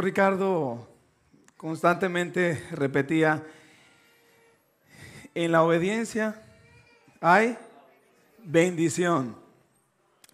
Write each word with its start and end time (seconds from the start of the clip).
Ricardo 0.00 0.88
constantemente 1.56 2.62
repetía, 2.72 3.44
en 5.34 5.52
la 5.52 5.62
obediencia 5.62 6.42
hay 7.20 7.58
bendición. 8.44 9.36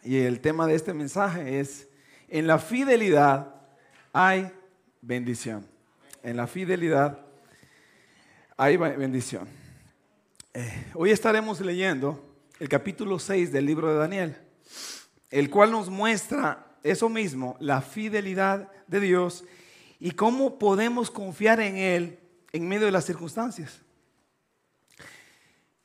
Y 0.02 0.18
el 0.18 0.40
tema 0.40 0.66
de 0.66 0.75
este 0.75 0.94
mensaje 0.94 1.61
es, 1.61 1.88
en 2.29 2.46
la 2.46 2.58
fidelidad 2.58 3.54
hay 4.12 4.50
bendición. 5.00 5.66
En 6.22 6.36
la 6.36 6.46
fidelidad 6.46 7.18
hay 8.56 8.77
bendición. 8.77 9.48
Eh, 10.52 10.86
hoy 10.94 11.11
estaremos 11.11 11.61
leyendo 11.61 12.35
el 12.58 12.68
capítulo 12.68 13.18
6 13.18 13.52
del 13.52 13.66
libro 13.66 13.93
de 13.93 13.99
Daniel, 13.99 14.36
el 15.30 15.49
cual 15.49 15.71
nos 15.71 15.88
muestra 15.88 16.66
eso 16.82 17.08
mismo, 17.08 17.57
la 17.61 17.82
fidelidad 17.82 18.70
de 18.86 19.00
Dios 19.00 19.44
y 19.98 20.12
cómo 20.12 20.58
podemos 20.58 21.11
confiar 21.11 21.61
en 21.61 21.76
Él 21.76 22.18
en 22.52 22.68
medio 22.68 22.86
de 22.86 22.93
las 22.93 23.04
circunstancias. 23.04 23.82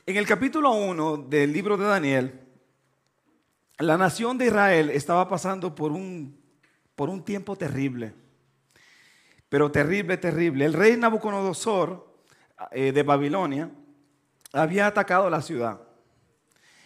En 0.05 0.17
el 0.17 0.26
capítulo 0.26 0.72
1 0.72 1.17
del 1.30 1.52
libro 1.52 1.77
de 1.77 1.86
Daniel, 1.86 2.39
la 3.80 3.98
nación 3.98 4.38
de 4.38 4.45
Israel 4.45 4.89
estaba 4.89 5.27
pasando 5.27 5.76
por 5.76 5.91
un, 5.91 6.39
por 6.95 7.09
un 7.09 7.23
tiempo 7.23 7.55
terrible, 7.55 8.14
pero 9.50 9.72
terrible, 9.72 10.17
terrible. 10.17 10.66
El 10.66 10.73
rey 10.73 10.95
Nabucodonosor 10.95 12.08
eh, 12.72 12.91
de 12.91 13.03
Babilonia 13.03 13.70
había 14.53 14.88
atacado 14.88 15.30
la 15.30 15.41
ciudad 15.41 15.84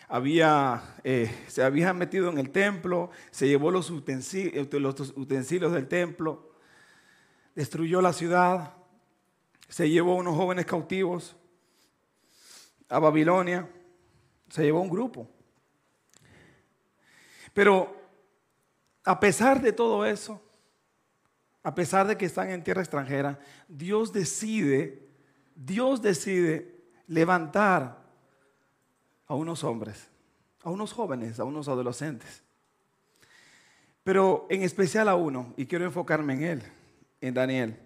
había, 0.10 0.96
eh, 1.04 1.32
se 1.48 1.64
había 1.64 1.94
metido 1.94 2.30
en 2.30 2.40
el 2.40 2.50
templo, 2.50 3.12
se 3.30 3.48
llevó 3.48 3.70
utensilios, 3.70 4.68
los 4.74 5.14
utensilios 5.16 5.72
del 5.72 5.88
templo, 5.88 6.52
destruyó 7.54 8.02
la 8.02 8.12
ciudad, 8.12 8.74
se 9.68 9.88
llevó 9.88 10.16
unos 10.16 10.36
jóvenes 10.36 10.66
cautivos 10.66 11.38
a 12.90 12.98
Babilonia, 12.98 13.70
se 14.50 14.64
llevó 14.64 14.82
un 14.82 14.90
grupo. 14.90 15.30
Pero 17.54 17.96
a 19.04 19.20
pesar 19.20 19.62
de 19.62 19.74
todo 19.74 20.06
eso, 20.08 20.42
a 21.62 21.76
pesar 21.76 22.08
de 22.08 22.18
que 22.18 22.26
están 22.26 22.50
en 22.50 22.64
tierra 22.64 22.82
extranjera, 22.82 23.40
Dios 23.68 24.12
decide, 24.12 25.08
Dios 25.54 26.02
decide 26.02 26.84
levantar 27.06 27.98
a 29.30 29.35
unos 29.35 29.63
hombres, 29.63 30.09
a 30.63 30.69
unos 30.69 30.91
jóvenes, 30.91 31.39
a 31.39 31.45
unos 31.45 31.69
adolescentes. 31.69 32.44
Pero 34.03 34.47
en 34.49 34.63
especial 34.63 35.08
a 35.08 35.16
uno, 35.16 35.53
y 35.55 35.67
quiero 35.67 35.85
enfocarme 35.85 36.33
en 36.33 36.44
él, 36.44 36.63
en 37.22 37.33
Daniel. 37.35 37.80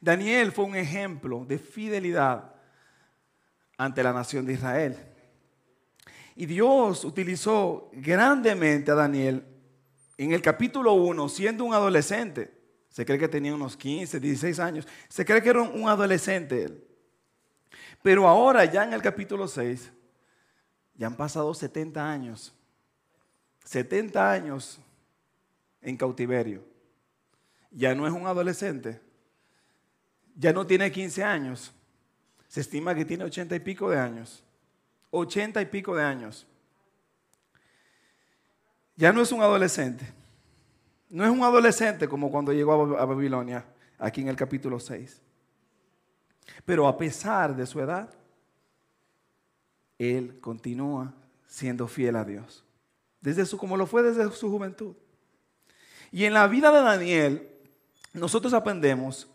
Daniel 0.00 0.52
fue 0.52 0.66
un 0.66 0.76
ejemplo 0.76 1.44
de 1.46 1.58
fidelidad 1.58 2.54
ante 3.78 4.02
la 4.02 4.12
nación 4.12 4.44
de 4.44 4.52
Israel. 4.52 4.96
Y 6.36 6.46
Dios 6.46 7.04
utilizó 7.04 7.90
grandemente 7.94 8.90
a 8.90 8.94
Daniel 8.94 9.42
en 10.18 10.32
el 10.32 10.42
capítulo 10.42 10.92
1, 10.92 11.28
siendo 11.30 11.64
un 11.64 11.72
adolescente. 11.72 12.52
Se 12.90 13.06
cree 13.06 13.18
que 13.18 13.28
tenía 13.28 13.54
unos 13.54 13.76
15, 13.76 14.20
16 14.20 14.58
años. 14.58 14.86
Se 15.08 15.24
cree 15.24 15.42
que 15.42 15.48
era 15.48 15.62
un 15.62 15.88
adolescente 15.88 16.62
él. 16.62 16.84
Pero 18.04 18.28
ahora, 18.28 18.66
ya 18.66 18.84
en 18.84 18.92
el 18.92 19.00
capítulo 19.00 19.48
6, 19.48 19.90
ya 20.94 21.06
han 21.06 21.16
pasado 21.16 21.54
70 21.54 22.06
años. 22.06 22.52
70 23.64 24.30
años 24.30 24.78
en 25.80 25.96
cautiverio. 25.96 26.62
Ya 27.70 27.94
no 27.94 28.06
es 28.06 28.12
un 28.12 28.26
adolescente. 28.26 29.00
Ya 30.36 30.52
no 30.52 30.66
tiene 30.66 30.92
15 30.92 31.24
años. 31.24 31.72
Se 32.46 32.60
estima 32.60 32.94
que 32.94 33.06
tiene 33.06 33.24
80 33.24 33.56
y 33.56 33.60
pico 33.60 33.88
de 33.88 33.98
años. 33.98 34.44
80 35.10 35.62
y 35.62 35.64
pico 35.64 35.96
de 35.96 36.02
años. 36.02 36.46
Ya 38.96 39.14
no 39.14 39.22
es 39.22 39.32
un 39.32 39.40
adolescente. 39.40 40.04
No 41.08 41.24
es 41.24 41.30
un 41.30 41.42
adolescente 41.42 42.06
como 42.06 42.30
cuando 42.30 42.52
llegó 42.52 42.98
a 42.98 43.06
Babilonia, 43.06 43.64
aquí 43.98 44.20
en 44.20 44.28
el 44.28 44.36
capítulo 44.36 44.78
6. 44.78 45.23
Pero 46.64 46.86
a 46.86 46.96
pesar 46.96 47.54
de 47.54 47.66
su 47.66 47.80
edad, 47.80 48.08
él 49.98 50.38
continúa 50.40 51.12
siendo 51.46 51.86
fiel 51.86 52.16
a 52.16 52.24
Dios. 52.24 52.64
Desde 53.20 53.46
su, 53.46 53.56
como 53.56 53.76
lo 53.76 53.86
fue 53.86 54.02
desde 54.02 54.30
su 54.32 54.50
juventud. 54.50 54.94
Y 56.10 56.24
en 56.24 56.34
la 56.34 56.46
vida 56.46 56.70
de 56.70 56.82
Daniel, 56.82 57.48
nosotros 58.12 58.52
aprendemos 58.54 59.28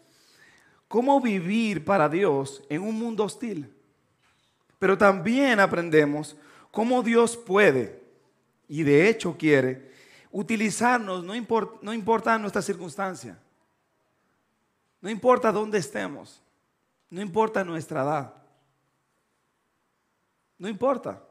cómo 0.87 1.19
vivir 1.21 1.83
para 1.85 2.09
Dios 2.09 2.63
en 2.69 2.81
un 2.81 2.95
mundo 2.95 3.23
hostil. 3.23 3.73
Pero 4.79 4.97
también 4.97 5.59
aprendemos 5.59 6.35
cómo 6.71 7.03
Dios 7.03 7.35
puede, 7.35 8.01
y 8.67 8.83
de 8.83 9.09
hecho 9.09 9.35
quiere, 9.37 9.91
utilizarnos, 10.31 11.23
no, 11.23 11.33
no 11.81 11.93
importa 11.93 12.37
nuestra 12.37 12.61
circunstancia, 12.61 13.37
no 15.01 15.09
importa 15.09 15.51
dónde 15.51 15.77
estemos. 15.77 16.41
No 17.09 17.21
importa 17.21 17.63
nuestra 17.63 18.03
edad. 18.03 18.33
No 20.57 20.67
importa. 20.67 21.23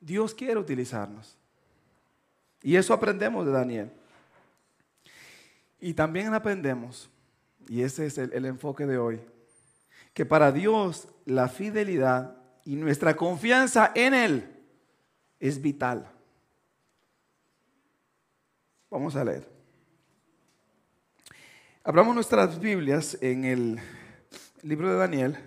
Dios 0.00 0.34
quiere 0.34 0.58
utilizarnos. 0.58 1.36
Y 2.62 2.76
eso 2.76 2.94
aprendemos 2.94 3.44
de 3.44 3.52
Daniel. 3.52 3.92
Y 5.80 5.94
también 5.94 6.32
aprendemos, 6.32 7.10
y 7.68 7.82
ese 7.82 8.06
es 8.06 8.16
el, 8.16 8.44
enfoque 8.44 8.86
de 8.86 8.98
hoy, 8.98 9.20
que 10.14 10.24
para 10.24 10.52
Dios 10.52 11.08
la 11.24 11.48
fidelidad 11.48 12.36
y 12.64 12.76
nuestra 12.76 13.16
confianza 13.16 13.90
en 13.96 14.14
Él 14.14 14.64
es 15.40 15.60
vital. 15.60 16.08
Vamos 18.88 19.16
a 19.16 19.24
leer. 19.24 19.48
Abramos 21.82 22.14
nuestras 22.14 22.60
Biblias 22.60 23.18
en 23.20 23.44
el 23.44 23.80
libro 24.62 24.88
de 24.88 24.96
Daniel. 24.96 25.38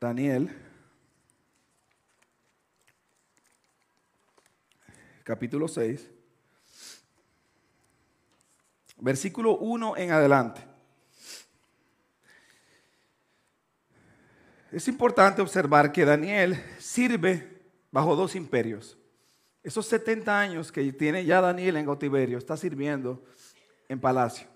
Daniel, 0.00 0.50
capítulo 5.22 5.68
6, 5.68 6.10
versículo 8.98 9.58
1 9.58 9.96
en 9.96 10.10
adelante. 10.10 10.60
Es 14.72 14.88
importante 14.88 15.40
observar 15.40 15.92
que 15.92 16.04
Daniel 16.04 16.60
sirve 16.80 17.62
bajo 17.92 18.16
dos 18.16 18.34
imperios. 18.34 18.98
Esos 19.62 19.86
70 19.86 20.36
años 20.36 20.72
que 20.72 20.92
tiene 20.92 21.24
ya 21.24 21.40
Daniel 21.40 21.76
en 21.76 21.84
cautiverio, 21.84 22.38
está 22.38 22.56
sirviendo 22.56 23.22
en 23.92 24.00
palacio. 24.00 24.46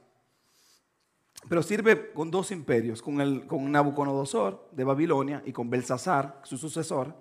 Pero 1.48 1.62
sirve 1.62 2.12
con 2.12 2.30
dos 2.30 2.50
imperios, 2.50 3.02
con, 3.02 3.20
el, 3.20 3.46
con 3.46 3.70
Nabucodonosor 3.70 4.68
de 4.72 4.84
Babilonia 4.84 5.42
y 5.44 5.52
con 5.52 5.70
Belsasar, 5.70 6.40
su 6.42 6.58
sucesor. 6.58 7.14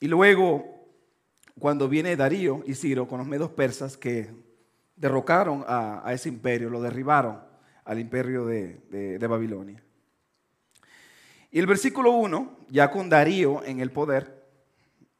Y 0.00 0.08
luego, 0.08 0.88
cuando 1.58 1.88
viene 1.88 2.16
Darío 2.16 2.62
y 2.66 2.74
Ciro 2.74 3.06
con 3.06 3.18
los 3.18 3.26
medos 3.26 3.50
persas 3.50 3.96
que 3.96 4.30
derrocaron 4.96 5.64
a, 5.66 6.12
ese 6.12 6.28
imperio, 6.28 6.70
lo 6.70 6.80
derribaron 6.80 7.38
al 7.84 7.98
imperio 8.00 8.46
de, 8.46 8.80
de 8.90 9.26
Babilonia. 9.26 9.82
Y 11.52 11.58
el 11.58 11.66
versículo 11.66 12.12
1, 12.12 12.58
ya 12.68 12.90
con 12.90 13.08
Darío 13.08 13.64
en 13.64 13.80
el 13.80 13.90
poder, 13.90 14.46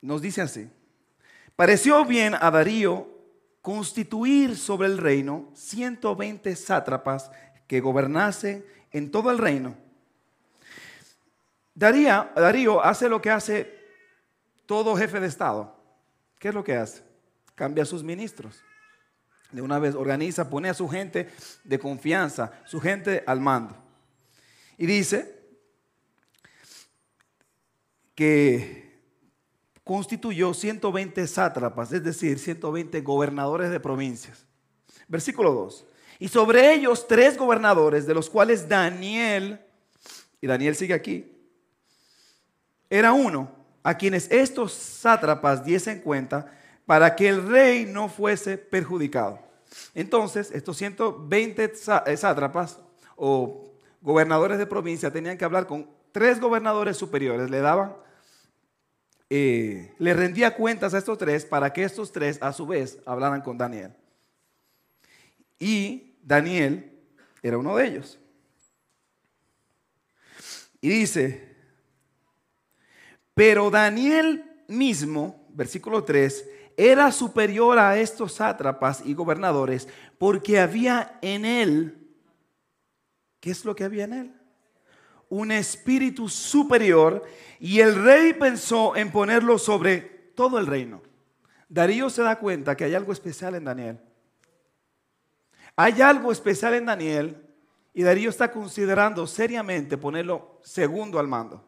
nos 0.01 0.23
dice 0.23 0.43
así, 0.43 0.69
pareció 1.57 2.05
bien 2.05 2.35
a 2.41 2.51
Darío 2.51 3.10
constituir 3.63 4.57
sobre 4.57 4.89
el 4.89 4.99
reino 4.99 5.51
120 5.55 6.55
sátrapas 6.57 7.31
que 7.67 7.81
gobernasen 7.81 8.65
en 8.91 9.11
todo 9.11 9.31
el 9.31 9.39
reino. 9.39 9.77
Darío, 11.75 12.83
hace 12.83 13.09
lo 13.09 13.23
que 13.23 13.31
hace 13.31 13.79
todo 14.67 14.97
jefe 14.97 15.21
de 15.21 15.27
Estado. 15.27 15.77
¿Qué 16.39 16.49
es 16.49 16.55
lo 16.55 16.65
que 16.65 16.77
hace? 16.77 17.03
Cambia 17.55 17.85
a 17.85 17.87
sus 17.87 18.03
ministros. 18.03 18.63
De 19.53 19.63
una 19.63 19.79
vez 19.79 19.95
organiza, 19.95 20.49
pone 20.49 20.69
a 20.69 20.75
su 20.75 20.89
gente 20.89 21.29
de 21.65 21.79
confianza, 21.79 22.53
su 22.67 22.81
gente 22.81 23.25
al 23.27 23.41
mando. 23.41 23.77
Y 24.79 24.87
dice 24.87 25.39
que 28.15 28.90
constituyó 29.91 30.55
120 30.55 31.27
sátrapas, 31.27 31.93
es 31.93 32.05
decir, 32.05 32.39
120 32.39 33.01
gobernadores 33.01 33.73
de 33.73 33.81
provincias. 33.81 34.47
Versículo 35.09 35.53
2. 35.53 35.85
Y 36.21 36.29
sobre 36.29 36.73
ellos 36.73 37.09
tres 37.09 37.37
gobernadores, 37.37 38.07
de 38.07 38.15
los 38.15 38.31
cuales 38.31 38.69
Daniel, 38.69 39.59
y 40.41 40.47
Daniel 40.47 40.77
sigue 40.77 40.95
aquí, 40.95 41.33
era 42.89 43.13
uno 43.13 43.51
a 43.83 43.99
quienes 43.99 44.31
estos 44.31 44.73
sátrapas 44.75 45.65
diesen 45.65 45.99
cuenta 46.03 46.57
para 46.87 47.17
que 47.17 47.27
el 47.27 47.49
rey 47.49 47.85
no 47.85 48.09
fuese 48.09 48.59
perjudicado. 48.59 49.41
Entonces, 49.93 50.53
estos 50.53 50.77
120 50.77 51.65
eh, 51.65 52.17
sátrapas 52.17 52.79
o 53.17 53.73
gobernadores 54.01 54.59
de 54.59 54.67
provincia 54.67 55.11
tenían 55.11 55.37
que 55.37 55.45
hablar 55.45 55.67
con 55.67 55.91
tres 56.13 56.41
gobernadores 56.41 56.97
superiores, 56.97 57.51
le 57.51 57.59
daban, 57.59 57.97
eh, 59.31 59.95
le 59.99 60.13
rendía 60.13 60.57
cuentas 60.57 60.93
a 60.93 60.99
estos 60.99 61.17
tres 61.17 61.45
para 61.45 61.73
que 61.73 61.85
estos 61.85 62.11
tres 62.11 62.39
a 62.43 62.53
su 62.53 62.67
vez 62.67 62.99
hablaran 63.07 63.41
con 63.41 63.57
Daniel. 63.57 63.95
Y 65.59 66.17
Daniel 66.23 66.91
era 67.41 67.57
uno 67.57 67.77
de 67.77 67.87
ellos. 67.87 68.19
Y 70.81 70.89
dice, 70.89 71.55
pero 73.35 73.71
Daniel 73.71 74.65
mismo, 74.67 75.47
versículo 75.51 76.05
3, 76.05 76.49
era 76.77 77.13
superior 77.13 77.79
a 77.79 77.99
estos 77.99 78.33
sátrapas 78.35 79.03
y 79.05 79.15
gobernadores 79.15 79.87
porque 80.19 80.59
había 80.59 81.19
en 81.21 81.45
él, 81.45 82.09
¿qué 83.41 83.51
es 83.51 83.65
lo 83.65 83.77
que 83.77 83.85
había 83.85 84.05
en 84.05 84.13
él? 84.15 84.40
Un 85.31 85.51
espíritu 85.51 86.29
superior 86.29 87.25
y 87.59 87.81
el 87.81 87.95
rey 87.95 88.35
pensó 88.35 88.95
en 88.95 89.11
ponerlo 89.11 89.57
sobre 89.57 90.01
todo 90.35 90.59
el 90.59 90.67
reino. 90.67 91.03
Darío 91.69 92.11
se 92.11 92.23
da 92.23 92.39
cuenta 92.39 92.77
que 92.77 92.85
hay 92.85 92.95
algo 92.95 93.13
especial 93.13 93.55
en 93.55 93.65
Daniel. 93.65 94.01
Hay 95.77 96.03
algo 96.03 96.33
especial 96.33 96.75
en 96.75 96.87
Daniel 96.87 97.47
y 97.95 98.03
Darío 98.03 98.31
está 98.31 98.51
considerando 98.51 99.27
seriamente 99.27 99.97
ponerlo 99.97 100.61
segundo 100.63 101.19
al 101.19 101.29
mando. 101.29 101.65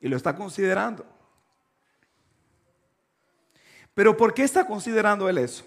Y 0.00 0.08
lo 0.08 0.16
está 0.16 0.34
considerando. 0.34 1.06
Pero 3.94 4.16
¿por 4.16 4.34
qué 4.34 4.42
está 4.42 4.66
considerando 4.66 5.28
él 5.28 5.38
eso? 5.38 5.64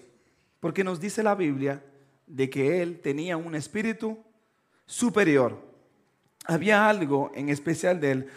Porque 0.60 0.84
nos 0.84 1.00
dice 1.00 1.22
la 1.22 1.34
Biblia 1.34 1.82
de 2.26 2.50
que 2.50 2.82
él 2.82 3.00
tenía 3.00 3.36
un 3.36 3.54
espíritu 3.54 4.25
superior. 4.86 5.60
Había 6.46 6.88
algo 6.88 7.30
en 7.34 7.48
especial 7.48 8.00
de 8.00 8.10
él 8.12 8.30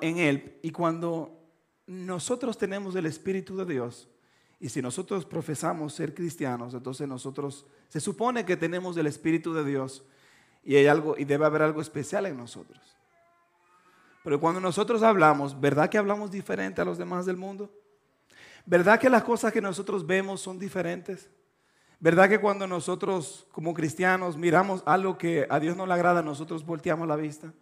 en 0.00 0.18
él 0.18 0.58
y 0.62 0.70
cuando 0.70 1.36
nosotros 1.86 2.56
tenemos 2.56 2.94
el 2.94 3.06
espíritu 3.06 3.56
de 3.56 3.64
Dios 3.64 4.08
y 4.60 4.68
si 4.68 4.80
nosotros 4.80 5.24
profesamos 5.24 5.94
ser 5.94 6.14
cristianos, 6.14 6.74
entonces 6.74 7.08
nosotros 7.08 7.66
se 7.88 8.00
supone 8.00 8.44
que 8.44 8.56
tenemos 8.56 8.96
el 8.96 9.06
espíritu 9.06 9.52
de 9.54 9.64
Dios 9.64 10.04
y 10.64 10.76
hay 10.76 10.86
algo 10.86 11.16
y 11.16 11.24
debe 11.24 11.46
haber 11.46 11.62
algo 11.62 11.80
especial 11.80 12.26
en 12.26 12.36
nosotros. 12.36 12.80
Pero 14.24 14.40
cuando 14.40 14.60
nosotros 14.60 15.02
hablamos, 15.02 15.58
¿verdad 15.58 15.88
que 15.88 15.98
hablamos 15.98 16.30
diferente 16.30 16.80
a 16.80 16.84
los 16.84 16.98
demás 16.98 17.24
del 17.24 17.36
mundo? 17.36 17.72
¿Verdad 18.66 19.00
que 19.00 19.08
las 19.08 19.22
cosas 19.22 19.52
que 19.52 19.62
nosotros 19.62 20.06
vemos 20.06 20.40
son 20.40 20.58
diferentes? 20.58 21.30
¿Verdad 22.00 22.28
que 22.28 22.40
cuando 22.40 22.66
nosotros 22.66 23.46
como 23.50 23.74
cristianos 23.74 24.36
miramos 24.36 24.82
algo 24.86 25.18
que 25.18 25.46
a 25.50 25.58
Dios 25.58 25.76
no 25.76 25.86
le 25.86 25.94
agrada, 25.94 26.22
nosotros 26.22 26.64
volteamos 26.64 27.08
la 27.08 27.16
vista? 27.16 27.52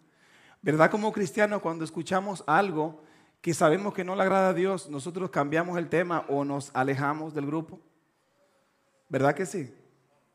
¿Verdad 0.61 0.91
como 0.91 1.11
cristianos 1.11 1.61
cuando 1.61 1.83
escuchamos 1.83 2.43
algo 2.45 3.01
que 3.41 3.53
sabemos 3.53 3.93
que 3.93 4.03
no 4.03 4.15
le 4.15 4.21
agrada 4.21 4.49
a 4.49 4.53
Dios, 4.53 4.89
nosotros 4.89 5.31
cambiamos 5.31 5.77
el 5.77 5.89
tema 5.89 6.25
o 6.29 6.45
nos 6.45 6.69
alejamos 6.75 7.33
del 7.33 7.47
grupo? 7.47 7.79
¿Verdad 9.09 9.33
que 9.33 9.45
sí? 9.45 9.73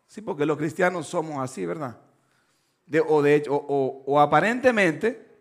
Sí, 0.09 0.21
porque 0.21 0.47
los 0.47 0.59
cristianos 0.59 1.07
somos 1.07 1.39
así, 1.39 1.65
¿verdad? 1.65 1.99
o 3.09 3.23
de 3.23 3.37
hecho, 3.37 3.55
o 3.55 4.21
aparentemente 4.21 5.33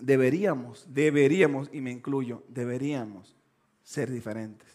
deberíamos, 0.00 0.84
deberíamos, 0.92 1.70
y 1.72 1.80
me 1.80 1.90
incluyo, 1.90 2.42
deberíamos 2.48 3.36
ser 3.82 4.10
diferentes. 4.10 4.68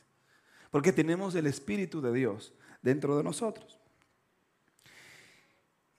Porque 0.72 0.94
tenemos 0.94 1.36
el 1.36 1.48
Espíritu 1.48 2.02
de 2.02 2.14
Dios 2.14 2.54
dentro 2.82 3.18
de 3.18 3.24
nosotros. 3.24 3.80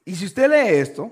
Y 0.04 0.16
si 0.16 0.26
usted 0.26 0.50
lee 0.50 0.78
esto 0.78 1.10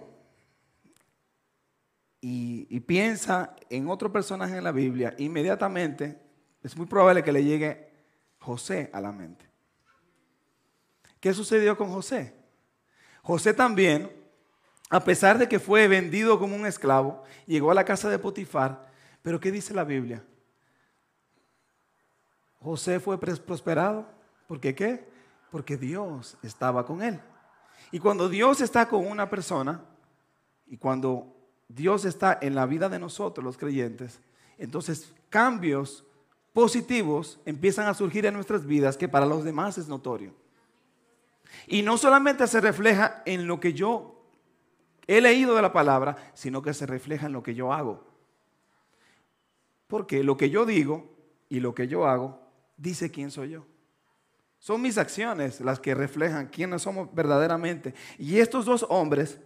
y, 2.21 2.81
piensa 2.81 3.55
en 3.69 3.89
otro 3.89 4.11
personaje 4.11 4.57
en 4.57 4.65
la 4.65 4.73
Biblia, 4.73 5.15
inmediatamente 5.19 6.19
es 6.63 6.77
muy 6.77 6.87
probable 6.87 7.23
que 7.23 7.33
le 7.33 7.45
llegue 7.45 7.91
José 8.39 8.91
a 8.93 9.01
la 9.01 9.13
mente. 9.13 9.45
¿Qué 11.21 11.35
sucedió 11.35 11.77
con 11.77 11.91
José? 11.91 12.35
José 13.23 13.53
también, 13.53 14.11
a 14.89 15.05
pesar 15.05 15.39
de 15.39 15.49
que 15.49 15.59
fue 15.59 15.87
vendido 15.87 16.39
como 16.39 16.57
un 16.57 16.67
esclavo, 16.67 17.23
llegó 17.47 17.71
a 17.71 17.75
la 17.75 17.85
casa 17.85 18.09
de 18.09 18.19
Potifar, 18.19 18.89
pero 19.23 19.39
¿qué 19.39 19.53
dice 19.53 19.75
la 19.75 19.85
Biblia? 19.85 20.25
José 22.61 22.99
fue 23.01 23.21
prosperado. 23.21 24.09
¿Por 24.47 24.61
qué 24.61 24.75
qué? 24.75 25.18
Porque 25.51 25.77
Dios 25.77 26.37
estaba 26.43 26.85
con 26.85 27.03
él. 27.03 27.21
Y 27.91 27.99
cuando 27.99 28.29
Dios 28.29 28.61
está 28.61 28.89
con 28.89 29.07
una 29.07 29.31
persona, 29.31 29.83
y 30.67 30.77
cuando 30.77 31.35
Dios 31.69 32.05
está 32.05 32.39
en 32.41 32.55
la 32.55 32.67
vida 32.67 32.89
de 32.89 32.99
nosotros, 32.99 33.45
los 33.45 33.57
creyentes, 33.57 34.21
entonces 34.59 35.13
cambios 35.31 36.05
positivos 36.53 37.41
empiezan 37.45 37.87
a 37.87 37.95
surgir 37.95 38.27
en 38.27 38.35
nuestras 38.35 38.67
vidas 38.67 38.97
que 38.97 39.09
para 39.09 39.27
los 39.27 39.45
demás 39.45 39.79
es 39.79 39.89
notorio. 39.89 40.35
Y 41.67 41.83
no 41.83 41.97
solamente 41.97 42.47
se 42.47 42.61
refleja 42.61 43.23
en 43.25 43.47
lo 43.47 43.61
que 43.61 43.73
yo 43.73 44.23
he 45.07 45.21
leído 45.21 45.55
de 45.57 45.63
la 45.63 45.73
palabra, 45.73 46.33
sino 46.35 46.63
que 46.63 46.75
se 46.75 46.87
refleja 46.87 47.27
en 47.27 47.33
lo 47.33 47.43
que 47.43 47.55
yo 47.55 47.73
hago. 47.73 48.07
Porque 49.87 50.23
lo 50.23 50.37
que 50.37 50.51
yo 50.51 50.67
digo 50.67 51.11
y 51.49 51.61
lo 51.61 51.75
que 51.75 51.89
yo 51.89 52.07
hago 52.07 52.41
dice 52.77 53.11
quién 53.11 53.31
soy 53.31 53.51
yo. 53.51 53.65
Son 54.59 54.83
mis 54.83 54.99
acciones 54.99 55.61
las 55.61 55.79
que 55.79 55.95
reflejan 55.95 56.49
quiénes 56.49 56.83
somos 56.83 57.15
verdaderamente. 57.15 57.95
Y 58.19 58.39
estos 58.39 58.65
dos 58.65 58.85
hombres 58.89 59.39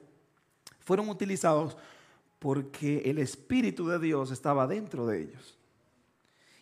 fueron 0.81 1.09
utilizados 1.09 1.77
porque 2.39 3.03
el 3.05 3.19
Espíritu 3.19 3.87
de 3.87 3.99
Dios 3.99 4.31
estaba 4.31 4.67
dentro 4.67 5.07
de 5.07 5.23
ellos. 5.23 5.59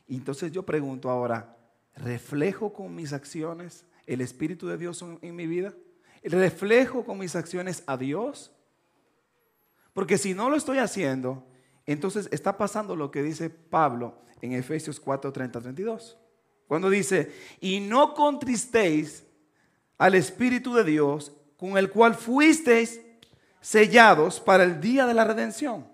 Entonces 0.09 0.53
yo 0.53 0.65
pregunto 0.65 1.09
ahora, 1.09 1.57
¿reflejo 1.95 2.73
con 2.73 2.95
mis 2.95 3.13
acciones 3.13 3.87
el 4.07 4.21
Espíritu 4.21 4.67
de 4.67 4.77
Dios 4.77 5.05
en 5.23 5.37
mi 5.37 5.47
vida? 5.47 5.73
¿Reflejo 6.23 7.05
con 7.05 7.19
mis 7.19 7.37
acciones 7.37 7.83
a 7.87 7.97
Dios? 7.97 8.51
Porque 9.93 10.19
si 10.19 10.35
no 10.35 10.51
lo 10.51 10.57
estoy 10.57 10.79
haciendo, 10.79 11.47
entonces 11.87 12.29
está 12.33 12.59
pasando 12.59 12.95
lo 12.97 13.11
que 13.11 13.23
dice 13.23 13.49
Pablo 13.51 14.19
en 14.43 14.53
Efesios 14.53 15.01
4, 15.01 15.33
30, 15.33 15.61
32. 15.61 16.19
Cuando 16.71 16.89
dice, 16.89 17.35
y 17.61 17.81
no 17.81 18.15
contristéis 18.15 19.25
al 19.99 20.15
Espíritu 20.15 20.73
de 20.73 20.85
Dios, 20.85 21.33
con 21.57 21.77
el 21.77 21.91
cual 21.91 22.15
fuisteis 22.15 23.01
sellados 23.61 24.39
para 24.39 24.63
el 24.63 24.81
día 24.81 25.05
de 25.05 25.15
la 25.15 25.25
redención. 25.25 25.89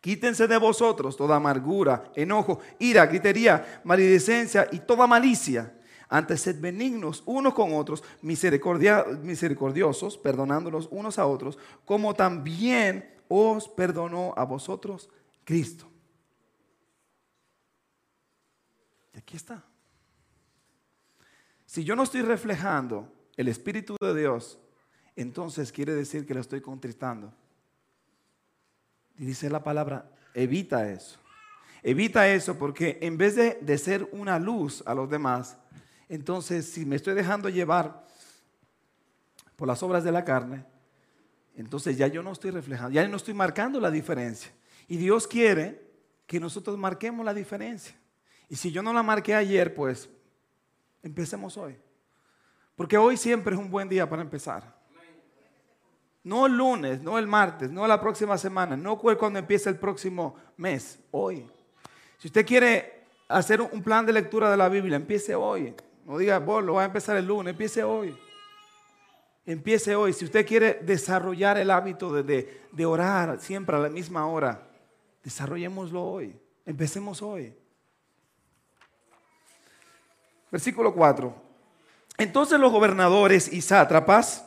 Quítense 0.00 0.46
de 0.46 0.56
vosotros 0.56 1.16
toda 1.16 1.34
amargura, 1.34 2.12
enojo, 2.14 2.60
ira, 2.78 3.06
gritería, 3.06 3.82
maledicencia 3.82 4.68
y 4.70 4.78
toda 4.78 5.08
malicia. 5.08 5.76
Antes 6.08 6.42
sed 6.42 6.60
benignos 6.60 7.24
unos 7.26 7.52
con 7.52 7.74
otros, 7.74 8.04
misericordiosos, 8.22 10.16
perdonándolos 10.16 10.86
unos 10.92 11.18
a 11.18 11.26
otros, 11.26 11.58
como 11.84 12.14
también 12.14 13.12
os 13.26 13.68
perdonó 13.68 14.32
a 14.36 14.44
vosotros 14.44 15.10
Cristo. 15.44 15.88
Y 19.12 19.18
aquí 19.18 19.36
está. 19.36 19.64
Si 21.72 21.84
yo 21.84 21.96
no 21.96 22.02
estoy 22.02 22.20
reflejando 22.20 23.10
el 23.34 23.48
Espíritu 23.48 23.96
de 23.98 24.14
Dios, 24.14 24.58
entonces 25.16 25.72
quiere 25.72 25.94
decir 25.94 26.26
que 26.26 26.34
lo 26.34 26.40
estoy 26.40 26.60
contristando. 26.60 27.32
Y 29.16 29.24
dice 29.24 29.48
la 29.48 29.64
palabra, 29.64 30.12
evita 30.34 30.86
eso. 30.92 31.18
Evita 31.82 32.28
eso 32.28 32.58
porque 32.58 32.98
en 33.00 33.16
vez 33.16 33.36
de, 33.36 33.58
de 33.62 33.78
ser 33.78 34.06
una 34.12 34.38
luz 34.38 34.82
a 34.84 34.94
los 34.94 35.08
demás, 35.08 35.56
entonces 36.10 36.66
si 36.66 36.84
me 36.84 36.96
estoy 36.96 37.14
dejando 37.14 37.48
llevar 37.48 38.04
por 39.56 39.66
las 39.66 39.82
obras 39.82 40.04
de 40.04 40.12
la 40.12 40.26
carne, 40.26 40.66
entonces 41.56 41.96
ya 41.96 42.06
yo 42.06 42.22
no 42.22 42.32
estoy 42.32 42.50
reflejando, 42.50 42.92
ya 42.92 43.08
no 43.08 43.16
estoy 43.16 43.32
marcando 43.32 43.80
la 43.80 43.90
diferencia. 43.90 44.52
Y 44.88 44.98
Dios 44.98 45.26
quiere 45.26 45.90
que 46.26 46.38
nosotros 46.38 46.76
marquemos 46.76 47.24
la 47.24 47.32
diferencia. 47.32 47.96
Y 48.50 48.56
si 48.56 48.72
yo 48.72 48.82
no 48.82 48.92
la 48.92 49.02
marqué 49.02 49.34
ayer, 49.34 49.74
pues 49.74 50.10
Empecemos 51.02 51.56
hoy. 51.56 51.76
Porque 52.76 52.96
hoy 52.96 53.16
siempre 53.16 53.54
es 53.54 53.60
un 53.60 53.70
buen 53.70 53.88
día 53.88 54.08
para 54.08 54.22
empezar. 54.22 54.82
No 56.24 56.46
el 56.46 56.56
lunes, 56.56 57.02
no 57.02 57.18
el 57.18 57.26
martes, 57.26 57.70
no 57.70 57.86
la 57.86 58.00
próxima 58.00 58.38
semana, 58.38 58.76
no 58.76 58.96
cuando 58.98 59.38
empiece 59.38 59.68
el 59.68 59.76
próximo 59.76 60.36
mes, 60.56 61.00
hoy. 61.10 61.48
Si 62.18 62.28
usted 62.28 62.46
quiere 62.46 63.02
hacer 63.28 63.60
un 63.60 63.82
plan 63.82 64.06
de 64.06 64.12
lectura 64.12 64.50
de 64.50 64.56
la 64.56 64.68
Biblia, 64.68 64.96
empiece 64.96 65.34
hoy. 65.34 65.74
No 66.04 66.18
diga, 66.18 66.38
vos 66.38 66.62
lo 66.62 66.74
va 66.74 66.82
a 66.82 66.86
empezar 66.86 67.16
el 67.16 67.26
lunes, 67.26 67.52
empiece 67.52 67.82
hoy. 67.82 68.16
Empiece 69.44 69.96
hoy. 69.96 70.12
Si 70.12 70.24
usted 70.24 70.46
quiere 70.46 70.74
desarrollar 70.82 71.58
el 71.58 71.70
hábito 71.70 72.12
de, 72.12 72.62
de 72.70 72.86
orar 72.86 73.40
siempre 73.40 73.74
a 73.74 73.80
la 73.80 73.88
misma 73.88 74.26
hora, 74.26 74.68
desarrollémoslo 75.24 76.02
hoy. 76.02 76.38
Empecemos 76.64 77.20
hoy. 77.22 77.52
Versículo 80.52 80.94
4. 80.94 81.34
Entonces 82.18 82.60
los 82.60 82.70
gobernadores 82.70 83.50
y 83.50 83.62
sátrapas, 83.62 84.44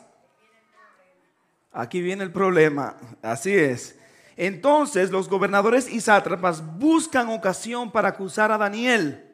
aquí 1.72 2.00
viene 2.00 2.22
el 2.22 2.32
problema, 2.32 2.96
así 3.22 3.52
es. 3.52 3.98
Entonces 4.36 5.10
los 5.10 5.28
gobernadores 5.28 5.90
y 5.90 6.00
sátrapas 6.00 6.78
buscan 6.78 7.28
ocasión 7.28 7.90
para 7.90 8.10
acusar 8.10 8.52
a 8.52 8.58
Daniel 8.58 9.24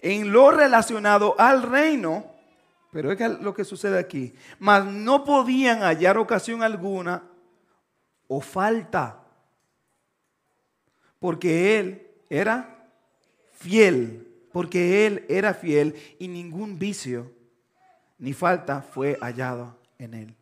en 0.00 0.30
lo 0.30 0.52
relacionado 0.52 1.34
al 1.36 1.64
reino, 1.64 2.26
pero 2.92 3.10
es 3.10 3.20
lo 3.40 3.54
que 3.54 3.64
sucede 3.64 3.98
aquí, 3.98 4.34
mas 4.60 4.84
no 4.84 5.24
podían 5.24 5.80
hallar 5.80 6.16
ocasión 6.16 6.62
alguna 6.62 7.24
o 8.28 8.40
falta, 8.40 9.20
porque 11.18 11.78
él 11.80 12.06
era 12.30 12.75
fiel, 13.56 14.26
porque 14.52 15.06
él 15.06 15.24
era 15.28 15.54
fiel 15.54 15.96
y 16.18 16.28
ningún 16.28 16.78
vicio 16.78 17.32
ni 18.18 18.32
falta 18.32 18.82
fue 18.82 19.18
hallado 19.20 19.78
en 19.98 20.14
él. 20.14 20.36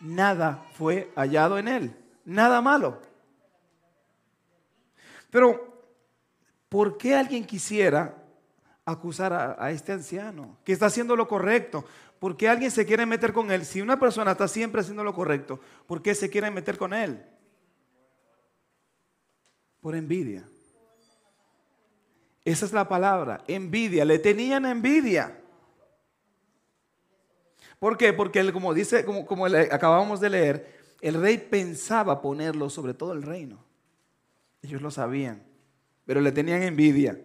Nada 0.00 0.66
fue 0.74 1.12
hallado 1.14 1.58
en 1.58 1.68
él, 1.68 1.96
nada 2.24 2.60
malo. 2.60 3.00
Pero, 5.30 5.84
¿por 6.68 6.96
qué 6.96 7.14
alguien 7.14 7.44
quisiera 7.44 8.16
acusar 8.84 9.32
a, 9.32 9.70
este 9.70 9.92
anciano 9.92 10.58
que 10.64 10.72
está 10.72 10.86
haciendo 10.86 11.14
lo 11.14 11.28
correcto? 11.28 11.84
¿Por 12.18 12.36
qué 12.36 12.48
alguien 12.48 12.70
se 12.70 12.84
quiere 12.84 13.06
meter 13.06 13.32
con 13.32 13.50
él? 13.50 13.64
Si 13.64 13.80
una 13.80 13.98
persona 13.98 14.32
está 14.32 14.48
siempre 14.48 14.80
haciendo 14.80 15.04
lo 15.04 15.14
correcto, 15.14 15.60
¿por 15.86 16.02
qué 16.02 16.14
se 16.14 16.28
quiere 16.28 16.50
meter 16.50 16.76
con 16.76 16.92
él? 16.92 17.22
Por 19.80 19.94
envidia. 19.94 20.49
Esa 22.44 22.66
es 22.66 22.72
la 22.72 22.88
palabra, 22.88 23.42
envidia. 23.46 24.04
Le 24.04 24.18
tenían 24.18 24.64
envidia. 24.64 25.40
¿Por 27.78 27.96
qué? 27.96 28.12
Porque 28.12 28.52
como 28.52 28.74
dice, 28.74 29.04
como, 29.04 29.26
como 29.26 29.46
acabamos 29.46 30.20
de 30.20 30.30
leer, 30.30 30.80
el 31.00 31.14
rey 31.14 31.38
pensaba 31.38 32.20
ponerlo 32.20 32.68
sobre 32.70 32.94
todo 32.94 33.12
el 33.12 33.22
reino. 33.22 33.64
Ellos 34.62 34.82
lo 34.82 34.90
sabían, 34.90 35.42
pero 36.04 36.20
le 36.20 36.32
tenían 36.32 36.62
envidia. 36.62 37.18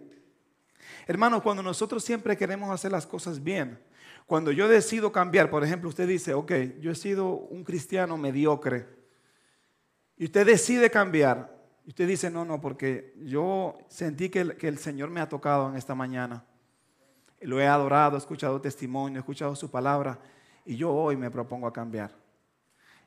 Hermanos, 1.08 1.42
cuando 1.42 1.62
nosotros 1.62 2.04
siempre 2.04 2.38
queremos 2.38 2.72
hacer 2.72 2.92
las 2.92 3.06
cosas 3.06 3.44
bien, 3.44 3.80
cuando 4.26 4.52
yo 4.52 4.68
decido 4.68 5.12
cambiar, 5.12 5.50
por 5.50 5.64
ejemplo, 5.64 5.90
usted 5.90 6.08
dice, 6.08 6.34
ok, 6.34 6.52
yo 6.80 6.92
he 6.92 6.96
sido 6.96 7.28
un 7.28 7.64
cristiano 7.64 8.18
mediocre, 8.18 8.88
y 10.18 10.26
usted 10.26 10.46
decide 10.46 10.90
cambiar, 10.90 11.55
y 11.86 11.90
usted 11.90 12.08
dice, 12.08 12.32
no, 12.32 12.46
no, 12.46 12.60
porque 12.60 13.14
yo 13.24 13.78
sentí 13.88 14.30
que 14.30 14.42
el, 14.42 14.58
que 14.58 14.68
el 14.68 14.78
Señor 14.78 15.10
me 15.10 15.22
ha 15.22 15.30
tocado 15.30 15.70
en 15.70 15.76
esta 15.76 15.94
mañana. 15.96 16.44
Lo 17.42 17.60
he 17.60 17.68
adorado, 17.68 18.16
he 18.16 18.20
escuchado 18.20 18.60
testimonio, 18.60 19.20
he 19.20 19.22
escuchado 19.22 19.56
su 19.56 19.70
palabra, 19.70 20.20
y 20.66 20.76
yo 20.76 20.92
hoy 20.92 21.16
me 21.16 21.30
propongo 21.30 21.68
a 21.68 21.74
cambiar. 21.74 22.12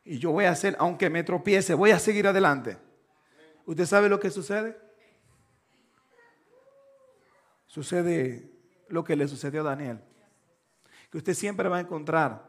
Y 0.05 0.19
yo 0.19 0.31
voy 0.31 0.45
a 0.45 0.53
hacer, 0.53 0.77
aunque 0.79 1.11
me 1.11 1.25
tropiece, 1.25 1.75
voy 1.75 1.91
a 1.91 1.99
seguir 1.99 2.27
adelante. 2.29 2.79
¿Usted 3.67 3.85
sabe 3.85 4.09
lo 4.09 4.21
que 4.21 4.31
sucede? 4.31 4.79
Sucede 7.67 8.51
lo 8.89 9.05
que 9.05 9.17
le 9.17 9.27
sucedió 9.29 9.61
a 9.63 9.65
Daniel 9.65 10.01
que 11.11 11.19
usted 11.19 11.35
siempre 11.35 11.69
va 11.69 11.79
a 11.79 11.81
encontrar 11.81 12.47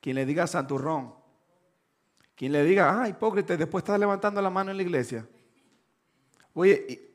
quien 0.00 0.16
le 0.16 0.24
diga 0.24 0.46
santurrón, 0.46 1.14
quien 2.36 2.52
le 2.52 2.62
diga, 2.64 3.02
ah, 3.02 3.08
hipócrita, 3.08 3.56
después 3.56 3.82
está 3.82 3.98
levantando 3.98 4.40
la 4.40 4.50
mano 4.50 4.70
en 4.70 4.76
la 4.76 4.82
iglesia. 4.82 5.26
Oye, 6.54 7.08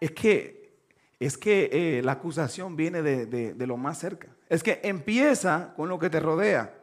es 0.00 0.10
que, 0.10 0.78
es 1.18 1.38
que 1.38 1.70
eh, 1.72 2.02
la 2.02 2.12
acusación 2.12 2.76
viene 2.76 3.02
de, 3.02 3.26
de, 3.26 3.66
lo 3.66 3.76
más 3.76 3.98
cerca. 3.98 4.28
Es 4.48 4.62
que 4.62 4.80
empieza 4.82 5.72
con 5.76 5.88
lo 5.88 5.98
que 5.98 6.10
te 6.10 6.20
rodea, 6.20 6.74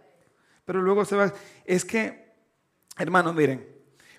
pero 0.65 0.81
luego 0.81 1.05
se 1.05 1.15
va. 1.15 1.34
Es 1.65 1.86
que, 1.86 2.34
hermanos, 2.98 3.36
miren, 3.36 3.67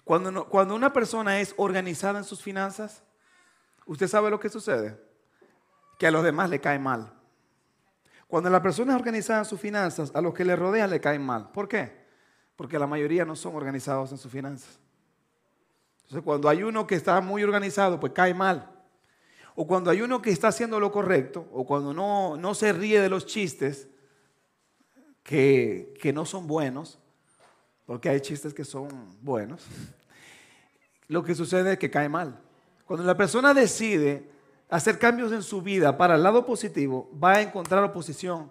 cuando, 0.05 0.49
cuando 0.49 0.75
una 0.75 0.93
persona 0.93 1.41
es 1.41 1.55
organizada 1.57 2.19
en 2.19 2.25
sus 2.25 2.43
finanzas, 2.43 3.03
usted 3.87 4.09
sabe 4.09 4.31
lo 4.31 4.39
que 4.39 4.49
sucede, 4.49 4.99
que 5.99 6.07
a 6.07 6.11
los 6.11 6.23
demás 6.23 6.51
le 6.51 6.61
cae 6.61 6.79
mal. 6.79 7.13
Cuando 8.27 8.49
la 8.49 8.63
persona 8.63 8.93
es 8.93 8.99
organizada 8.99 9.41
en 9.41 9.45
sus 9.45 9.61
finanzas, 9.61 10.11
a 10.15 10.21
los 10.21 10.33
que 10.33 10.45
le 10.45 10.57
rodean 10.57 10.89
le 10.89 11.01
caen 11.01 11.23
mal. 11.23 11.51
¿Por 11.51 11.69
qué? 11.69 12.07
Porque 12.57 12.79
la 12.79 12.87
mayoría 12.87 13.25
no 13.25 13.37
son 13.37 13.55
organizados 13.55 14.11
en 14.11 14.19
sus 14.19 14.33
finanzas. 14.33 14.79
Cuando 16.21 16.49
hay 16.49 16.63
uno 16.63 16.87
que 16.87 16.95
está 16.95 17.21
muy 17.21 17.43
organizado, 17.43 17.99
pues 17.99 18.13
cae 18.13 18.35
mal. 18.35 18.71
O 19.55 19.67
cuando 19.67 19.91
hay 19.91 20.03
uno 20.03 20.21
que 20.21 20.31
está 20.31 20.49
haciendo 20.49 20.81
lo 20.81 20.93
correcto, 20.93 21.49
o 21.53 21.65
cuando 21.65 21.95
no, 21.95 22.37
no 22.37 22.55
se 22.55 22.73
ríe 22.73 23.01
de 23.01 23.09
los 23.09 23.27
chistes 23.27 23.89
que, 25.23 25.95
que 26.01 26.13
no 26.13 26.25
son 26.25 26.47
buenos, 26.47 26.99
porque 27.87 28.09
hay 28.09 28.21
chistes 28.21 28.55
que 28.55 28.65
son 28.65 28.89
buenos, 29.21 29.67
lo 31.09 31.23
que 31.23 31.35
sucede 31.35 31.73
es 31.73 31.79
que 31.79 31.91
cae 31.91 32.09
mal. 32.09 32.41
Cuando 32.87 33.05
la 33.05 33.17
persona 33.17 33.55
decide 33.55 34.31
hacer 34.71 34.99
cambios 34.99 35.33
en 35.33 35.43
su 35.43 35.61
vida 35.61 35.97
para 35.99 36.15
el 36.15 36.23
lado 36.23 36.47
positivo, 36.47 37.11
va 37.23 37.35
a 37.35 37.43
encontrar 37.43 37.85
oposición. 37.85 38.51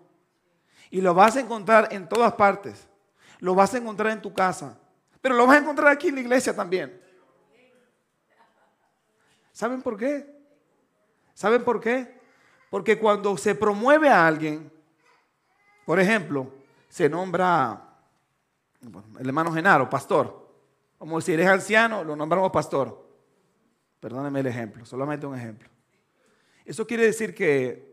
Y 0.91 1.01
lo 1.01 1.15
vas 1.15 1.35
a 1.35 1.39
encontrar 1.39 1.89
en 1.91 2.07
todas 2.07 2.33
partes. 2.33 2.87
Lo 3.39 3.55
vas 3.55 3.73
a 3.73 3.79
encontrar 3.79 4.11
en 4.11 4.21
tu 4.21 4.31
casa. 4.33 4.77
Pero 5.21 5.35
lo 5.35 5.47
vas 5.47 5.57
a 5.57 5.61
encontrar 5.61 5.87
aquí 5.87 6.09
en 6.09 6.15
la 6.15 6.21
iglesia 6.21 6.55
también. 6.55 7.00
¿Saben 9.51 9.81
por 9.81 9.97
qué? 9.97 10.25
¿Saben 11.33 11.63
por 11.63 11.79
qué? 11.79 12.19
Porque 12.69 12.97
cuando 12.97 13.35
se 13.37 13.55
promueve 13.55 14.09
a 14.09 14.25
alguien, 14.25 14.71
por 15.85 15.99
ejemplo, 15.99 16.53
se 16.87 17.09
nombra 17.09 17.89
el 19.19 19.27
hermano 19.27 19.51
Genaro, 19.51 19.89
pastor. 19.89 20.49
Como 20.97 21.19
si 21.19 21.33
eres 21.33 21.47
anciano, 21.47 22.03
lo 22.03 22.15
nombramos 22.15 22.51
pastor. 22.51 23.09
Perdóneme 23.99 24.39
el 24.39 24.47
ejemplo, 24.47 24.85
solamente 24.85 25.25
un 25.25 25.35
ejemplo. 25.35 25.69
Eso 26.65 26.85
quiere 26.87 27.03
decir 27.03 27.35
que 27.35 27.91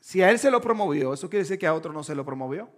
si 0.00 0.22
a 0.22 0.30
él 0.30 0.38
se 0.38 0.50
lo 0.50 0.60
promovió, 0.60 1.12
eso 1.12 1.28
quiere 1.28 1.42
decir 1.42 1.58
que 1.58 1.66
a 1.66 1.74
otro 1.74 1.92
no 1.92 2.02
se 2.02 2.14
lo 2.14 2.24
promovió. 2.24 2.70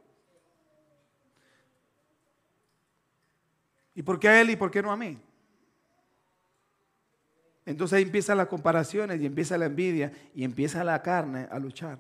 ¿Y 3.94 4.02
por 4.02 4.18
qué 4.18 4.28
a 4.28 4.40
él 4.40 4.50
y 4.50 4.56
por 4.56 4.70
qué 4.70 4.82
no 4.82 4.90
a 4.90 4.96
mí? 4.96 5.18
Entonces 7.64 7.96
ahí 7.96 8.02
empiezan 8.02 8.38
las 8.38 8.48
comparaciones 8.48 9.20
y 9.20 9.26
empieza 9.26 9.56
la 9.56 9.66
envidia 9.66 10.12
y 10.34 10.44
empieza 10.44 10.82
la 10.82 11.00
carne 11.02 11.48
a 11.50 11.58
luchar. 11.58 11.98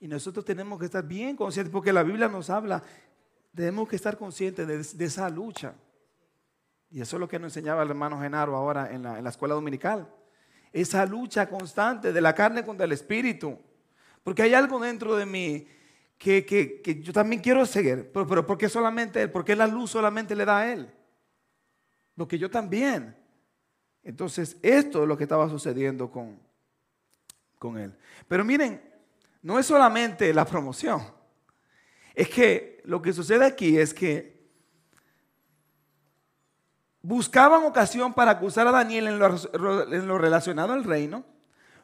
Y 0.00 0.08
nosotros 0.08 0.44
tenemos 0.44 0.78
que 0.78 0.86
estar 0.86 1.06
bien 1.06 1.36
conscientes 1.36 1.72
porque 1.72 1.92
la 1.92 2.02
Biblia 2.02 2.28
nos 2.28 2.50
habla, 2.50 2.82
tenemos 3.54 3.88
que 3.88 3.96
estar 3.96 4.16
conscientes 4.16 4.96
de, 4.96 5.04
esa 5.04 5.28
lucha. 5.28 5.74
Y 6.90 7.00
eso 7.00 7.16
es 7.16 7.20
lo 7.20 7.28
que 7.28 7.38
nos 7.38 7.56
enseñaba 7.56 7.82
el 7.82 7.90
hermano 7.90 8.20
Genaro 8.20 8.56
ahora 8.56 8.90
en 8.92 9.02
la 9.02 9.28
escuela 9.28 9.54
dominical 9.54 10.08
esa 10.74 11.06
lucha 11.06 11.48
constante 11.48 12.12
de 12.12 12.20
la 12.20 12.34
carne 12.34 12.64
contra 12.64 12.84
el 12.84 12.92
espíritu. 12.92 13.56
Porque 14.24 14.42
hay 14.42 14.54
algo 14.54 14.80
dentro 14.80 15.16
de 15.16 15.24
mí 15.24 15.68
que, 16.18 17.00
yo 17.02 17.12
también 17.12 17.40
quiero 17.40 17.64
seguir. 17.64 18.10
Pero, 18.12 18.26
pero 18.26 18.44
¿por 18.44 18.58
qué 18.58 18.68
solamente 18.68 19.22
Él? 19.22 19.30
¿Por 19.30 19.44
qué 19.44 19.54
la 19.54 19.68
luz 19.68 19.92
solamente 19.92 20.34
le 20.34 20.44
da 20.44 20.58
a 20.58 20.72
Él? 20.72 20.92
Lo 22.16 22.26
que 22.26 22.38
yo 22.38 22.50
también. 22.50 23.16
Entonces, 24.04 24.58
esto 24.62 25.02
es 25.02 25.08
lo 25.08 25.16
que 25.16 25.24
estaba 25.24 25.48
sucediendo 25.48 26.10
con, 26.10 26.38
con 27.58 27.78
Él. 27.78 27.96
Pero 28.28 28.44
miren, 28.44 28.80
no 29.42 29.58
es 29.58 29.66
solamente 29.66 30.32
la 30.32 30.44
promoción. 30.44 31.02
Es 32.14 32.28
que 32.28 32.82
lo 32.84 33.00
que 33.02 33.12
sucede 33.12 33.44
aquí 33.44 33.78
es 33.78 33.92
que 33.92 34.34
buscaban 37.00 37.64
ocasión 37.64 38.14
para 38.14 38.32
acusar 38.32 38.66
a 38.66 38.72
Daniel 38.72 39.08
en 39.08 39.18
lo, 39.18 40.18
relacionado 40.18 40.72
al 40.72 40.84
reino, 40.84 41.24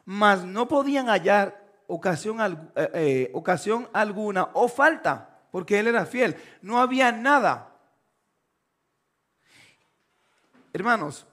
mas 0.05 0.43
no 0.43 0.67
podían 0.67 1.07
hallar 1.07 1.63
ocasión, 1.87 2.39
eh, 2.75 2.89
eh, 2.93 3.31
ocasión 3.33 3.89
alguna 3.93 4.49
o 4.53 4.67
falta, 4.67 5.41
porque 5.51 5.79
él 5.79 5.87
era 5.87 6.05
fiel. 6.05 6.35
No 6.61 6.79
había 6.79 7.11
nada. 7.11 7.75
Hermanos, 10.73 11.27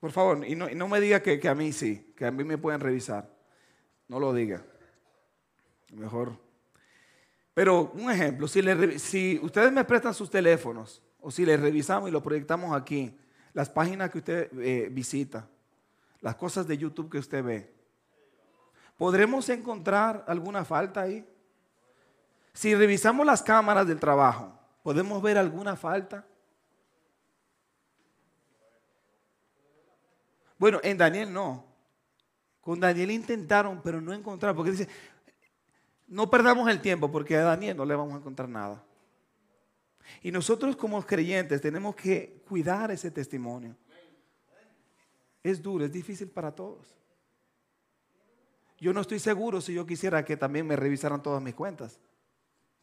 por 0.00 0.12
favor, 0.12 0.46
y 0.46 0.54
no, 0.56 0.88
me 0.88 0.98
diga 0.98 1.20
que, 1.20 1.46
a 1.46 1.54
mí 1.54 1.72
sí, 1.72 2.14
que 2.16 2.24
a 2.24 2.30
mí 2.30 2.42
me 2.42 2.56
pueden 2.56 2.80
revisar. 2.80 3.30
No 4.08 4.18
lo 4.18 4.32
diga. 4.32 4.64
Mejor. 5.92 6.32
Pero 7.52 7.92
un 7.94 8.10
ejemplo, 8.10 8.48
si, 8.48 8.62
si 8.98 9.38
ustedes 9.42 9.70
me 9.70 9.84
prestan 9.84 10.14
sus 10.14 10.30
teléfonos, 10.30 11.02
o 11.20 11.30
si 11.30 11.44
le 11.44 11.58
revisamos 11.58 12.08
y 12.08 12.12
lo 12.12 12.22
proyectamos 12.22 12.74
aquí, 12.74 13.14
las 13.52 13.68
páginas 13.68 14.10
que 14.10 14.18
usted 14.18 14.50
eh, 14.58 14.88
visita, 14.90 15.46
las 16.22 16.34
cosas 16.36 16.66
de 16.66 16.78
YouTube 16.78 17.10
que 17.10 17.18
usted 17.18 17.44
ve, 17.44 17.70
¿podremos 18.96 19.50
encontrar 19.50 20.24
alguna 20.26 20.64
falta 20.64 21.02
ahí? 21.02 21.28
Si 22.54 22.74
revisamos 22.74 23.26
las 23.26 23.42
cámaras 23.42 23.86
del 23.86 24.00
trabajo, 24.00 24.58
¿podemos 24.82 25.20
ver 25.20 25.36
alguna 25.36 25.76
falta? 25.76 26.24
Bueno, 30.60 30.78
en 30.82 30.98
Daniel 30.98 31.32
no. 31.32 31.64
Con 32.60 32.78
Daniel 32.78 33.10
intentaron, 33.10 33.80
pero 33.82 33.98
no 33.98 34.12
encontraron. 34.12 34.54
Porque 34.54 34.72
dice, 34.72 34.88
no 36.06 36.28
perdamos 36.28 36.68
el 36.68 36.82
tiempo 36.82 37.10
porque 37.10 37.34
a 37.34 37.44
Daniel 37.44 37.78
no 37.78 37.86
le 37.86 37.96
vamos 37.96 38.12
a 38.12 38.18
encontrar 38.18 38.46
nada. 38.46 38.84
Y 40.20 40.30
nosotros 40.30 40.76
como 40.76 41.00
creyentes 41.00 41.62
tenemos 41.62 41.96
que 41.96 42.42
cuidar 42.46 42.90
ese 42.90 43.10
testimonio. 43.10 43.74
Es 45.42 45.62
duro, 45.62 45.86
es 45.86 45.92
difícil 45.92 46.28
para 46.28 46.54
todos. 46.54 46.94
Yo 48.78 48.92
no 48.92 49.00
estoy 49.00 49.18
seguro 49.18 49.62
si 49.62 49.72
yo 49.72 49.86
quisiera 49.86 50.26
que 50.26 50.36
también 50.36 50.66
me 50.66 50.76
revisaran 50.76 51.22
todas 51.22 51.42
mis 51.42 51.54
cuentas 51.54 51.98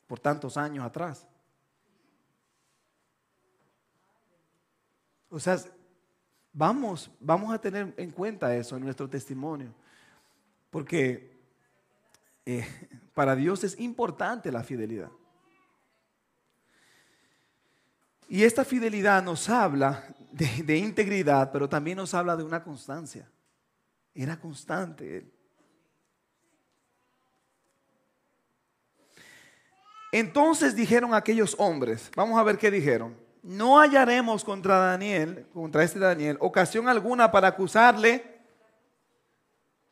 por 0.08 0.20
tantos 0.20 0.58
años 0.58 0.84
atrás. 0.84 1.28
O 5.30 5.40
sea, 5.40 5.60
vamos, 6.58 7.12
vamos 7.20 7.54
a 7.54 7.62
tener 7.62 7.94
en 7.98 8.10
cuenta 8.10 8.56
eso 8.56 8.76
en 8.76 8.84
nuestro 8.84 9.08
testimonio. 9.08 9.72
Porque 10.72 11.32
eh, 12.46 12.68
para 13.14 13.36
Dios 13.36 13.64
es 13.64 13.80
importante 13.80 14.52
la 14.52 14.64
fidelidad. 14.64 15.12
Y 18.28 18.44
esta 18.44 18.66
fidelidad 18.66 19.24
nos 19.24 19.48
habla 19.50 20.04
de, 20.32 20.64
de, 20.64 20.78
integridad, 20.78 21.52
pero 21.52 21.70
también 21.70 21.98
nos 21.98 22.14
habla 22.14 22.36
de 22.36 22.44
una 22.44 22.64
constancia. 22.64 23.30
Era 24.14 24.38
constante 24.38 25.18
él. 25.18 25.34
Entonces 30.12 30.76
dijeron 30.76 31.14
aquellos 31.14 31.56
hombres, 31.60 32.10
vamos 32.16 32.40
a 32.40 32.44
ver 32.44 32.58
qué 32.58 32.72
dijeron, 32.72 33.16
no 33.48 33.80
hallaremos 33.80 34.44
contra 34.44 34.78
Daniel, 34.78 35.48
contra 35.54 35.82
este 35.82 36.00
Daniel, 36.00 36.38
ocasión 36.42 36.90
alguna 36.90 37.32
para 37.32 37.48
acusarle, 37.48 38.42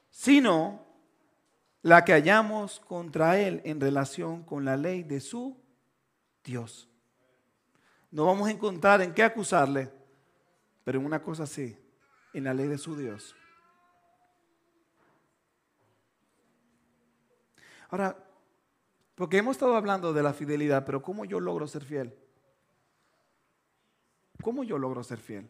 sino 0.09 0.85
la 1.81 2.03
que 2.03 2.11
hallamos 2.11 2.81
contra 2.81 3.39
él 3.39 3.61
en 3.63 3.79
relación 3.79 4.43
con 4.43 4.65
la 4.65 4.75
ley 4.75 5.03
de 5.03 5.21
su 5.21 5.57
Dios. 6.43 6.89
No 8.11 8.25
vamos 8.25 8.49
a 8.49 8.51
encontrar 8.51 9.01
en 9.01 9.13
qué 9.13 9.23
acusarle, 9.23 9.89
pero 10.83 10.99
en 10.99 11.05
una 11.05 11.21
cosa 11.21 11.45
sí, 11.45 11.77
en 12.33 12.43
la 12.43 12.53
ley 12.53 12.67
de 12.67 12.77
su 12.77 12.97
Dios. 12.97 13.33
Ahora, 17.89 18.17
porque 19.15 19.37
hemos 19.37 19.55
estado 19.55 19.77
hablando 19.77 20.11
de 20.11 20.23
la 20.23 20.33
fidelidad, 20.33 20.83
pero 20.83 21.01
¿cómo 21.01 21.23
yo 21.23 21.39
logro 21.39 21.67
ser 21.67 21.85
fiel? 21.85 22.24
¿Cómo 24.45 24.63
yo 24.63 24.77
logro 24.77 25.03
ser 25.03 25.17
fiel? 25.17 25.49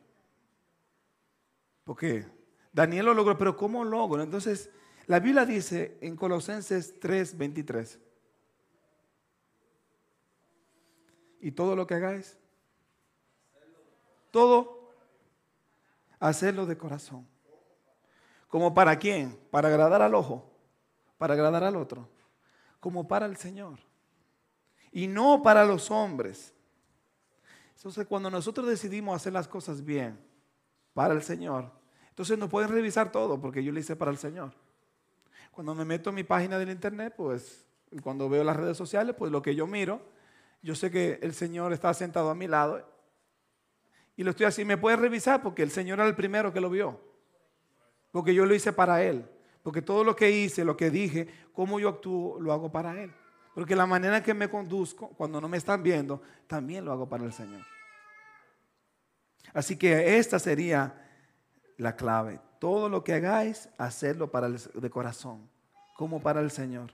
Porque 1.84 2.26
Daniel 2.72 3.08
lo 3.08 3.14
logró, 3.14 3.38
pero 3.38 3.58
¿cómo 3.58 3.84
logro? 3.84 4.24
Entonces, 4.24 4.70
la 5.06 5.20
Biblia 5.20 5.46
dice 5.46 5.98
en 6.00 6.16
Colosenses 6.16 6.98
3:23, 7.02 8.00
y 11.42 11.52
todo 11.52 11.76
lo 11.76 11.86
que 11.86 11.96
hagáis, 11.96 12.38
todo, 14.32 14.94
hacerlo 16.18 16.66
de 16.66 16.78
corazón. 16.78 17.28
¿Como 18.48 18.74
para 18.74 18.98
quién? 18.98 19.38
Para 19.52 19.68
agradar 19.68 20.02
al 20.04 20.16
ojo, 20.16 20.50
para 21.18 21.34
agradar 21.34 21.66
al 21.66 21.76
otro 21.76 22.08
como 22.80 23.10
para 23.10 23.26
el 23.26 23.36
Señor 23.36 23.80
y 24.94 25.08
no 25.08 25.44
para 25.44 25.66
los 25.66 25.92
hombres. 25.92 26.55
Entonces, 27.86 28.08
cuando 28.08 28.32
nosotros 28.32 28.68
decidimos 28.68 29.16
hacer 29.16 29.32
las 29.32 29.48
cosas 29.48 29.86
bien 29.86 30.18
para 30.96 31.14
el 31.14 31.22
Señor, 31.22 31.72
entonces 32.10 32.36
no 32.36 32.50
pueden 32.50 32.72
revisar 32.72 33.12
todo 33.12 33.40
porque 33.40 33.64
yo 33.64 33.72
lo 33.72 33.80
hice 33.80 33.96
para 33.96 34.10
el 34.10 34.18
Señor. 34.18 34.54
Cuando 35.52 35.76
me 35.76 35.86
meto 35.86 36.10
en 36.10 36.16
mi 36.16 36.24
página 36.24 36.58
del 36.58 36.72
internet, 36.72 37.14
pues, 37.16 37.64
cuando 38.02 38.28
veo 38.28 38.44
las 38.44 38.56
redes 38.56 38.76
sociales, 38.76 39.16
pues 39.16 39.32
lo 39.32 39.44
que 39.44 39.54
yo 39.54 39.68
miro, 39.68 40.02
yo 40.64 40.74
sé 40.74 40.90
que 40.90 41.20
el 41.22 41.36
Señor 41.36 41.74
está 41.74 41.94
sentado 41.94 42.32
a 42.32 42.34
mi 42.34 42.48
lado 42.48 42.90
y 44.16 44.24
lo 44.24 44.32
estoy 44.32 44.48
así. 44.48 44.66
Me 44.66 44.78
puede 44.78 44.96
revisar 44.96 45.44
porque 45.44 45.62
el 45.62 45.70
Señor 45.70 46.00
era 46.00 46.08
el 46.08 46.16
primero 46.16 46.52
que 46.52 46.62
lo 46.62 46.72
vio, 46.72 47.00
porque 48.10 48.34
yo 48.34 48.48
lo 48.48 48.56
hice 48.56 48.74
para 48.74 49.04
Él. 49.04 49.30
Porque 49.62 49.84
todo 49.84 50.04
lo 50.04 50.16
que 50.16 50.32
hice, 50.32 50.66
lo 50.66 50.76
que 50.76 50.90
dije, 50.90 51.28
cómo 51.54 51.80
yo 51.80 51.90
actúo, 51.90 52.40
lo 52.42 52.52
hago 52.52 52.72
para 52.72 53.00
Él. 53.00 53.14
Porque 53.54 53.76
la 53.76 53.86
manera 53.86 54.24
que 54.24 54.34
me 54.34 54.50
conduzco, 54.50 55.10
cuando 55.10 55.40
no 55.40 55.48
me 55.48 55.58
están 55.58 55.84
viendo, 55.84 56.20
también 56.48 56.84
lo 56.84 56.92
hago 56.92 57.08
para 57.08 57.26
el 57.26 57.32
Señor. 57.32 57.75
Así 59.56 59.78
que 59.78 60.18
esta 60.18 60.38
sería 60.38 60.94
la 61.78 61.96
clave. 61.96 62.42
Todo 62.60 62.90
lo 62.90 63.04
que 63.04 63.14
hagáis, 63.14 63.70
hacerlo 63.78 64.30
para 64.30 64.48
el, 64.48 64.60
de 64.74 64.90
corazón, 64.90 65.50
como 65.96 66.22
para 66.22 66.42
el 66.42 66.52
Señor. 66.52 66.92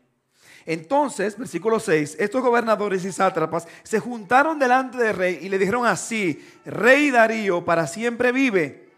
Entonces, 0.66 1.38
versículo 1.38 1.80
6, 1.80 2.18
estos 2.20 2.42
gobernadores 2.44 3.04
y 3.04 3.12
sátrapas 3.12 3.68
se 3.82 4.00
juntaron 4.00 4.60
delante 4.60 5.00
del 5.00 5.16
rey 5.16 5.40
y 5.42 5.50
le 5.50 5.58
dijeron 5.58 5.88
así, 5.88 6.40
Rey 6.64 7.10
Darío 7.10 7.66
para 7.66 7.88
siempre 7.88 8.32
vive. 8.32 8.92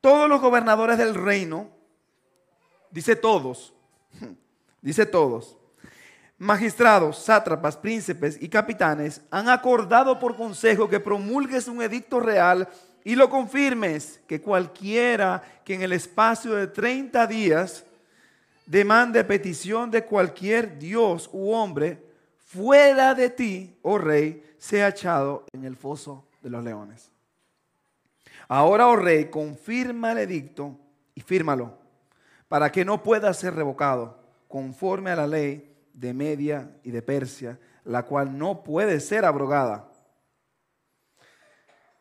Todos 0.00 0.26
los 0.26 0.40
gobernadores 0.40 0.96
del 0.96 1.14
reino 1.14 1.68
dice 2.90 3.14
todos, 3.14 3.74
dice 4.80 5.04
todos, 5.04 5.58
magistrados, 6.40 7.18
sátrapas, 7.18 7.76
príncipes 7.76 8.38
y 8.40 8.48
capitanes 8.48 9.20
han 9.30 9.50
acordado 9.50 10.18
por 10.18 10.36
consejo 10.36 10.88
que 10.88 10.98
promulgues 10.98 11.68
un 11.68 11.82
edicto 11.82 12.18
real 12.18 12.66
y 13.04 13.14
lo 13.14 13.28
confirmes 13.28 14.22
que 14.26 14.40
cualquiera 14.40 15.42
que 15.66 15.74
en 15.74 15.82
el 15.82 15.92
espacio 15.92 16.54
de 16.54 16.66
30 16.66 17.26
días 17.26 17.84
demande 18.64 19.22
petición 19.22 19.90
de 19.90 20.06
cualquier 20.06 20.78
dios 20.78 21.28
u 21.30 21.52
hombre 21.52 22.02
fuera 22.38 23.14
de 23.14 23.28
ti, 23.28 23.76
oh 23.82 23.98
rey, 23.98 24.42
sea 24.56 24.88
echado 24.88 25.44
en 25.52 25.66
el 25.66 25.76
foso 25.76 26.26
de 26.40 26.48
los 26.48 26.64
leones. 26.64 27.10
Ahora, 28.48 28.88
oh 28.88 28.96
rey, 28.96 29.26
confirma 29.26 30.12
el 30.12 30.18
edicto 30.18 30.74
y 31.14 31.20
fírmalo 31.20 31.74
para 32.48 32.72
que 32.72 32.82
no 32.82 33.02
pueda 33.02 33.34
ser 33.34 33.54
revocado 33.54 34.18
conforme 34.48 35.10
a 35.10 35.16
la 35.16 35.26
ley 35.26 35.69
de 36.00 36.14
Media 36.14 36.80
y 36.82 36.90
de 36.90 37.02
Persia, 37.02 37.60
la 37.84 38.06
cual 38.06 38.38
no 38.38 38.64
puede 38.64 39.00
ser 39.00 39.26
abrogada. 39.26 39.92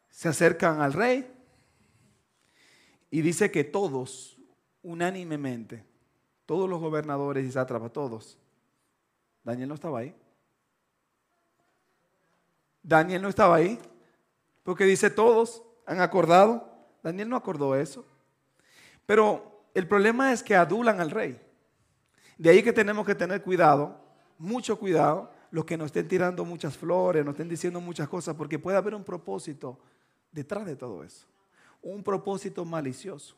Se 0.09 0.29
acercan 0.29 0.81
al 0.81 0.93
rey 0.93 1.29
y 3.11 3.21
dice 3.21 3.51
que 3.51 3.65
todos, 3.65 4.39
unánimemente, 4.83 5.85
todos 6.45 6.69
los 6.69 6.79
gobernadores 6.79 7.45
y 7.45 7.51
sátrapas, 7.51 7.91
todos, 7.91 8.39
Daniel 9.43 9.67
no 9.67 9.75
estaba 9.75 9.99
ahí. 9.99 10.15
Daniel 12.81 13.21
no 13.21 13.27
estaba 13.27 13.55
ahí, 13.55 13.79
porque 14.63 14.85
dice 14.85 15.09
todos 15.09 15.61
han 15.85 15.99
acordado. 15.99 16.71
Daniel 17.03 17.27
no 17.27 17.35
acordó 17.35 17.75
eso. 17.75 18.05
Pero 19.05 19.65
el 19.73 19.87
problema 19.87 20.31
es 20.31 20.41
que 20.41 20.55
adulan 20.55 21.01
al 21.01 21.11
rey. 21.11 21.48
De 22.39 22.49
ahí 22.49 22.63
que 22.63 22.71
tenemos 22.71 23.05
que 23.05 23.13
tener 23.13 23.43
cuidado, 23.43 23.99
mucho 24.37 24.79
cuidado, 24.79 25.29
los 25.51 25.65
que 25.65 25.75
nos 25.75 25.87
estén 25.87 26.07
tirando 26.07 26.45
muchas 26.45 26.77
flores, 26.77 27.25
nos 27.25 27.33
estén 27.33 27.49
diciendo 27.49 27.81
muchas 27.81 28.07
cosas, 28.07 28.33
porque 28.33 28.57
puede 28.57 28.77
haber 28.77 28.95
un 28.95 29.03
propósito 29.03 29.77
detrás 30.31 30.65
de 30.65 30.77
todo 30.77 31.03
eso. 31.03 31.27
Un 31.81 32.01
propósito 32.01 32.63
malicioso. 32.63 33.35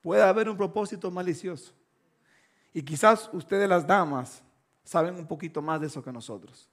Puede 0.00 0.22
haber 0.22 0.48
un 0.48 0.56
propósito 0.56 1.10
malicioso. 1.10 1.74
Y 2.72 2.80
quizás 2.80 3.28
ustedes 3.34 3.68
las 3.68 3.86
damas 3.86 4.42
saben 4.82 5.14
un 5.14 5.26
poquito 5.26 5.60
más 5.60 5.78
de 5.78 5.88
eso 5.88 6.02
que 6.02 6.10
nosotros. 6.10 6.70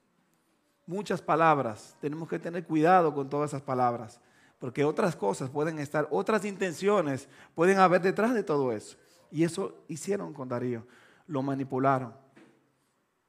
Muchas 0.88 1.22
palabras, 1.22 1.94
tenemos 2.00 2.30
que 2.30 2.40
tener 2.40 2.66
cuidado 2.66 3.14
con 3.14 3.30
todas 3.30 3.50
esas 3.50 3.62
palabras 3.62 4.22
porque 4.62 4.86
otras 4.86 5.16
cosas 5.16 5.50
pueden 5.50 5.80
estar, 5.80 6.08
otras 6.12 6.46
intenciones 6.46 7.28
pueden 7.56 7.80
haber 7.80 8.00
detrás 8.00 8.36
de 8.36 8.44
todo 8.44 8.72
eso. 8.72 8.96
Y 9.32 9.44
eso 9.44 9.84
hicieron 9.88 10.34
con 10.34 10.48
Darío, 10.48 10.86
lo 11.26 11.42
manipularon. 11.42 12.14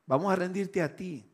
Vamos 0.04 0.30
a 0.30 0.36
rendirte 0.36 0.82
a 0.82 0.94
ti, 0.94 1.26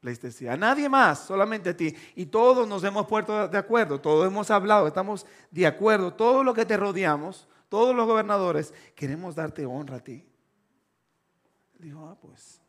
les 0.00 0.42
a 0.44 0.56
nadie 0.56 0.88
más, 0.88 1.26
solamente 1.26 1.68
a 1.68 1.76
ti. 1.76 1.94
Y 2.16 2.24
todos 2.24 2.66
nos 2.66 2.82
hemos 2.84 3.06
puesto 3.06 3.46
de 3.46 3.58
acuerdo, 3.58 4.00
todos 4.00 4.26
hemos 4.26 4.50
hablado, 4.50 4.86
estamos 4.86 5.26
de 5.50 5.66
acuerdo, 5.66 6.14
todo 6.14 6.42
lo 6.42 6.54
que 6.54 6.64
te 6.64 6.78
rodeamos, 6.78 7.46
todos 7.68 7.94
los 7.94 8.06
gobernadores, 8.06 8.72
queremos 8.94 9.34
darte 9.34 9.66
honra 9.66 9.96
a 9.96 10.00
ti. 10.00 10.26
Dijo, 11.78 12.08
ah, 12.08 12.16
pues. 12.18 12.62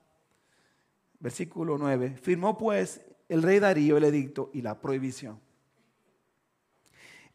Versículo 1.22 1.78
9. 1.78 2.18
Firmó 2.22 2.58
pues 2.58 3.00
el 3.30 3.44
rey 3.44 3.60
Darío 3.60 3.96
el 3.96 4.04
edicto 4.04 4.50
y 4.52 4.62
la 4.62 4.78
prohibición. 4.78 5.45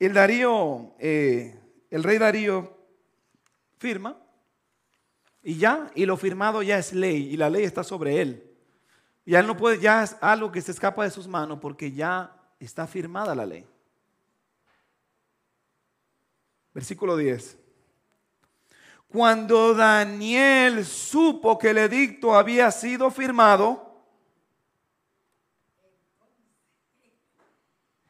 El 0.00 0.14
Darío, 0.14 0.94
eh, 0.98 1.60
el 1.90 2.02
rey 2.02 2.16
Darío 2.16 2.74
firma 3.76 4.16
y 5.42 5.58
ya, 5.58 5.90
y 5.94 6.06
lo 6.06 6.16
firmado 6.16 6.62
ya 6.62 6.78
es 6.78 6.94
ley 6.94 7.28
y 7.30 7.36
la 7.36 7.50
ley 7.50 7.64
está 7.64 7.84
sobre 7.84 8.22
él. 8.22 8.50
Ya 9.26 9.42
no 9.42 9.58
puede, 9.58 9.78
ya 9.78 10.02
es 10.02 10.16
algo 10.22 10.50
que 10.50 10.62
se 10.62 10.72
escapa 10.72 11.04
de 11.04 11.10
sus 11.10 11.28
manos 11.28 11.58
porque 11.60 11.92
ya 11.92 12.34
está 12.58 12.86
firmada 12.86 13.34
la 13.34 13.44
ley. 13.44 13.66
Versículo 16.72 17.14
10. 17.14 17.58
Cuando 19.06 19.74
Daniel 19.74 20.86
supo 20.86 21.58
que 21.58 21.70
el 21.70 21.78
edicto 21.78 22.34
había 22.34 22.70
sido 22.70 23.10
firmado, 23.10 24.02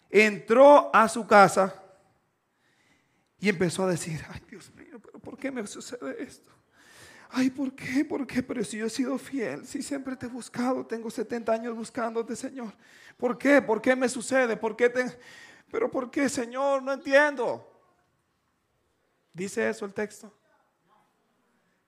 entró 0.09 0.95
a 0.95 1.09
su 1.09 1.27
casa 1.27 1.80
y 3.41 3.49
empezó 3.49 3.85
a 3.85 3.91
decir, 3.91 4.21
ay 4.29 4.43
Dios 4.49 4.73
mío, 4.75 5.01
pero 5.01 5.19
¿por 5.19 5.37
qué 5.39 5.51
me 5.51 5.67
sucede 5.67 6.23
esto? 6.23 6.53
Ay, 7.33 7.49
¿por 7.49 7.73
qué? 7.75 8.05
¿Por 8.05 8.27
qué? 8.27 8.43
Pero 8.43 8.65
si 8.65 8.79
yo 8.79 8.87
he 8.87 8.91
sido 8.91 9.17
fiel, 9.17 9.65
si 9.65 9.83
siempre 9.83 10.17
te 10.17 10.27
he 10.27 10.29
buscado, 10.29 10.85
tengo 10.85 11.09
70 11.11 11.53
años 11.53 11.77
buscándote, 11.77 12.35
Señor. 12.35 12.75
¿Por 13.17 13.39
qué? 13.39 13.63
¿Por 13.63 13.81
qué 13.81 13.95
me 13.95 14.09
sucede? 14.09 14.57
¿Por 14.57 14.77
qué. 14.77 14.93
Pero 15.71 15.91
¿por 15.91 16.11
qué, 16.11 16.29
Señor? 16.29 16.83
No 16.83 16.93
entiendo. 16.93 17.67
¿Dice 19.33 19.69
eso 19.69 19.85
el 19.85 19.95
texto? 19.95 20.37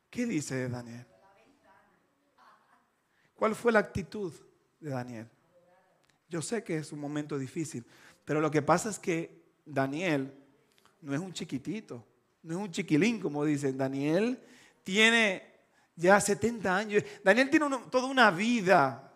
¿Qué 0.08 0.26
dice 0.26 0.68
Daniel? 0.68 1.06
¿Cuál 3.34 3.56
fue 3.56 3.72
la 3.72 3.80
actitud 3.80 4.32
de 4.78 4.90
Daniel? 4.90 5.28
Yo 6.28 6.40
sé 6.40 6.62
que 6.62 6.76
es 6.76 6.92
un 6.92 7.00
momento 7.00 7.36
difícil, 7.36 7.84
pero 8.24 8.40
lo 8.40 8.50
que 8.50 8.62
pasa 8.62 8.88
es 8.88 8.98
que 9.00 9.42
Daniel 9.66 10.32
no 11.02 11.14
es 11.14 11.20
un 11.20 11.32
chiquitito, 11.32 12.04
no 12.42 12.54
es 12.54 12.60
un 12.60 12.70
chiquilín, 12.70 13.20
como 13.20 13.44
dicen. 13.44 13.76
Daniel 13.76 14.42
tiene 14.82 15.42
ya 15.94 16.20
70 16.20 16.76
años. 16.76 17.04
Daniel 17.22 17.50
tiene 17.50 17.66
toda 17.90 18.06
una 18.06 18.30
vida 18.30 19.12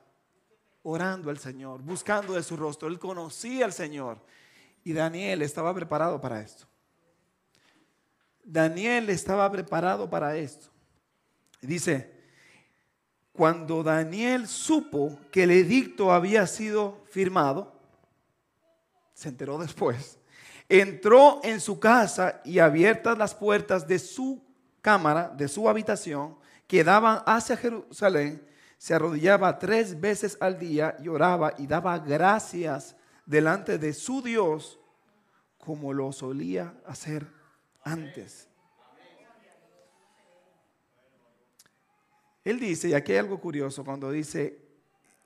orando 0.82 1.30
al 1.30 1.38
Señor, 1.38 1.82
buscando 1.82 2.34
de 2.34 2.42
su 2.42 2.56
rostro. 2.56 2.88
Él 2.88 2.98
conocía 2.98 3.64
al 3.64 3.72
Señor. 3.72 4.20
Y 4.84 4.92
Daniel 4.92 5.42
estaba 5.42 5.74
preparado 5.74 6.20
para 6.20 6.40
esto. 6.40 6.66
Daniel 8.44 9.10
estaba 9.10 9.50
preparado 9.50 10.08
para 10.08 10.36
esto. 10.36 10.68
Dice, 11.60 12.14
cuando 13.32 13.82
Daniel 13.82 14.46
supo 14.46 15.18
que 15.32 15.42
el 15.42 15.50
edicto 15.50 16.12
había 16.12 16.46
sido 16.46 17.04
firmado, 17.10 17.72
se 19.12 19.28
enteró 19.28 19.58
después, 19.58 20.18
entró 20.68 21.40
en 21.44 21.60
su 21.60 21.78
casa 21.78 22.40
y 22.44 22.58
abiertas 22.58 23.16
las 23.16 23.34
puertas 23.34 23.86
de 23.86 23.98
su 23.98 24.42
cámara, 24.80 25.28
de 25.28 25.48
su 25.48 25.68
habitación, 25.68 26.36
que 26.66 26.82
daban 26.82 27.22
hacia 27.26 27.56
Jerusalén, 27.56 28.44
se 28.78 28.94
arrodillaba 28.94 29.58
tres 29.58 29.98
veces 30.00 30.36
al 30.40 30.58
día 30.58 30.96
y 31.00 31.08
oraba 31.08 31.54
y 31.58 31.66
daba 31.66 31.98
gracias 31.98 32.96
delante 33.24 33.78
de 33.78 33.92
su 33.92 34.22
Dios 34.22 34.78
como 35.58 35.92
lo 35.92 36.12
solía 36.12 36.74
hacer 36.86 37.26
antes. 37.82 38.48
Él 42.44 42.60
dice, 42.60 42.90
y 42.90 42.94
aquí 42.94 43.10
hay 43.10 43.18
algo 43.18 43.40
curioso, 43.40 43.84
cuando 43.84 44.12
dice, 44.12 44.56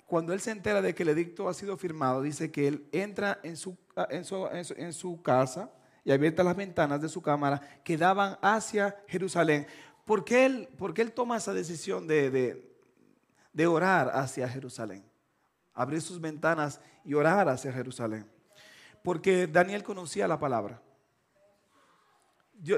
cuando 0.06 0.32
él 0.32 0.40
se 0.40 0.52
entera 0.52 0.80
de 0.80 0.94
que 0.94 1.02
el 1.02 1.10
edicto 1.10 1.50
ha 1.50 1.54
sido 1.54 1.76
firmado, 1.76 2.22
dice 2.22 2.50
que 2.50 2.66
él 2.66 2.88
entra 2.92 3.38
en 3.42 3.58
su, 3.58 3.76
en 4.10 4.24
su, 4.24 4.46
en 4.46 4.92
su, 4.92 5.22
casa 5.22 5.70
y 6.04 6.12
abierta 6.12 6.42
las 6.42 6.56
ventanas 6.56 7.00
de 7.00 7.08
su 7.08 7.20
cámara 7.20 7.60
que 7.84 7.96
daban 7.96 8.38
hacia 8.40 8.96
Jerusalén. 9.06 9.66
¿Por 10.04 10.24
qué 10.24 10.46
él, 10.46 10.68
él 10.96 11.12
toma 11.12 11.36
esa 11.36 11.52
decisión 11.52 12.06
de, 12.06 12.30
de, 12.30 12.74
de 13.52 13.66
orar 13.66 14.10
hacia 14.14 14.48
Jerusalén? 14.48 15.04
Abrir 15.74 16.00
sus 16.00 16.20
ventanas 16.20 16.80
y 17.04 17.14
orar 17.14 17.48
hacia 17.48 17.72
Jerusalén. 17.72 18.26
Porque 19.02 19.46
Daniel 19.46 19.82
conocía 19.82 20.26
la 20.28 20.38
palabra. 20.38 20.80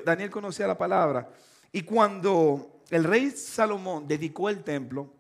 Daniel 0.05 0.31
conocía 0.31 0.67
la 0.67 0.79
palabra. 0.79 1.29
Y 1.73 1.83
cuando 1.83 2.83
el 2.91 3.05
rey 3.05 3.31
Salomón 3.31 4.07
dedicó 4.07 4.49
el 4.49 4.63
templo, 4.63 5.13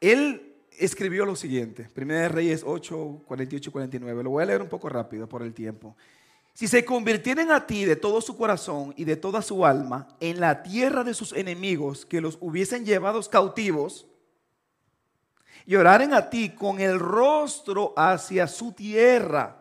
él 0.00 0.49
escribió 0.78 1.26
lo 1.26 1.36
siguiente, 1.36 1.88
Primera 1.92 2.22
de 2.22 2.28
Reyes 2.28 2.62
8, 2.66 3.22
48 3.26 3.72
49. 3.72 4.22
Lo 4.22 4.30
voy 4.30 4.42
a 4.42 4.46
leer 4.46 4.62
un 4.62 4.68
poco 4.68 4.88
rápido 4.88 5.28
por 5.28 5.42
el 5.42 5.52
tiempo. 5.52 5.96
Si 6.54 6.68
se 6.68 6.84
convirtieren 6.84 7.50
a 7.50 7.66
ti 7.66 7.84
de 7.84 7.96
todo 7.96 8.20
su 8.20 8.36
corazón 8.36 8.92
y 8.96 9.04
de 9.04 9.16
toda 9.16 9.40
su 9.40 9.64
alma 9.64 10.08
en 10.20 10.40
la 10.40 10.62
tierra 10.62 11.04
de 11.04 11.14
sus 11.14 11.32
enemigos 11.32 12.04
que 12.04 12.20
los 12.20 12.36
hubiesen 12.40 12.84
llevados 12.84 13.28
cautivos, 13.28 14.06
y 15.66 15.76
oraren 15.76 16.14
a 16.14 16.30
ti 16.30 16.50
con 16.50 16.80
el 16.80 16.98
rostro 16.98 17.92
hacia 17.96 18.46
su 18.46 18.72
tierra, 18.72 19.56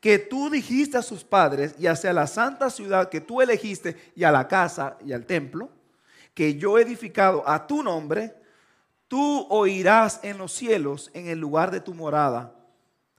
que 0.00 0.18
tú 0.18 0.50
dijiste 0.50 0.96
a 0.98 1.02
sus 1.02 1.24
padres, 1.24 1.74
y 1.78 1.86
hacia 1.86 2.12
la 2.12 2.26
santa 2.26 2.70
ciudad 2.70 3.08
que 3.08 3.20
tú 3.20 3.40
elegiste, 3.40 3.96
y 4.14 4.24
a 4.24 4.32
la 4.32 4.48
casa 4.48 4.96
y 5.04 5.12
al 5.12 5.26
templo, 5.26 5.70
que 6.34 6.56
yo 6.56 6.78
he 6.78 6.82
edificado 6.82 7.48
a 7.48 7.66
tu 7.66 7.82
nombre, 7.82 8.34
tú 9.08 9.46
oirás 9.50 10.20
en 10.22 10.38
los 10.38 10.52
cielos, 10.52 11.10
en 11.14 11.28
el 11.28 11.38
lugar 11.38 11.70
de 11.70 11.80
tu 11.80 11.94
morada, 11.94 12.54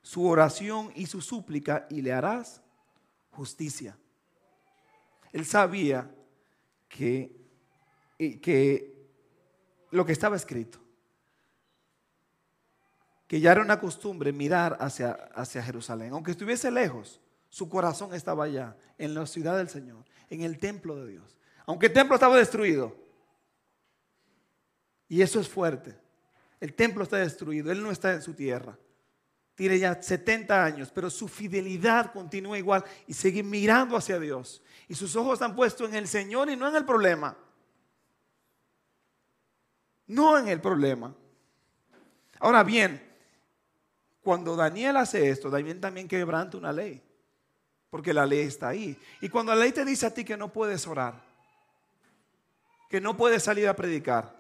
su 0.02 0.26
oración 0.28 0.92
y 0.96 1.08
su 1.08 1.22
súplica, 1.22 1.88
y 1.90 2.02
le 2.02 2.14
harás 2.14 2.62
justicia. 3.32 3.98
Él 5.32 5.46
sabía 5.46 6.10
que, 6.88 7.36
que 8.18 9.10
lo 9.92 10.06
que 10.06 10.14
estaba 10.14 10.36
escrito, 10.36 10.80
que 13.28 13.40
ya 13.40 13.52
era 13.52 13.62
una 13.62 13.80
costumbre 13.80 14.32
mirar 14.32 14.78
hacia, 14.80 15.12
hacia 15.34 15.64
Jerusalén, 15.64 16.14
aunque 16.14 16.32
estuviese 16.32 16.72
lejos, 16.72 17.20
su 17.50 17.70
corazón 17.70 18.14
estaba 18.14 18.46
allá, 18.46 18.78
en 18.98 19.14
la 19.14 19.26
ciudad 19.26 19.58
del 19.58 19.70
Señor, 19.70 20.06
en 20.30 20.42
el 20.42 20.60
templo 20.60 20.96
de 20.98 21.12
Dios. 21.12 21.38
Aunque 21.66 21.88
el 21.88 21.94
templo 21.94 22.16
estaba 22.16 22.38
destruido, 22.38 23.05
y 25.08 25.22
eso 25.22 25.40
es 25.40 25.48
fuerte. 25.48 25.96
El 26.60 26.74
templo 26.74 27.04
está 27.04 27.18
destruido, 27.18 27.72
él 27.72 27.82
no 27.82 27.92
está 27.92 28.14
en 28.14 28.22
su 28.22 28.34
tierra. 28.34 28.78
Tiene 29.56 29.80
ya 29.80 30.02
70 30.02 30.66
años, 30.66 30.92
pero 30.94 31.10
su 31.10 31.28
fidelidad 31.28 32.12
continúa 32.12 32.58
igual 32.58 32.84
y 33.08 33.14
sigue 33.14 33.42
mirando 33.42 33.96
hacia 33.96 34.20
Dios. 34.20 34.62
Y 34.88 34.96
sus 34.96 35.16
ojos 35.16 35.34
están 35.34 35.56
puestos 35.56 35.90
en 35.90 35.96
el 35.96 36.08
Señor 36.08 36.50
y 36.50 36.58
no 36.58 36.68
en 36.68 36.76
el 36.76 36.86
problema. 36.86 37.38
No 40.08 40.38
en 40.38 40.50
el 40.50 40.60
problema. 40.60 41.16
Ahora 42.40 42.64
bien, 42.64 43.02
cuando 44.22 44.56
Daniel 44.56 44.98
hace 44.98 45.30
esto, 45.30 45.50
Daniel 45.50 45.80
también 45.80 46.08
quebranta 46.08 46.58
una 46.58 46.74
ley. 46.74 47.02
Porque 47.90 48.14
la 48.14 48.26
ley 48.26 48.40
está 48.40 48.70
ahí. 48.70 49.00
Y 49.22 49.30
cuando 49.30 49.54
la 49.56 49.62
ley 49.62 49.72
te 49.72 49.86
dice 49.86 50.06
a 50.06 50.14
ti 50.14 50.26
que 50.26 50.36
no 50.36 50.52
puedes 50.52 50.86
orar, 50.86 51.24
que 52.90 53.00
no 53.00 53.16
puedes 53.16 53.44
salir 53.44 53.70
a 53.70 53.76
predicar, 53.76 54.35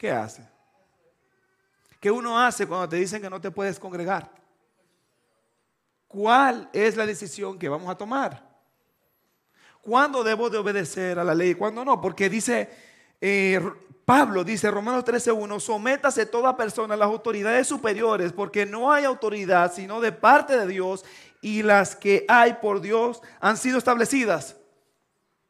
¿qué 0.00 0.10
hace? 0.10 0.42
¿Qué 2.00 2.10
uno 2.10 2.40
hace 2.40 2.66
cuando 2.66 2.88
te 2.88 2.96
dicen 2.96 3.20
que 3.20 3.28
no 3.28 3.38
te 3.38 3.50
puedes 3.50 3.78
congregar? 3.78 4.30
¿Cuál 6.08 6.70
es 6.72 6.96
la 6.96 7.04
decisión 7.04 7.58
que 7.58 7.68
vamos 7.68 7.90
a 7.90 7.94
tomar? 7.94 8.42
¿Cuándo 9.82 10.24
debo 10.24 10.48
de 10.48 10.56
obedecer 10.56 11.18
a 11.18 11.24
la 11.24 11.34
ley? 11.34 11.54
¿Cuándo 11.54 11.84
no? 11.84 12.00
Porque 12.00 12.30
dice 12.30 12.70
eh, 13.20 13.60
Pablo, 14.06 14.42
dice 14.42 14.70
Romanos 14.70 15.04
13.1, 15.04 15.60
sométase 15.60 16.24
toda 16.24 16.56
persona 16.56 16.94
a 16.94 16.96
las 16.96 17.08
autoridades 17.08 17.66
superiores, 17.66 18.32
porque 18.32 18.64
no 18.64 18.90
hay 18.90 19.04
autoridad 19.04 19.70
sino 19.70 20.00
de 20.00 20.12
parte 20.12 20.56
de 20.56 20.66
Dios 20.66 21.04
y 21.42 21.62
las 21.62 21.94
que 21.94 22.24
hay 22.26 22.54
por 22.54 22.80
Dios 22.80 23.20
han 23.38 23.58
sido 23.58 23.76
establecidas. 23.76 24.56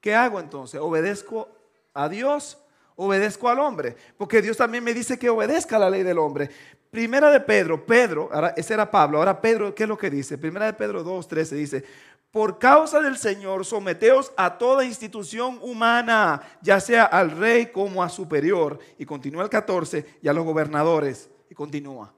¿Qué 0.00 0.16
hago 0.16 0.40
entonces? 0.40 0.80
¿Obedezco 0.80 1.48
a 1.94 2.08
Dios 2.08 2.58
obedezco 3.02 3.48
al 3.48 3.58
hombre, 3.58 3.96
porque 4.18 4.42
Dios 4.42 4.58
también 4.58 4.84
me 4.84 4.92
dice 4.92 5.18
que 5.18 5.30
obedezca 5.30 5.78
la 5.78 5.88
ley 5.88 6.02
del 6.02 6.18
hombre. 6.18 6.50
Primera 6.90 7.30
de 7.30 7.40
Pedro, 7.40 7.86
Pedro, 7.86 8.30
ese 8.56 8.74
era 8.74 8.90
Pablo, 8.90 9.18
ahora 9.18 9.40
Pedro, 9.40 9.74
¿qué 9.74 9.84
es 9.84 9.88
lo 9.88 9.96
que 9.96 10.10
dice? 10.10 10.36
Primera 10.36 10.66
de 10.66 10.74
Pedro 10.74 11.02
2, 11.02 11.26
13 11.26 11.54
dice, 11.54 11.84
por 12.30 12.58
causa 12.58 13.00
del 13.00 13.16
Señor, 13.16 13.64
someteos 13.64 14.32
a 14.36 14.58
toda 14.58 14.84
institución 14.84 15.58
humana, 15.62 16.42
ya 16.60 16.78
sea 16.78 17.04
al 17.04 17.30
rey 17.30 17.66
como 17.66 18.02
a 18.02 18.08
superior. 18.08 18.78
Y 18.98 19.06
continúa 19.06 19.42
el 19.42 19.50
14, 19.50 20.18
y 20.22 20.28
a 20.28 20.32
los 20.32 20.44
gobernadores. 20.44 21.28
Y 21.48 21.54
continúa. 21.54 22.14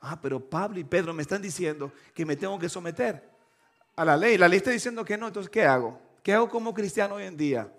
Ah, 0.00 0.18
pero 0.20 0.40
Pablo 0.40 0.80
y 0.80 0.84
Pedro 0.84 1.12
me 1.12 1.22
están 1.22 1.40
diciendo 1.42 1.92
que 2.14 2.26
me 2.26 2.34
tengo 2.34 2.58
que 2.58 2.68
someter 2.68 3.28
a 3.94 4.04
la 4.04 4.16
ley. 4.16 4.36
La 4.36 4.48
ley 4.48 4.56
está 4.56 4.70
diciendo 4.70 5.04
que 5.04 5.16
no, 5.16 5.28
entonces 5.28 5.50
¿qué 5.50 5.64
hago? 5.64 6.00
¿Qué 6.22 6.32
hago 6.32 6.48
como 6.48 6.74
cristiano 6.74 7.16
hoy 7.16 7.24
en 7.24 7.36
día? 7.36 7.70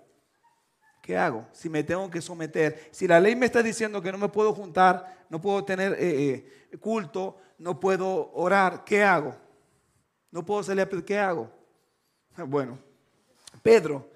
¿Qué 1.10 1.18
hago? 1.18 1.44
Si 1.50 1.68
me 1.68 1.82
tengo 1.82 2.08
que 2.08 2.20
someter, 2.20 2.88
si 2.92 3.08
la 3.08 3.18
ley 3.18 3.34
me 3.34 3.46
está 3.46 3.64
diciendo 3.64 4.00
que 4.00 4.12
no 4.12 4.18
me 4.18 4.28
puedo 4.28 4.54
juntar, 4.54 5.26
no 5.28 5.40
puedo 5.40 5.64
tener 5.64 5.94
eh, 5.94 6.46
eh, 6.70 6.78
culto, 6.78 7.36
no 7.58 7.80
puedo 7.80 8.30
orar, 8.32 8.84
¿qué 8.84 9.02
hago? 9.02 9.34
No 10.30 10.46
puedo 10.46 10.62
salir 10.62 10.82
a 10.82 11.04
¿qué 11.04 11.18
hago? 11.18 11.50
Bueno, 12.46 12.78
Pedro, 13.60 14.08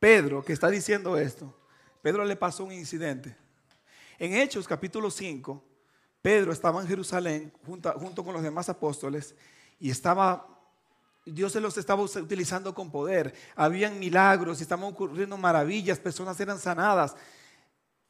Pedro 0.00 0.44
que 0.44 0.52
está 0.52 0.68
diciendo 0.70 1.16
esto, 1.16 1.56
Pedro 2.02 2.24
le 2.24 2.34
pasó 2.34 2.64
un 2.64 2.72
incidente. 2.72 3.36
En 4.18 4.34
Hechos 4.34 4.66
capítulo 4.66 5.12
5, 5.12 5.62
Pedro 6.20 6.52
estaba 6.52 6.80
en 6.80 6.88
Jerusalén 6.88 7.52
junto 7.64 8.24
con 8.24 8.32
los 8.34 8.42
demás 8.42 8.68
apóstoles 8.68 9.36
y 9.78 9.88
estaba 9.88 10.53
Dios 11.24 11.52
se 11.52 11.60
los 11.60 11.78
estaba 11.78 12.02
utilizando 12.02 12.74
con 12.74 12.90
poder. 12.90 13.34
Habían 13.56 13.98
milagros, 13.98 14.60
estaban 14.60 14.84
ocurriendo 14.84 15.38
maravillas, 15.38 15.98
personas 15.98 16.38
eran 16.38 16.58
sanadas. 16.58 17.16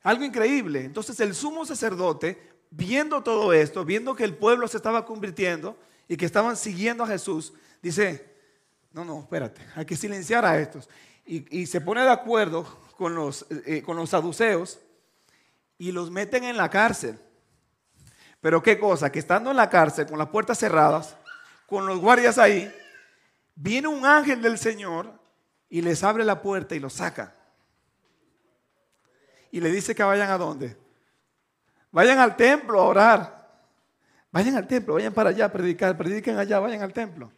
Algo 0.03 0.25
increíble. 0.25 0.85
Entonces 0.85 1.21
el 1.21 1.35
sumo 1.35 1.65
sacerdote, 1.65 2.51
viendo 2.71 3.23
todo 3.23 3.53
esto, 3.53 3.85
viendo 3.85 4.15
que 4.15 4.25
el 4.25 4.37
pueblo 4.37 4.67
se 4.67 4.77
estaba 4.77 5.05
convirtiendo 5.07 5.79
y 6.09 6.17
que 6.17 6.27
estaban 6.27 6.57
siguiendo 6.57 7.05
a 7.05 7.07
Jesús, 7.07 7.53
dice, 7.81 8.35
no, 8.93 9.05
no, 9.05 9.21
espérate, 9.21 9.61
hay 9.77 9.85
que 9.87 9.97
silenciar 9.97 10.45
a 10.45 10.59
estos. 10.59 10.89
Y, 11.27 11.67
se 11.67 11.81
pone 11.81 12.03
de 12.03 12.11
acuerdo 12.11 12.67
con 12.99 13.15
los, 13.15 13.47
eh, 13.65 13.83
con 13.83 13.97
los 13.97 14.11
saduceos 14.11 14.79
y 15.79 15.91
los 15.91 16.11
meten 16.11 16.45
en 16.45 16.57
la 16.57 16.69
cárcel. 16.69 17.19
Pero 18.43 18.63
qué 18.63 18.79
cosa, 18.79 19.11
que 19.11 19.21
estando 19.21 19.51
en 19.51 19.57
la 19.57 19.71
cárcel 19.71 20.07
con 20.07 20.19
las 20.19 20.29
puertas 20.29 20.59
cerradas, 20.59 21.17
con 21.67 21.87
los 21.87 21.99
guardias 21.99 22.37
ahí, 22.37 22.71
viene 23.55 23.89
un 23.89 24.05
ángel 24.05 24.43
del 24.43 24.59
Señor 24.59 25.19
y 25.69 25.83
les 25.83 26.03
abre 26.03 26.25
la 26.25 26.41
puerta 26.41 26.75
y 26.75 26.81
los 26.81 26.95
saca. 26.95 27.35
Y 29.51 29.61
le 29.61 29.71
dice 29.71 29.95
que 29.95 30.03
vayan 30.03 30.31
a 30.31 30.39
dónde? 30.39 30.77
Vayan 31.91 32.19
al 32.19 32.37
templo 32.37 32.81
a 32.81 32.85
orar. 32.85 33.45
Vayan 34.33 34.57
al 34.57 34.67
templo, 34.67 34.95
vayan 34.95 35.13
para 35.13 35.31
allá 35.31 35.45
a 35.45 35.53
predicar, 35.53 35.97
prediquen 35.97 36.39
allá, 36.39 36.59
vayan 36.59 36.83
al 36.83 36.93
templo. 36.93 37.31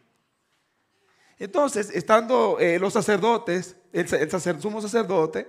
Entonces, 1.37 1.91
estando 1.93 2.57
eh, 2.59 2.79
los 2.79 2.93
sacerdotes, 2.93 3.75
el, 3.93 4.07
sumo 4.59 4.81
sacerdote, 4.81 5.47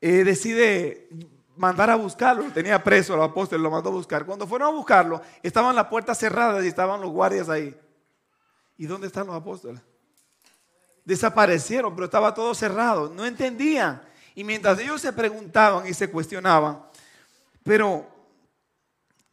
eh, 0.00 0.24
decide 0.24 1.08
mandar 1.54 1.90
a 1.90 1.94
buscarlo. 1.94 2.44
Tenía 2.52 2.82
preso 2.82 3.14
al 3.14 3.22
apóstol, 3.22 3.62
lo 3.62 3.70
mandó 3.70 3.90
a 3.90 3.92
buscar. 3.92 4.26
Cuando 4.26 4.46
fueron 4.46 4.68
a 4.68 4.72
buscarlo, 4.72 5.22
estaban 5.42 5.76
las 5.76 5.86
puertas 5.86 6.18
cerradas 6.18 6.64
y 6.64 6.68
estaban 6.68 7.00
los 7.00 7.12
guardias 7.12 7.48
ahí. 7.48 7.78
¿Y 8.80 8.86
dónde 8.86 9.08
están 9.08 9.26
los 9.26 9.36
apóstoles? 9.36 9.78
Desaparecieron, 11.04 11.94
pero 11.94 12.06
estaba 12.06 12.32
todo 12.32 12.54
cerrado. 12.54 13.12
No 13.14 13.26
entendían. 13.26 14.00
Y 14.34 14.42
mientras 14.42 14.78
ellos 14.78 15.02
se 15.02 15.12
preguntaban 15.12 15.86
y 15.86 15.92
se 15.92 16.10
cuestionaban, 16.10 16.82
pero, 17.62 18.08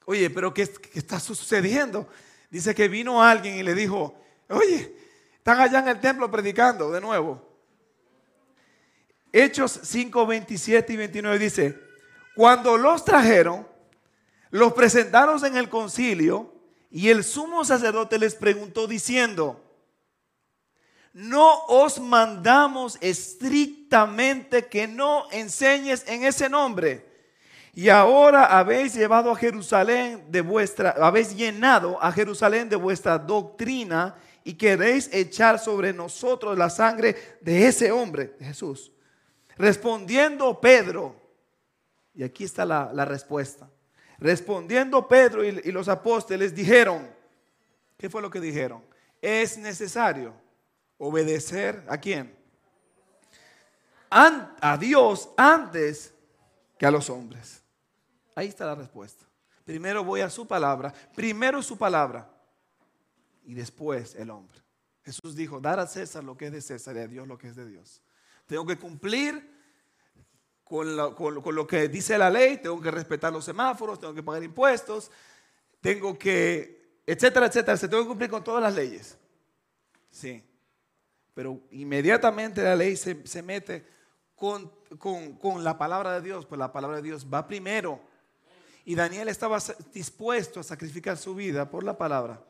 oye, 0.03 0.29
pero 0.29 0.53
¿qué, 0.53 0.67
qué 0.67 0.99
está 0.99 1.17
sucediendo? 1.21 2.10
Dice 2.49 2.75
que 2.75 2.89
vino 2.89 3.23
alguien 3.23 3.55
y 3.55 3.63
le 3.63 3.73
dijo, 3.73 4.19
oye, 4.49 4.93
están 5.38 5.62
allá 5.62 5.79
en 5.79 5.88
el 5.88 6.01
templo 6.01 6.29
predicando 6.29 6.91
de 6.91 6.99
nuevo. 6.99 7.41
Hechos 9.31 9.79
5, 9.81 10.27
27 10.27 10.91
y 10.91 10.97
29 10.97 11.39
dice, 11.39 11.81
cuando 12.36 12.75
los 12.75 13.05
trajeron, 13.05 13.65
los 14.49 14.73
presentaron 14.73 15.45
en 15.45 15.55
el 15.55 15.69
concilio 15.69 16.57
y 16.89 17.10
el 17.10 17.23
sumo 17.23 17.65
sacerdote 17.65 18.17
les 18.17 18.36
preguntó 18.36 18.88
diciendo, 18.88 19.63
no 21.13 21.65
os 21.67 22.00
mandamos 22.00 22.97
estrictamente 23.02 24.67
que 24.67 24.88
no 24.88 25.30
enseñes 25.32 26.08
en 26.08 26.23
ese 26.23 26.47
nombre. 26.47 27.06
Y 27.73 27.89
ahora 27.89 28.58
habéis 28.58 28.93
llevado 28.93 29.32
a 29.32 29.36
Jerusalén 29.36 30.26
de 30.30 30.41
vuestra, 30.41 30.95
habéis 31.00 31.36
llenado 31.36 32.02
a 32.02 32.12
Jerusalén 32.12 32.69
de 32.69 32.76
vuestra 32.76 33.17
doctrina 33.17 34.15
y 34.43 34.54
queréis 34.54 35.10
echar 35.12 35.60
sobre 35.60 35.93
nosotros 35.93 36.58
la 36.58 36.69
sangre 36.69 37.38
de 37.41 37.67
ese 37.67 37.91
hombre, 37.91 38.36
Jesús. 38.39 38.91
Respondiendo 39.58 40.60
Pedro, 40.62 41.15
y 42.13 42.23
aquí 42.23 42.43
está 42.43 42.65
la, 42.65 43.06
respuesta. 43.06 43.69
Respondiendo 44.19 45.08
Pedro 45.08 45.43
y, 45.43 45.71
los 45.71 45.88
apóstoles 45.88 46.56
dijeron, 46.56 47.08
¿qué 47.97 48.10
fue 48.10 48.21
lo 48.21 48.30
que 48.30 48.39
dijeron? 48.39 48.84
Es 49.21 49.58
necesario 49.58 50.34
obedecer 50.97 51.84
a 51.88 51.97
quién? 51.97 52.36
a 54.10 54.77
Dios 54.80 55.30
antes 55.36 56.13
que 56.77 56.86
a 56.86 56.91
los 56.91 57.10
hombres. 57.10 57.62
Ahí 58.36 58.47
está 58.47 58.65
la 58.65 58.75
respuesta. 58.75 59.25
Primero 59.65 60.03
voy 60.03 60.21
a 60.21 60.30
su 60.30 60.47
palabra, 60.47 60.93
primero 61.13 61.62
su 61.62 61.77
palabra 61.77 62.30
y 63.45 63.53
después 63.53 64.15
el 64.15 64.30
hombre. 64.30 64.60
Jesús 65.03 65.36
dijo, 65.36 65.60
dar 65.60 65.80
a 65.80 65.88
César 65.88 66.23
lo 66.23 66.38
que 66.38 66.47
es 66.47 66.51
de 66.51 66.62
César 66.62 66.95
y 66.95 66.99
a 66.99 67.08
Dios 67.08 67.27
lo 67.27 67.38
que 67.38 67.47
es 67.47 67.56
de 67.56 67.65
Dios. 67.67 68.01
Tengo 68.45 68.65
que 68.65 68.77
cumplir 68.77 69.57
con 70.67 70.95
lo, 70.95 71.67
que 71.67 71.88
dice 71.88 72.17
la 72.17 72.30
ley, 72.30 72.58
tengo 72.58 72.82
que 72.82 72.91
respetar 72.91 73.32
los 73.32 73.45
semáforos, 73.45 73.99
tengo 73.99 74.13
que 74.13 74.23
pagar 74.23 74.43
impuestos, 74.43 75.12
tengo 75.82 76.17
que, 76.17 77.01
etcétera, 77.06 77.47
etcétera, 77.47 77.77
se 77.77 77.88
tengo 77.88 78.03
que 78.03 78.10
cumplir 78.10 78.30
con 78.30 78.43
todas 78.43 78.62
las 78.62 78.75
leyes. 78.75 79.17
Sí, 80.10 80.43
pero 81.34 81.62
inmediatamente 81.71 82.63
la 82.63 82.75
ley 82.75 82.95
se, 82.95 83.25
se 83.27 83.41
mete 83.41 83.86
con, 84.36 84.71
con, 84.97 85.63
la 85.63 85.77
palabra 85.77 86.13
de 86.13 86.21
Dios, 86.21 86.45
pues 86.45 86.60
la 86.60 86.71
palabra 86.71 86.97
de 86.97 87.03
Dios 87.03 87.27
va 87.32 87.47
primero. 87.47 87.99
Y 88.86 88.95
Daniel 88.95 89.27
estaba 89.27 89.58
dispuesto 89.93 90.60
a 90.60 90.63
sacrificar 90.63 91.17
su 91.17 91.36
vida 91.36 91.69
por 91.69 91.84
la 91.84 91.97
palabra. 91.97 92.41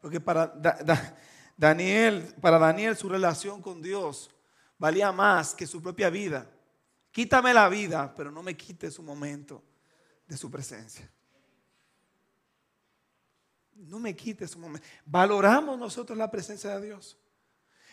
Porque 0.00 0.20
para 0.20 0.52
Daniel, 1.56 2.34
para 2.40 2.58
Daniel 2.58 2.96
su 2.96 3.08
relación 3.08 3.62
con 3.62 3.80
Dios 3.80 4.30
valía 4.78 5.12
más 5.12 5.54
que 5.54 5.66
su 5.66 5.80
propia 5.80 6.10
vida. 6.10 6.46
Quítame 7.10 7.52
la 7.52 7.68
vida, 7.68 8.14
pero 8.14 8.30
no 8.30 8.42
me 8.42 8.56
quite 8.56 8.90
su 8.90 9.02
momento 9.02 9.62
de 10.26 10.36
su 10.36 10.50
presencia. 10.50 11.10
No 13.74 13.98
me 13.98 14.14
quite 14.14 14.46
su 14.46 14.58
momento. 14.58 14.86
Valoramos 15.04 15.78
nosotros 15.78 16.16
la 16.16 16.30
presencia 16.30 16.78
de 16.78 16.86
Dios. 16.86 17.18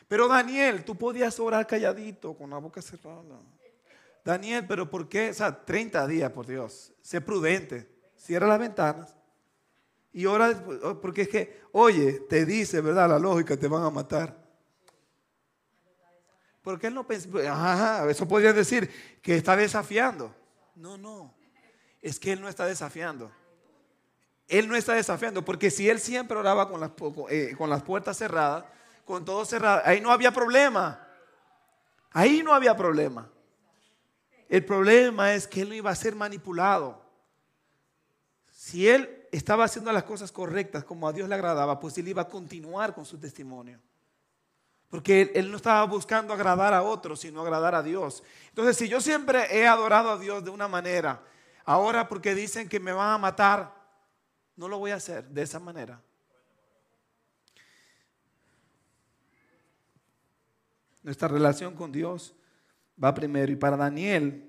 Pero 0.08 0.28
Daniel, 0.28 0.86
tú 0.86 0.96
podías 0.96 1.40
orar 1.40 1.66
calladito, 1.66 2.36
con 2.36 2.50
la 2.50 2.58
boca 2.58 2.82
cerrada. 2.82 3.24
Daniel, 4.24 4.66
pero 4.68 4.90
¿por 4.90 5.08
qué? 5.10 5.30
O 5.30 5.34
sea, 5.34 5.66
30 5.66 6.06
días, 6.08 6.32
por 6.32 6.46
Dios. 6.46 6.94
Sé 7.02 7.22
prudente. 7.22 7.90
Cierra 8.16 8.48
las 8.48 8.60
ventanas. 8.60 9.16
Y 10.14 10.26
ahora, 10.26 10.64
porque 11.02 11.24
es 11.24 11.30
que, 11.30 11.62
oye, 11.72 12.22
te 12.22 12.46
dice, 12.46 12.82
¿verdad? 12.82 13.10
La 13.10 13.20
lógica, 13.20 13.58
te 13.58 13.68
van 13.68 13.84
a 13.84 13.90
matar. 13.90 14.47
Porque 16.68 16.88
él 16.88 16.94
no 16.94 17.08
pensó, 17.08 17.30
ajá, 17.50 18.12
eso 18.12 18.28
podría 18.28 18.52
decir 18.52 18.92
que 19.22 19.38
está 19.38 19.56
desafiando. 19.56 20.36
No, 20.76 20.98
no, 20.98 21.34
es 22.02 22.20
que 22.20 22.34
él 22.34 22.42
no 22.42 22.50
está 22.50 22.66
desafiando. 22.66 23.32
Él 24.50 24.68
no 24.68 24.76
está 24.76 24.94
desafiando, 24.94 25.46
porque 25.46 25.72
si 25.72 25.90
él 25.90 25.98
siempre 26.02 26.36
oraba 26.36 26.68
con 26.70 26.82
las, 26.82 26.92
eh, 27.30 27.56
con 27.58 27.70
las 27.70 27.84
puertas 27.84 28.18
cerradas, 28.18 28.66
con 29.06 29.24
todo 29.24 29.46
cerrado, 29.46 29.82
ahí 29.86 30.02
no 30.02 30.12
había 30.12 30.32
problema. 30.32 31.08
Ahí 32.12 32.44
no 32.44 32.54
había 32.54 32.76
problema. 32.76 33.32
El 34.50 34.66
problema 34.66 35.36
es 35.36 35.48
que 35.48 35.62
él 35.62 35.70
no 35.70 35.76
iba 35.76 35.92
a 35.92 35.96
ser 35.96 36.16
manipulado. 36.16 37.02
Si 38.52 38.90
él 38.90 39.26
estaba 39.32 39.64
haciendo 39.64 39.90
las 39.94 40.04
cosas 40.04 40.34
correctas 40.34 40.84
como 40.84 41.08
a 41.08 41.14
Dios 41.14 41.30
le 41.30 41.36
agradaba, 41.36 41.80
pues 41.80 41.98
él 41.98 42.10
iba 42.10 42.24
a 42.24 42.28
continuar 42.28 42.94
con 42.94 43.06
su 43.06 43.18
testimonio. 43.18 43.80
Porque 44.90 45.32
él, 45.36 45.52
no 45.52 45.58
estaba 45.58 45.86
buscando 45.86 46.34
agradar 46.34 46.74
a 46.74 46.84
otros, 46.84 47.20
sino 47.20 47.42
agradar 47.42 47.76
a 47.76 47.84
Dios. 47.84 48.24
Entonces, 48.50 48.78
si 48.78 48.88
yo 48.88 49.02
siempre 49.02 49.48
he 49.52 49.68
adorado 49.68 50.12
a 50.12 50.18
Dios 50.18 50.44
de 50.44 50.50
una 50.50 50.68
manera, 50.68 51.22
ahora 51.66 52.08
porque 52.08 52.34
dicen 52.34 52.70
que 52.70 52.80
me 52.80 52.94
van 52.94 53.10
a 53.10 53.18
matar, 53.18 53.76
no 54.56 54.68
lo 54.70 54.80
voy 54.80 54.92
a 54.92 54.96
hacer 54.96 55.28
de 55.28 55.42
esa 55.42 55.60
manera. 55.60 56.02
Nuestra 61.04 61.28
relación 61.28 61.76
con 61.76 61.92
Dios 61.92 62.34
va 63.02 63.14
primero. 63.14 63.52
Y 63.52 63.56
para 63.56 63.78
Daniel, 63.78 64.47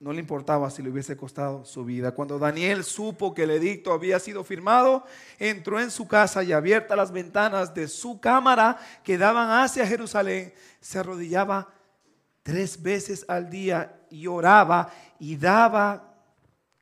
no 0.00 0.12
le 0.12 0.20
importaba 0.20 0.70
si 0.70 0.82
le 0.82 0.90
hubiese 0.90 1.16
costado 1.16 1.64
su 1.64 1.84
vida. 1.84 2.12
Cuando 2.12 2.38
Daniel 2.38 2.84
supo 2.84 3.34
que 3.34 3.42
el 3.42 3.50
edicto 3.50 3.92
había 3.92 4.20
sido 4.20 4.44
firmado, 4.44 5.04
entró 5.38 5.80
en 5.80 5.90
su 5.90 6.06
casa 6.06 6.44
y 6.44 6.52
abiertas 6.52 6.96
las 6.96 7.10
ventanas 7.10 7.74
de 7.74 7.88
su 7.88 8.20
cámara 8.20 8.78
que 9.02 9.18
daban 9.18 9.50
hacia 9.50 9.86
Jerusalén, 9.86 10.54
se 10.80 11.00
arrodillaba 11.00 11.68
tres 12.44 12.80
veces 12.80 13.24
al 13.28 13.50
día 13.50 14.00
y 14.08 14.28
oraba 14.28 14.92
y 15.18 15.36
daba 15.36 16.14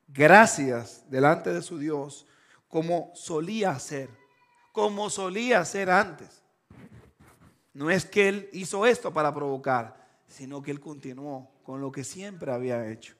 gracias 0.08 1.02
delante 1.08 1.52
de 1.52 1.62
su 1.62 1.78
Dios 1.78 2.26
como 2.68 3.12
solía 3.14 3.70
hacer, 3.70 4.10
como 4.72 5.08
solía 5.08 5.60
hacer 5.60 5.88
antes. 5.88 6.42
No 7.72 7.90
es 7.90 8.04
que 8.04 8.28
él 8.28 8.50
hizo 8.52 8.84
esto 8.84 9.12
para 9.12 9.32
provocar, 9.32 10.06
sino 10.28 10.60
que 10.60 10.70
él 10.70 10.80
continuó 10.80 11.55
con 11.66 11.80
lo 11.80 11.90
que 11.90 12.04
siempre 12.04 12.52
había 12.52 12.88
hecho. 12.88 13.16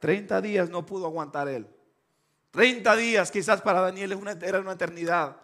30 0.00 0.40
días 0.40 0.68
no 0.68 0.84
pudo 0.84 1.06
aguantar 1.06 1.46
él. 1.46 1.64
30 2.50 2.96
días 2.96 3.30
quizás 3.30 3.62
para 3.62 3.80
Daniel 3.80 4.18
era 4.42 4.58
una 4.58 4.72
eternidad. 4.72 5.36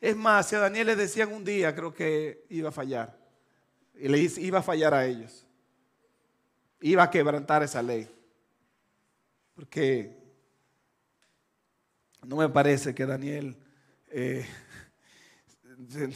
Es 0.00 0.16
más, 0.16 0.48
si 0.48 0.56
a 0.56 0.60
Daniel 0.60 0.86
le 0.86 0.96
decían 0.96 1.30
un 1.30 1.44
día, 1.44 1.74
creo 1.74 1.92
que 1.92 2.46
iba 2.48 2.70
a 2.70 2.72
fallar. 2.72 3.14
Y 3.94 4.08
le 4.08 4.20
iba 4.20 4.60
a 4.60 4.62
fallar 4.62 4.94
a 4.94 5.04
ellos. 5.04 5.46
Iba 6.80 7.02
a 7.02 7.10
quebrantar 7.10 7.62
esa 7.62 7.82
ley. 7.82 8.08
Porque 9.54 10.16
no 12.22 12.36
me 12.36 12.48
parece 12.48 12.94
que 12.94 13.04
Daniel 13.04 13.58
eh, 14.08 14.46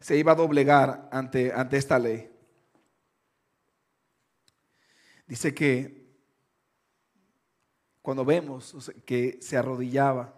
se, 0.00 0.16
iba 0.16 0.32
a 0.32 0.34
doblegar 0.34 1.08
ante, 1.12 1.52
ante 1.52 1.76
esta 1.76 2.00
ley. 2.00 2.33
Dice 5.26 5.54
que 5.54 6.04
cuando 8.02 8.24
vemos 8.24 8.92
que 9.06 9.38
se 9.40 9.56
arrodillaba, 9.56 10.34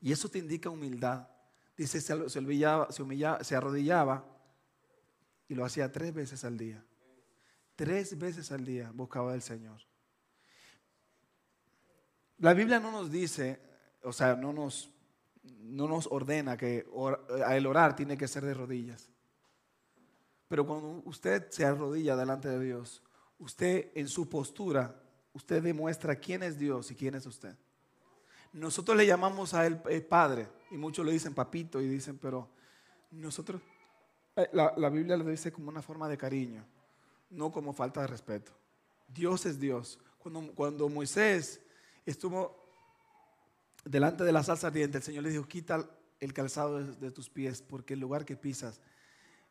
y 0.00 0.12
eso 0.12 0.28
te 0.28 0.38
indica 0.38 0.70
humildad, 0.70 1.28
dice 1.76 2.00
se, 2.00 2.28
se, 2.28 2.38
humillaba, 2.38 2.92
se, 2.92 3.02
humillaba, 3.02 3.42
se 3.42 3.56
arrodillaba 3.56 4.24
y 5.48 5.54
lo 5.54 5.64
hacía 5.64 5.90
tres 5.90 6.14
veces 6.14 6.44
al 6.44 6.56
día. 6.56 6.84
Tres 7.74 8.18
veces 8.18 8.52
al 8.52 8.64
día 8.64 8.90
buscaba 8.94 9.32
al 9.32 9.42
Señor. 9.42 9.80
La 12.38 12.54
Biblia 12.54 12.78
no 12.78 12.92
nos 12.92 13.10
dice, 13.10 13.60
o 14.02 14.12
sea, 14.12 14.36
no 14.36 14.52
nos, 14.52 14.94
no 15.42 15.88
nos 15.88 16.06
ordena 16.06 16.56
que 16.56 16.86
el 17.50 17.66
orar 17.66 17.96
tiene 17.96 18.16
que 18.16 18.28
ser 18.28 18.44
de 18.44 18.54
rodillas. 18.54 19.10
Pero 20.46 20.66
cuando 20.66 21.02
usted 21.04 21.50
se 21.50 21.64
arrodilla 21.64 22.16
delante 22.16 22.48
de 22.48 22.64
Dios, 22.64 23.02
usted 23.38 23.90
en 23.94 24.08
su 24.08 24.28
postura, 24.28 24.94
usted 25.32 25.62
demuestra 25.62 26.16
quién 26.16 26.42
es 26.42 26.58
Dios 26.58 26.90
y 26.90 26.94
quién 26.94 27.14
es 27.14 27.26
usted. 27.26 27.54
Nosotros 28.52 28.96
le 28.96 29.06
llamamos 29.06 29.54
a 29.54 29.66
él 29.66 29.80
eh, 29.88 30.00
Padre 30.00 30.48
y 30.70 30.76
muchos 30.76 31.04
le 31.04 31.12
dicen 31.12 31.34
papito 31.34 31.80
y 31.80 31.88
dicen, 31.88 32.18
pero 32.18 32.48
nosotros, 33.10 33.60
eh, 34.36 34.48
la, 34.52 34.88
Biblia 34.88 35.16
lo 35.16 35.24
dice 35.24 35.52
como 35.52 35.68
una 35.68 35.82
forma 35.82 36.08
de 36.08 36.16
cariño, 36.16 36.64
no 37.30 37.52
como 37.52 37.72
falta 37.72 38.00
de 38.00 38.06
respeto. 38.06 38.52
Dios 39.06 39.46
es 39.46 39.58
Dios. 39.58 39.98
Cuando, 40.18 40.52
cuando 40.54 40.88
Moisés 40.88 41.60
estuvo 42.04 42.68
delante 43.84 44.24
de 44.24 44.32
la 44.32 44.42
salsa 44.42 44.68
ardiente, 44.68 44.98
el 44.98 45.04
Señor 45.04 45.24
le 45.24 45.30
dijo, 45.30 45.46
quita 45.46 45.88
el 46.20 46.32
calzado 46.32 46.82
de, 46.84 47.10
tus 47.10 47.28
pies 47.28 47.62
porque 47.62 47.94
el 47.94 48.00
lugar 48.00 48.24
que 48.24 48.36
pisas 48.36 48.80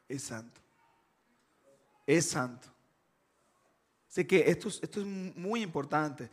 es 0.08 0.24
santo. 0.24 0.62
Es 2.06 2.30
santo. 2.30 2.68
Así 4.10 4.26
que 4.26 4.50
esto, 4.50 4.70
esto 4.70 5.02
es 5.02 5.06
muy 5.06 5.62
importante. 5.62 6.26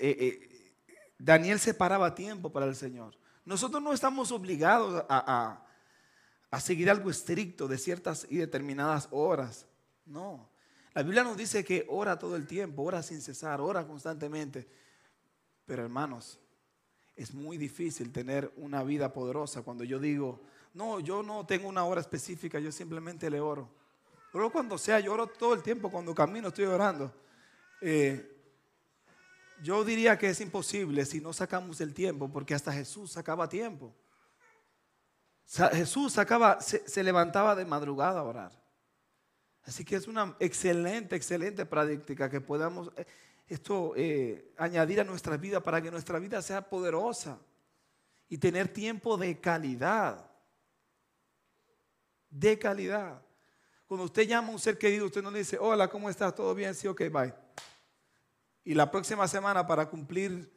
Eh, 0.00 0.16
eh, 0.18 0.74
Daniel 1.18 1.58
separaba 1.58 2.14
tiempo 2.14 2.50
para 2.50 2.66
el 2.66 2.74
Señor. 2.74 3.16
Nosotros 3.44 3.82
no 3.82 3.92
estamos 3.92 4.32
obligados 4.32 5.04
a, 5.08 5.64
a 6.50 6.60
seguir 6.60 6.90
algo 6.90 7.10
estricto 7.10 7.66
de 7.66 7.78
ciertas 7.78 8.26
y 8.28 8.36
determinadas 8.36 9.08
horas. 9.10 9.66
No. 10.04 10.48
La 10.94 11.02
Biblia 11.02 11.24
nos 11.24 11.36
dice 11.36 11.64
que 11.64 11.86
ora 11.88 12.18
todo 12.18 12.36
el 12.36 12.46
tiempo, 12.46 12.82
ora 12.82 13.02
sin 13.02 13.22
cesar, 13.22 13.60
ora 13.60 13.86
constantemente. 13.86 14.68
Pero 15.64 15.82
hermanos, 15.82 16.38
es 17.16 17.32
muy 17.32 17.56
difícil 17.56 18.12
tener 18.12 18.52
una 18.56 18.82
vida 18.82 19.12
poderosa 19.12 19.62
cuando 19.62 19.84
yo 19.84 19.98
digo, 19.98 20.42
no, 20.74 21.00
yo 21.00 21.22
no 21.22 21.46
tengo 21.46 21.68
una 21.68 21.84
hora 21.84 22.00
específica, 22.00 22.58
yo 22.58 22.72
simplemente 22.72 23.30
le 23.30 23.40
oro. 23.40 23.70
Oro 24.32 24.50
cuando 24.50 24.78
sea, 24.78 24.98
yo 24.98 25.12
oro 25.12 25.26
todo 25.26 25.52
el 25.54 25.62
tiempo, 25.62 25.90
cuando 25.90 26.14
camino 26.14 26.48
estoy 26.48 26.64
orando. 26.64 27.14
Eh, 27.82 28.28
yo 29.62 29.84
diría 29.84 30.18
que 30.18 30.30
es 30.30 30.40
imposible 30.40 31.04
si 31.04 31.20
no 31.20 31.32
sacamos 31.32 31.80
el 31.80 31.92
tiempo, 31.92 32.30
porque 32.30 32.54
hasta 32.54 32.72
Jesús 32.72 33.12
sacaba 33.12 33.48
tiempo. 33.48 33.94
Jesús 35.72 36.14
sacaba, 36.14 36.60
se, 36.60 37.04
levantaba 37.04 37.54
de 37.54 37.66
madrugada 37.66 38.20
a 38.20 38.24
orar. 38.24 38.52
Así 39.64 39.84
que 39.84 39.96
es 39.96 40.08
una 40.08 40.34
excelente, 40.40 41.14
excelente 41.14 41.66
práctica 41.66 42.30
que 42.30 42.40
podamos 42.40 42.90
eh, 42.96 43.06
esto 43.46 43.92
eh, 43.96 44.52
añadir 44.56 45.00
a 45.00 45.04
nuestra 45.04 45.36
vida 45.36 45.62
para 45.62 45.80
que 45.82 45.90
nuestra 45.90 46.18
vida 46.18 46.40
sea 46.40 46.68
poderosa 46.68 47.38
y 48.28 48.38
tener 48.38 48.72
tiempo 48.72 49.18
de 49.18 49.38
calidad. 49.38 50.30
De 52.30 52.58
calidad. 52.58 53.20
Cuando 53.92 54.06
usted 54.06 54.26
llama 54.26 54.48
a 54.48 54.52
un 54.52 54.58
ser 54.58 54.78
querido, 54.78 55.04
usted 55.04 55.22
no 55.22 55.30
le 55.30 55.40
dice, 55.40 55.58
hola, 55.60 55.86
¿cómo 55.86 56.08
estás? 56.08 56.34
¿Todo 56.34 56.54
bien? 56.54 56.74
Sí, 56.74 56.88
ok, 56.88 56.98
bye. 57.12 57.34
Y 58.64 58.72
la 58.72 58.90
próxima 58.90 59.28
semana 59.28 59.66
para 59.66 59.86
cumplir, 59.86 60.50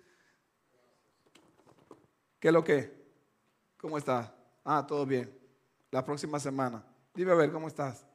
¿qué 2.39 2.47
es 2.47 2.53
lo 2.53 2.63
que? 2.63 2.93
¿Cómo 3.75 3.97
estás? 3.97 4.31
Ah, 4.63 4.85
todo 4.87 5.05
bien. 5.05 5.37
La 5.91 6.05
próxima 6.05 6.39
semana. 6.39 6.81
Dime 7.13 7.33
a 7.33 7.35
ver, 7.35 7.51
¿cómo 7.51 7.67
estás? 7.67 8.05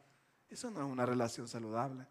Eso 0.48 0.70
no 0.70 0.80
es 0.80 0.90
una 0.90 1.04
relación 1.04 1.46
saludable. 1.46 2.06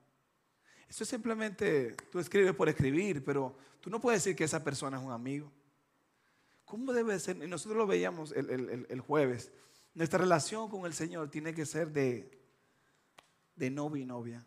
Eso 0.88 1.04
es 1.04 1.10
simplemente, 1.10 1.96
tú 2.12 2.20
escribes 2.20 2.54
por 2.54 2.70
escribir, 2.70 3.26
pero 3.26 3.58
tú 3.82 3.90
no 3.90 4.00
puedes 4.00 4.24
decir 4.24 4.36
que 4.36 4.44
esa 4.44 4.64
persona 4.64 5.00
es 5.00 5.04
un 5.04 5.12
amigo. 5.12 5.52
¿Cómo 6.64 6.94
debe 6.94 7.20
ser? 7.20 7.38
Y 7.38 7.48
nosotros 7.48 7.76
lo 7.76 7.88
veíamos 7.88 8.34
el, 8.34 9.02
jueves. 9.02 9.52
Nuestra 9.96 10.20
relación 10.20 10.70
con 10.70 10.86
el 10.86 10.94
Señor 10.94 11.32
tiene 11.32 11.56
que 11.56 11.66
ser 11.66 11.90
de, 11.92 12.39
de 13.60 13.70
novio 13.70 14.02
y 14.02 14.06
novia. 14.06 14.44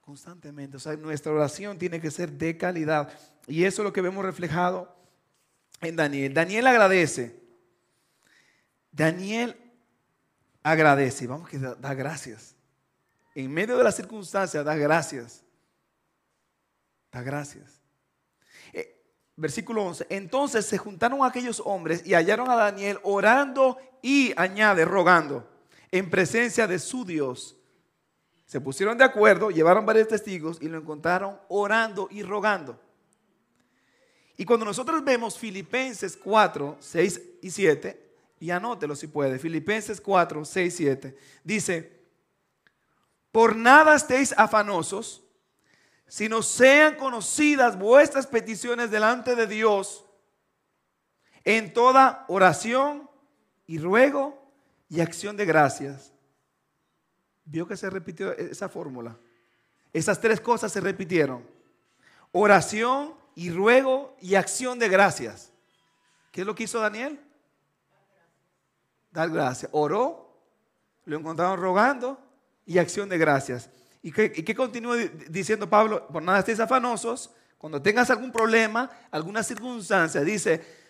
Constantemente. 0.00 0.78
O 0.78 0.80
sea, 0.80 0.96
nuestra 0.96 1.32
oración 1.32 1.78
tiene 1.78 2.00
que 2.00 2.10
ser 2.10 2.32
de 2.32 2.56
calidad. 2.56 3.12
Y 3.46 3.64
eso 3.64 3.82
es 3.82 3.84
lo 3.84 3.92
que 3.92 4.00
vemos 4.00 4.24
reflejado 4.24 4.96
en 5.80 5.96
Daniel. 5.96 6.32
Daniel 6.32 6.66
agradece. 6.66 7.38
Daniel 8.90 9.56
agradece. 10.62 11.26
Vamos 11.26 11.48
que 11.48 11.58
da 11.58 11.94
gracias 11.94 12.56
en 13.34 13.52
medio 13.52 13.78
de 13.78 13.84
las 13.84 13.96
circunstancias, 13.96 14.64
da 14.64 14.74
gracias. 14.76 15.42
Da 17.10 17.22
gracias. 17.22 17.80
Eh, 18.72 19.02
versículo 19.36 19.84
11. 19.84 20.06
Entonces 20.10 20.66
se 20.66 20.78
juntaron 20.78 21.24
aquellos 21.24 21.62
hombres 21.64 22.02
y 22.06 22.14
hallaron 22.14 22.50
a 22.50 22.56
Daniel 22.56 22.98
orando 23.02 23.78
y, 24.02 24.32
añade, 24.36 24.84
rogando 24.84 25.48
en 25.90 26.10
presencia 26.10 26.66
de 26.66 26.78
su 26.78 27.04
Dios. 27.04 27.56
Se 28.52 28.60
pusieron 28.60 28.98
de 28.98 29.04
acuerdo, 29.04 29.50
llevaron 29.50 29.86
varios 29.86 30.08
testigos 30.08 30.58
y 30.60 30.68
lo 30.68 30.76
encontraron 30.76 31.40
orando 31.48 32.06
y 32.10 32.22
rogando. 32.22 32.78
Y 34.36 34.44
cuando 34.44 34.66
nosotros 34.66 35.02
vemos 35.02 35.38
Filipenses 35.38 36.18
4, 36.18 36.76
6 36.78 37.22
y 37.40 37.50
7, 37.50 38.14
y 38.40 38.50
anótelo 38.50 38.94
si 38.94 39.06
puede, 39.06 39.38
Filipenses 39.38 40.02
4, 40.02 40.44
6 40.44 40.74
y 40.74 40.76
7, 40.76 41.16
dice, 41.42 42.02
por 43.30 43.56
nada 43.56 43.94
estéis 43.94 44.34
afanosos, 44.36 45.24
sino 46.06 46.42
sean 46.42 46.96
conocidas 46.96 47.78
vuestras 47.78 48.26
peticiones 48.26 48.90
delante 48.90 49.34
de 49.34 49.46
Dios 49.46 50.04
en 51.44 51.72
toda 51.72 52.26
oración 52.28 53.08
y 53.66 53.78
ruego 53.78 54.46
y 54.90 55.00
acción 55.00 55.38
de 55.38 55.46
gracias. 55.46 56.11
Vio 57.44 57.66
que 57.66 57.76
se 57.76 57.90
repitió 57.90 58.32
esa 58.36 58.68
fórmula. 58.68 59.16
Esas 59.92 60.20
tres 60.20 60.40
cosas 60.40 60.72
se 60.72 60.80
repitieron. 60.80 61.44
Oración 62.30 63.14
y 63.34 63.50
ruego 63.50 64.16
y 64.20 64.34
acción 64.34 64.78
de 64.78 64.88
gracias. 64.88 65.52
¿Qué 66.30 66.42
es 66.42 66.46
lo 66.46 66.54
que 66.54 66.64
hizo 66.64 66.80
Daniel? 66.80 67.20
Dar 69.10 69.28
gracias. 69.30 69.70
Oró, 69.74 70.34
lo 71.04 71.18
encontraron 71.18 71.60
rogando 71.60 72.18
y 72.64 72.78
acción 72.78 73.08
de 73.08 73.18
gracias. 73.18 73.68
¿Y 74.02 74.10
qué, 74.10 74.54
continúa 74.54 74.96
diciendo 75.28 75.68
Pablo? 75.68 76.08
Por 76.08 76.22
nada 76.22 76.40
estéis 76.40 76.58
afanosos. 76.58 77.30
Cuando 77.58 77.80
tengas 77.80 78.10
algún 78.10 78.32
problema, 78.32 78.90
alguna 79.12 79.42
circunstancia, 79.44 80.22
dice, 80.22 80.81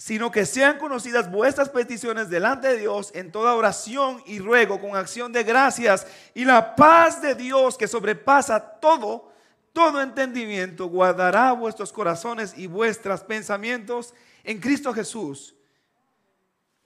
sino 0.00 0.30
que 0.30 0.46
sean 0.46 0.78
conocidas 0.78 1.30
vuestras 1.30 1.68
peticiones 1.68 2.30
delante 2.30 2.68
de 2.68 2.78
Dios 2.78 3.10
en 3.14 3.30
toda 3.30 3.54
oración 3.54 4.22
y 4.24 4.38
ruego 4.38 4.80
con 4.80 4.96
acción 4.96 5.30
de 5.30 5.44
gracias. 5.44 6.06
Y 6.32 6.46
la 6.46 6.74
paz 6.74 7.20
de 7.20 7.34
Dios 7.34 7.76
que 7.76 7.86
sobrepasa 7.86 8.80
todo, 8.80 9.30
todo 9.74 10.00
entendimiento, 10.00 10.86
guardará 10.86 11.52
vuestros 11.52 11.92
corazones 11.92 12.56
y 12.56 12.66
vuestros 12.66 13.20
pensamientos 13.24 14.14
en 14.42 14.58
Cristo 14.58 14.94
Jesús. 14.94 15.54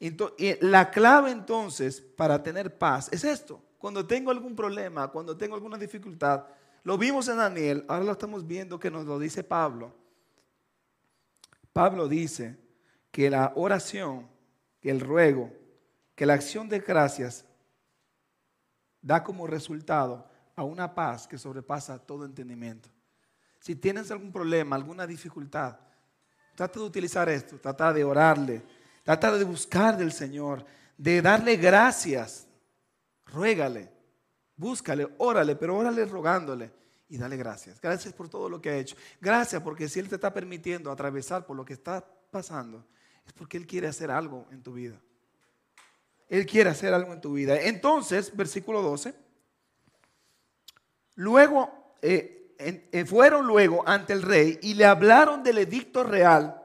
Y 0.00 0.16
la 0.66 0.90
clave 0.90 1.30
entonces 1.30 2.00
para 2.00 2.42
tener 2.42 2.76
paz 2.76 3.08
es 3.12 3.22
esto 3.22 3.62
cuando 3.78 4.04
tengo 4.04 4.32
algún 4.32 4.56
problema, 4.56 5.06
cuando 5.06 5.36
tengo 5.36 5.54
alguna 5.54 5.78
dificultad, 5.78 6.46
lo 6.82 6.98
vimos 6.98 7.28
en 7.28 7.36
Daniel, 7.36 7.84
ahora 7.86 8.06
lo 8.06 8.10
estamos 8.10 8.44
viendo 8.44 8.80
que 8.80 8.90
nos 8.90 9.06
lo 9.06 9.20
dice 9.20 9.44
Pablo. 9.44 9.94
Pablo 11.72 12.08
dice 12.08 12.63
que 13.14 13.30
la 13.30 13.52
oración, 13.54 14.26
que 14.80 14.90
el 14.90 14.98
ruego, 14.98 15.52
que 16.16 16.26
la 16.26 16.34
acción 16.34 16.68
de 16.68 16.80
gracias 16.80 17.44
da 19.00 19.22
como 19.22 19.46
resultado 19.46 20.28
a 20.56 20.64
una 20.64 20.96
paz 20.96 21.28
que 21.28 21.38
sobrepasa 21.38 21.96
todo 21.96 22.24
entendimiento. 22.24 22.88
Si 23.60 23.76
tienes 23.76 24.10
algún 24.10 24.32
problema, 24.32 24.74
alguna 24.74 25.06
dificultad, 25.06 25.78
trata 26.56 26.80
de 26.80 26.86
utilizar 26.86 27.28
esto, 27.28 27.56
trata 27.60 27.92
de 27.92 28.02
orarle, 28.02 28.62
trata 29.04 29.38
de 29.38 29.44
buscar 29.44 29.96
del 29.96 30.10
Señor, 30.10 30.66
de 30.98 31.22
darle 31.22 31.54
gracias 31.54 32.48
ruégale, 33.26 33.92
búscale, 34.56 35.06
órale, 35.18 35.54
pero 35.54 35.76
órale 35.76 36.04
rogándole 36.04 36.72
y 37.08 37.16
dale 37.16 37.36
gracias. 37.36 37.80
Gracias 37.80 38.12
por 38.12 38.28
todo 38.28 38.48
lo 38.48 38.60
que 38.60 38.70
ha 38.70 38.76
hecho. 38.76 38.96
Gracias 39.20 39.62
porque 39.62 39.88
si 39.88 40.00
Él 40.00 40.08
te 40.08 40.16
está 40.16 40.34
permitiendo 40.34 40.90
atravesar 40.90 41.46
por 41.46 41.56
lo 41.56 41.64
que 41.64 41.74
está 41.74 42.04
pasando, 42.32 42.84
es 43.27 43.33
porque 43.33 43.57
Él 43.57 43.66
quiere 43.66 43.89
hacer 43.89 44.11
algo 44.11 44.47
en 44.51 44.62
tu 44.62 44.72
vida. 44.72 45.01
Él 46.29 46.47
quiere 46.47 46.70
hacer 46.70 46.93
algo 46.93 47.12
en 47.12 47.20
tu 47.20 47.35
vida. 47.35 47.61
Entonces, 47.61 48.35
versículo 48.35 48.83
12. 48.83 49.14
Luego, 51.16 51.95
eh, 52.03 52.55
eh, 52.59 53.05
fueron 53.05 53.47
luego 53.47 53.87
ante 53.87 54.12
el 54.12 54.22
rey 54.22 54.59
y 54.62 54.75
le 54.75 54.85
hablaron 54.85 55.43
del 55.43 55.59
edicto 55.59 56.03
real. 56.03 56.61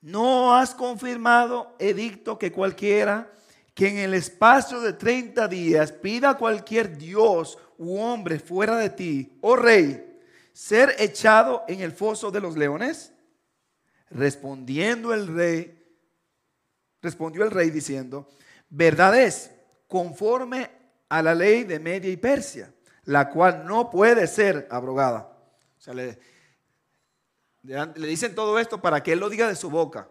¿No 0.00 0.54
has 0.54 0.74
confirmado, 0.74 1.74
edicto, 1.78 2.38
que 2.38 2.52
cualquiera 2.52 3.30
que 3.72 3.88
en 3.88 3.98
el 3.98 4.14
espacio 4.14 4.80
de 4.80 4.92
30 4.92 5.48
días 5.48 5.92
pida 5.92 6.30
a 6.30 6.38
cualquier 6.38 6.98
dios 6.98 7.58
u 7.78 7.98
hombre 7.98 8.38
fuera 8.38 8.76
de 8.76 8.90
ti, 8.90 9.38
oh 9.40 9.56
rey, 9.56 10.20
ser 10.52 10.94
echado 10.98 11.64
en 11.66 11.80
el 11.80 11.92
foso 11.92 12.30
de 12.30 12.40
los 12.40 12.56
leones? 12.56 13.13
Respondiendo 14.14 15.12
el 15.12 15.26
rey, 15.26 15.84
respondió 17.02 17.44
el 17.44 17.50
rey 17.50 17.70
diciendo, 17.70 18.28
verdad 18.70 19.18
es, 19.18 19.50
conforme 19.86 20.70
a 21.08 21.22
la 21.22 21.34
ley 21.34 21.64
de 21.64 21.78
Media 21.78 22.10
y 22.10 22.16
Persia, 22.16 22.72
la 23.04 23.28
cual 23.28 23.66
no 23.66 23.90
puede 23.90 24.26
ser 24.26 24.66
abrogada. 24.70 25.36
O 25.78 25.80
sea, 25.80 25.92
le, 25.92 26.18
le 27.62 28.06
dicen 28.08 28.34
todo 28.34 28.58
esto 28.58 28.80
para 28.80 29.02
que 29.02 29.12
él 29.12 29.20
lo 29.20 29.28
diga 29.28 29.46
de 29.48 29.56
su 29.56 29.68
boca 29.68 30.08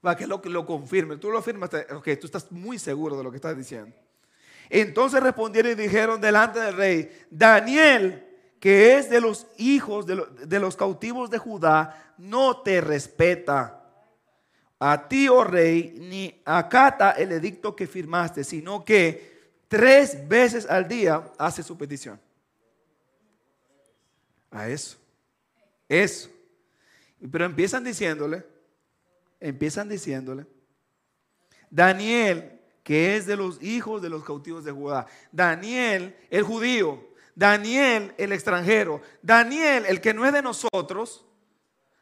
para 0.00 0.16
que 0.16 0.26
lo, 0.26 0.40
lo 0.44 0.66
confirme. 0.66 1.16
Tú 1.16 1.30
lo 1.30 1.42
firmas, 1.42 1.70
ok, 1.92 2.08
tú 2.20 2.26
estás 2.26 2.50
muy 2.50 2.78
seguro 2.78 3.16
de 3.16 3.24
lo 3.24 3.30
que 3.30 3.36
estás 3.36 3.56
diciendo. 3.56 3.94
Entonces 4.68 5.22
respondieron 5.22 5.72
y 5.72 5.74
dijeron 5.74 6.20
delante 6.20 6.60
del 6.60 6.76
rey, 6.76 7.26
Daniel, 7.30 8.29
que 8.60 8.98
es 8.98 9.08
de 9.08 9.22
los 9.22 9.46
hijos 9.56 10.06
de, 10.06 10.60
los 10.60 10.76
cautivos 10.76 11.30
de 11.30 11.38
Judá, 11.38 12.14
no 12.18 12.60
te 12.60 12.82
respeta. 12.82 13.78
A 14.78 15.08
ti, 15.08 15.28
oh 15.28 15.44
rey, 15.44 15.96
ni 15.98 16.40
acata 16.44 17.12
el 17.12 17.32
edicto 17.32 17.74
que 17.74 17.86
firmaste, 17.86 18.44
sino 18.44 18.84
que 18.84 19.50
tres 19.66 20.28
veces 20.28 20.66
al 20.66 20.86
día 20.86 21.32
hace 21.38 21.62
su 21.62 21.76
petición. 21.76 22.20
A 24.50 24.68
eso. 24.68 24.98
Eso. 25.88 26.28
Pero 27.32 27.46
empiezan 27.46 27.82
diciéndole, 27.82 28.46
empiezan 29.38 29.88
diciéndole, 29.88 30.46
Daniel, 31.70 32.60
que 32.82 33.16
es 33.16 33.26
de 33.26 33.36
los 33.36 33.62
hijos 33.62 34.02
de 34.02 34.10
los 34.10 34.24
cautivos 34.24 34.64
de 34.64 34.72
Judá, 34.72 35.06
Daniel, 35.32 36.16
el 36.30 36.42
judío, 36.42 37.09
Daniel, 37.40 38.12
el 38.18 38.32
extranjero, 38.32 39.00
Daniel, 39.22 39.86
el 39.86 40.02
que 40.02 40.12
no 40.12 40.26
es 40.26 40.32
de 40.34 40.42
nosotros, 40.42 41.24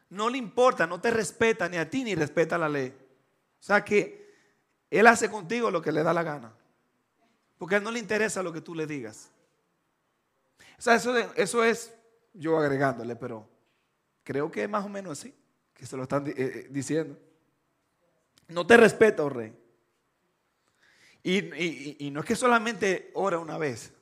no 0.09 0.29
le 0.29 0.37
importa, 0.37 0.85
no 0.85 0.99
te 0.99 1.11
respeta 1.11 1.69
ni 1.69 1.77
a 1.77 1.89
ti 1.89 2.03
ni 2.03 2.13
respeta 2.13 2.57
la 2.57 2.67
ley. 2.67 2.89
O 2.89 3.63
sea 3.63 3.85
que 3.85 4.35
él 4.89 5.07
hace 5.07 5.31
contigo 5.31 5.71
lo 5.71 5.81
que 5.81 5.93
le 5.93 6.03
da 6.03 6.11
la 6.11 6.23
gana, 6.23 6.51
porque 7.57 7.75
a 7.75 7.77
él 7.77 7.85
no 7.85 7.91
le 7.91 7.99
interesa 7.99 8.43
lo 8.43 8.51
que 8.51 8.59
tú 8.59 8.75
le 8.75 8.85
digas. 8.85 9.31
O 10.77 10.81
sea, 10.81 10.95
eso, 10.95 11.17
eso 11.17 11.63
es 11.63 11.93
yo 12.33 12.57
agregándole, 12.57 13.15
pero 13.15 13.47
creo 14.25 14.51
que 14.51 14.63
es 14.63 14.69
más 14.69 14.85
o 14.85 14.89
menos 14.89 15.17
así, 15.17 15.33
que 15.73 15.85
se 15.85 15.95
lo 15.95 16.03
están 16.03 16.27
eh, 16.27 16.33
eh, 16.35 16.67
diciendo. 16.69 17.17
No 18.49 18.67
te 18.67 18.75
respeta, 18.75 19.23
oh 19.23 19.29
rey. 19.29 19.55
Y, 21.23 22.09
no 22.11 22.19
es 22.19 22.25
que 22.25 22.35
solamente 22.35 23.09
ora 23.13 23.39
una 23.39 23.57
vez, 23.57 23.93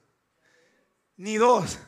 ni 1.17 1.37
dos. 1.37 1.79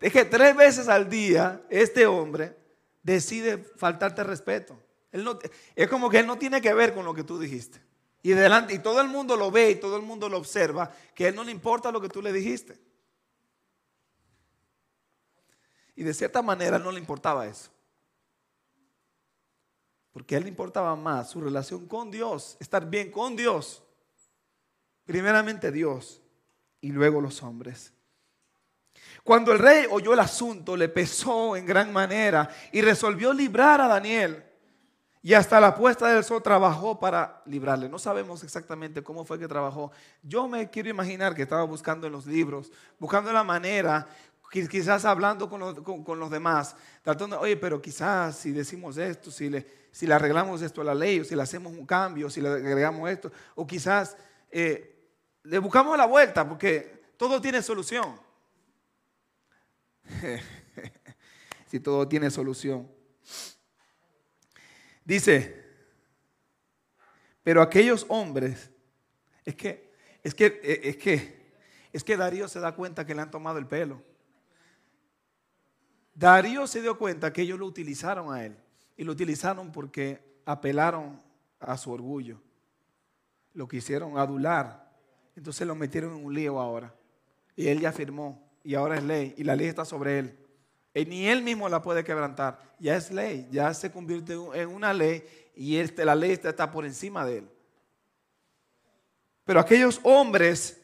Es 0.00 0.12
que 0.12 0.24
tres 0.24 0.54
veces 0.54 0.88
al 0.88 1.10
día 1.10 1.62
este 1.70 2.06
hombre 2.06 2.56
decide 3.02 3.58
faltarte 3.58 4.22
respeto. 4.22 4.78
Él 5.10 5.24
no, 5.24 5.38
es 5.74 5.88
como 5.88 6.08
que 6.10 6.20
él 6.20 6.26
no 6.26 6.38
tiene 6.38 6.60
que 6.60 6.74
ver 6.74 6.94
con 6.94 7.04
lo 7.04 7.14
que 7.14 7.24
tú 7.24 7.38
dijiste. 7.38 7.80
Y, 8.22 8.30
delante, 8.30 8.74
y 8.74 8.78
todo 8.78 9.00
el 9.00 9.08
mundo 9.08 9.36
lo 9.36 9.50
ve 9.50 9.70
y 9.70 9.76
todo 9.76 9.96
el 9.96 10.02
mundo 10.02 10.28
lo 10.28 10.38
observa, 10.38 10.92
que 11.14 11.24
a 11.24 11.28
él 11.28 11.34
no 11.34 11.44
le 11.44 11.52
importa 11.52 11.90
lo 11.90 12.00
que 12.00 12.08
tú 12.08 12.20
le 12.20 12.32
dijiste. 12.32 12.78
Y 15.96 16.02
de 16.02 16.14
cierta 16.14 16.42
manera 16.42 16.78
no 16.78 16.92
le 16.92 17.00
importaba 17.00 17.46
eso. 17.46 17.70
Porque 20.12 20.34
a 20.34 20.38
él 20.38 20.44
le 20.44 20.50
importaba 20.50 20.94
más 20.94 21.30
su 21.30 21.40
relación 21.40 21.86
con 21.86 22.10
Dios, 22.10 22.56
estar 22.60 22.88
bien 22.88 23.10
con 23.10 23.34
Dios. 23.34 23.82
Primeramente 25.04 25.72
Dios 25.72 26.20
y 26.80 26.90
luego 26.90 27.20
los 27.20 27.42
hombres. 27.42 27.92
Cuando 29.24 29.52
el 29.52 29.58
rey 29.58 29.86
oyó 29.90 30.12
el 30.14 30.20
asunto, 30.20 30.76
le 30.76 30.88
pesó 30.88 31.56
en 31.56 31.66
gran 31.66 31.92
manera 31.92 32.48
y 32.72 32.80
resolvió 32.80 33.32
librar 33.32 33.80
a 33.80 33.88
Daniel. 33.88 34.44
Y 35.20 35.34
hasta 35.34 35.60
la 35.60 35.74
puesta 35.74 36.08
del 36.08 36.24
sol 36.24 36.42
trabajó 36.42 36.98
para 36.98 37.42
librarle. 37.44 37.88
No 37.88 37.98
sabemos 37.98 38.44
exactamente 38.44 39.02
cómo 39.02 39.24
fue 39.24 39.38
que 39.38 39.48
trabajó. 39.48 39.90
Yo 40.22 40.48
me 40.48 40.70
quiero 40.70 40.88
imaginar 40.88 41.34
que 41.34 41.42
estaba 41.42 41.64
buscando 41.64 42.06
en 42.06 42.12
los 42.12 42.24
libros, 42.24 42.70
buscando 42.98 43.32
la 43.32 43.42
manera 43.44 44.06
quizás 44.50 45.04
hablando 45.04 45.48
con 45.48 45.60
los, 45.60 46.30
demás, 46.30 46.74
tratando, 47.02 47.38
oye, 47.38 47.56
pero 47.56 47.80
quizás 47.82 48.36
si 48.36 48.50
decimos 48.50 48.96
esto, 48.96 49.30
si 49.30 49.50
le, 49.50 49.66
si 49.90 50.06
le 50.06 50.14
arreglamos 50.14 50.62
esto 50.62 50.80
a 50.80 50.84
la 50.84 50.94
ley, 50.94 51.20
o 51.20 51.24
si 51.24 51.34
le 51.34 51.42
hacemos 51.42 51.72
un 51.72 51.84
cambio, 51.84 52.30
si 52.30 52.40
le 52.40 52.48
agregamos 52.48 53.10
esto, 53.10 53.30
o 53.54 53.66
quizás 53.66 54.16
eh, 54.50 54.96
le 55.42 55.58
buscamos 55.58 55.96
la 55.98 56.06
vuelta, 56.06 56.48
porque 56.48 57.12
todo 57.16 57.40
tiene 57.40 57.62
solución. 57.62 58.18
si 61.66 61.80
todo 61.80 62.06
tiene 62.08 62.30
solución. 62.30 62.88
Dice, 65.04 65.64
pero 67.42 67.62
aquellos 67.62 68.04
hombres, 68.08 68.70
es 69.44 69.54
que, 69.54 69.92
es 70.22 70.34
que, 70.34 70.60
es 70.82 70.96
que, 70.96 71.52
es 71.92 72.04
que 72.04 72.16
Darío 72.16 72.48
se 72.48 72.60
da 72.60 72.74
cuenta 72.74 73.06
que 73.06 73.14
le 73.14 73.22
han 73.22 73.30
tomado 73.30 73.58
el 73.58 73.66
pelo. 73.66 74.02
Darío 76.14 76.66
se 76.66 76.82
dio 76.82 76.98
cuenta 76.98 77.32
que 77.32 77.42
ellos 77.42 77.58
lo 77.58 77.66
utilizaron 77.66 78.34
a 78.34 78.44
él. 78.44 78.56
Y 78.96 79.04
lo 79.04 79.12
utilizaron 79.12 79.70
porque 79.70 80.20
apelaron 80.44 81.22
a 81.60 81.76
su 81.76 81.92
orgullo. 81.92 82.42
Lo 83.54 83.68
quisieron 83.68 84.18
adular. 84.18 84.92
Entonces 85.36 85.66
lo 85.66 85.76
metieron 85.76 86.16
en 86.16 86.24
un 86.24 86.34
lío 86.34 86.58
ahora. 86.58 86.92
Y 87.54 87.68
él 87.68 87.80
ya 87.80 87.92
firmó. 87.92 88.47
Y 88.64 88.74
ahora 88.74 88.96
es 88.96 89.02
ley. 89.04 89.34
Y 89.36 89.44
la 89.44 89.56
ley 89.56 89.66
está 89.66 89.84
sobre 89.84 90.18
él. 90.18 90.38
Y 90.94 91.04
ni 91.06 91.28
él 91.28 91.42
mismo 91.42 91.68
la 91.68 91.82
puede 91.82 92.04
quebrantar. 92.04 92.58
Ya 92.78 92.96
es 92.96 93.10
ley. 93.10 93.48
Ya 93.50 93.72
se 93.74 93.90
convierte 93.90 94.34
en 94.54 94.68
una 94.68 94.92
ley. 94.92 95.24
Y 95.54 95.76
este, 95.76 96.04
la 96.04 96.14
ley 96.14 96.32
está 96.32 96.70
por 96.70 96.84
encima 96.84 97.24
de 97.24 97.38
él. 97.38 97.48
Pero 99.44 99.60
aquellos 99.60 100.00
hombres 100.02 100.80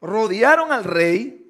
rodearon 0.00 0.72
al 0.72 0.84
rey 0.84 1.42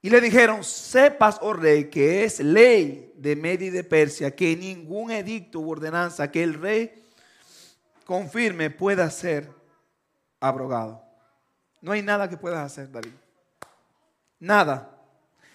y 0.00 0.10
le 0.10 0.20
dijeron, 0.20 0.64
sepas, 0.64 1.38
oh 1.42 1.52
rey, 1.52 1.88
que 1.88 2.24
es 2.24 2.40
ley 2.40 3.12
de 3.16 3.36
Media 3.36 3.68
y 3.68 3.70
de 3.70 3.84
Persia, 3.84 4.34
que 4.34 4.56
ningún 4.56 5.12
edicto 5.12 5.60
u 5.60 5.70
ordenanza 5.70 6.30
que 6.30 6.42
el 6.42 6.54
rey 6.54 6.92
confirme 8.04 8.68
pueda 8.68 9.08
ser 9.10 9.48
abrogado. 10.40 11.04
No 11.80 11.92
hay 11.92 12.02
nada 12.02 12.28
que 12.28 12.36
puedas 12.36 12.64
hacer, 12.64 12.90
David. 12.90 13.12
Nada. 14.42 14.98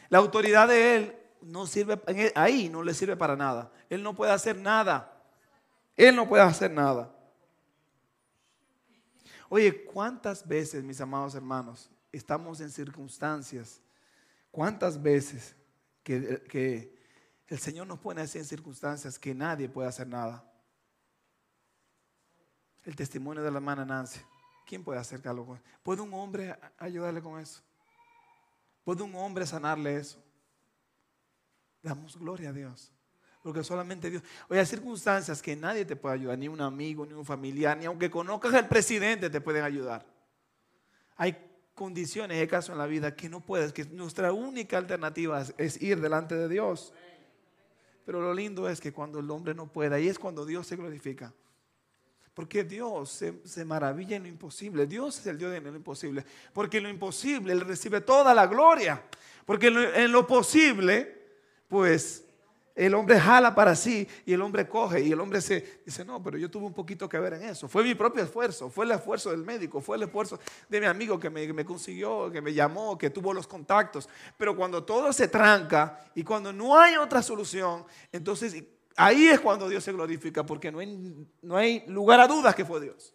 La 0.10 0.20
autoridad 0.20 0.68
de 0.68 0.96
él 0.96 1.20
no 1.42 1.68
sirve, 1.68 2.02
ahí 2.36 2.70
no 2.70 2.82
le 2.82 2.94
sirve 2.94 3.18
para 3.18 3.36
nada. 3.36 3.72
Él 3.90 4.02
no 4.02 4.16
puede 4.16 4.32
hacer 4.32 4.58
nada. 4.58 5.14
Él 5.96 6.16
no 6.16 6.28
puede 6.28 6.44
hacer 6.44 6.72
nada. 6.72 7.14
Oye, 9.50 9.86
¿cuántas 9.86 10.48
veces, 10.48 10.84
mis 10.84 11.02
amados 11.02 11.36
hermanos, 11.36 11.90
estamos 12.12 12.62
en 12.62 12.70
circunstancias 12.70 13.82
¿Cuántas 14.58 15.00
veces 15.00 15.56
que, 16.02 16.92
el 17.48 17.60
Señor 17.60 17.86
nos 17.86 18.00
pone 18.00 18.22
así 18.22 18.40
en 18.40 18.46
circunstancias 18.46 19.20
que 19.20 19.36
nadie 19.36 19.70
puede 19.70 19.88
hacer 19.88 20.08
nada? 20.08 20.44
El 22.84 22.96
testimonio 22.96 23.44
de 23.44 23.52
la 23.52 23.58
hermana 23.58 23.86
Nancy. 23.86 24.20
¿Quién 24.66 24.84
puede 24.84 25.00
acercarlo 25.00 25.46
con 25.46 25.62
¿Puede 25.84 26.02
un 26.02 26.12
hombre 26.16 26.58
ayudarle 26.80 27.22
con 27.22 27.40
eso? 27.40 27.62
¿Puede 28.88 29.04
un 29.04 29.14
hombre 29.16 29.46
sanarle 29.46 29.98
eso? 29.98 30.18
Damos 31.84 32.18
gloria 32.18 32.52
a 32.52 32.54
Dios. 32.54 32.90
Porque 33.44 33.62
solamente 33.62 34.10
Dios. 34.10 34.24
Oye, 34.48 34.62
hay 34.62 34.66
circunstancias 34.66 35.42
que 35.42 35.58
nadie 35.58 35.84
te 35.84 35.98
puede 35.98 36.16
ayudar, 36.16 36.38
ni 36.38 36.48
un 36.48 36.62
amigo, 36.62 37.06
ni 37.06 37.12
un 37.12 37.26
familiar, 37.26 37.78
ni 37.78 37.84
aunque 37.84 38.10
conozcas 38.10 38.54
al 38.54 38.70
presidente 38.70 39.30
te 39.30 39.42
pueden 39.42 39.66
ayudar. 39.66 40.06
Hay 41.18 41.36
condiciones, 41.76 42.40
hay 42.40 42.48
casos 42.48 42.70
en 42.70 42.78
la 42.78 42.86
vida 42.86 43.14
que 43.14 43.28
no 43.28 43.42
puedes, 43.42 43.74
que 43.74 43.84
nuestra 43.84 44.32
única 44.32 44.78
alternativa 44.78 45.44
es, 45.58 45.82
ir 45.82 46.00
delante 46.00 46.36
de 46.36 46.48
Dios. 46.48 46.94
Pero 48.06 48.22
lo 48.22 48.34
lindo 48.34 48.70
es 48.70 48.80
que 48.80 48.94
cuando 48.94 49.20
el 49.20 49.30
hombre 49.32 49.54
no 49.54 49.68
puede, 49.68 49.96
ahí 49.96 50.08
es 50.08 50.18
cuando 50.18 50.46
Dios 50.46 50.66
se 50.66 50.78
glorifica. 50.78 51.34
Porque 52.38 52.64
Dios 52.64 53.24
se, 53.44 53.66
maravilla 53.66 54.16
en 54.16 54.22
lo 54.22 54.30
imposible. 54.30 54.86
Dios 54.86 55.18
es 55.18 55.26
el 55.26 55.40
Dios 55.40 55.52
de 55.52 55.60
lo 55.60 55.76
imposible. 55.76 56.24
Porque 56.54 56.78
en 56.78 56.84
lo 56.84 56.90
imposible 56.90 57.52
Él 57.52 57.62
recibe 57.62 58.00
toda 58.00 58.32
la 58.32 58.46
gloria. 58.46 59.02
Porque 59.44 59.70
en 59.70 60.12
lo, 60.12 60.28
posible, 60.28 61.20
pues 61.68 62.26
el 62.76 62.94
hombre 62.94 63.20
jala 63.20 63.56
para 63.56 63.76
sí 63.76 64.08
y 64.24 64.34
el 64.34 64.44
hombre 64.44 64.68
coge 64.68 65.02
y 65.02 65.12
el 65.12 65.20
hombre 65.20 65.42
se 65.42 65.82
dice, 65.84 66.06
no, 66.06 66.22
pero 66.22 66.38
yo 66.38 66.48
tuve 66.52 66.68
un 66.68 66.76
poquito 66.76 67.10
que 67.10 67.18
ver 67.18 67.34
en 67.34 67.42
eso. 67.42 67.68
Fue 67.68 67.84
mi 67.84 67.96
propio 67.96 68.22
esfuerzo, 68.24 68.70
fue 68.70 68.86
el 68.86 68.92
esfuerzo 68.92 69.32
del 69.32 69.44
médico, 69.44 69.82
fue 69.82 69.98
el 69.98 70.04
esfuerzo 70.04 70.40
de 70.70 70.80
mi 70.80 70.86
amigo 70.86 71.20
que 71.20 71.32
me, 71.32 71.52
me 71.52 71.66
consiguió, 71.66 72.30
que 72.32 72.40
me 72.40 72.54
llamó, 72.54 73.00
que 73.00 73.10
tuvo 73.10 73.34
los 73.34 73.48
contactos. 73.48 74.08
Pero 74.38 74.56
cuando 74.56 74.84
todo 74.84 75.12
se 75.12 75.28
tranca 75.28 76.06
y 76.14 76.24
cuando 76.24 76.54
no 76.54 76.78
hay 76.78 76.98
otra 76.98 77.24
solución, 77.24 77.84
entonces 78.12 78.64
ahí 78.98 79.28
es 79.28 79.40
cuando 79.40 79.70
Dios 79.70 79.84
se 79.84 79.94
glorifica, 79.94 80.46
porque 80.46 80.72
no 80.72 80.80
hay, 80.80 81.28
no 81.42 81.56
hay 81.56 81.86
lugar 81.88 82.20
a 82.20 82.28
dudas 82.28 82.54
que 82.54 82.66
fue 82.66 82.82
Dios. 82.82 83.14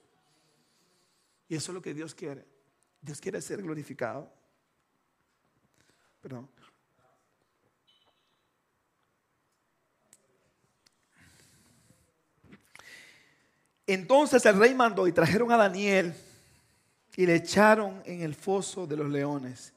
Y 1.48 1.56
eso 1.56 1.72
es 1.72 1.74
lo 1.74 1.82
que 1.82 1.92
Dios 1.92 2.14
quiere. 2.14 2.46
Dios 3.02 3.20
quiere 3.20 3.42
ser 3.42 3.60
glorificado. 3.60 4.32
Perdón. 6.22 6.48
Entonces 13.86 14.46
el 14.46 14.56
rey 14.56 14.74
mandó 14.74 15.06
y 15.06 15.12
trajeron 15.12 15.50
a 15.50 15.56
Daniel 15.56 16.14
y 17.16 17.26
le 17.26 17.34
echaron 17.34 18.00
en 18.06 18.22
el 18.22 18.34
foso 18.34 18.86
de 18.86 18.96
los 18.96 19.10
leones. 19.10 19.74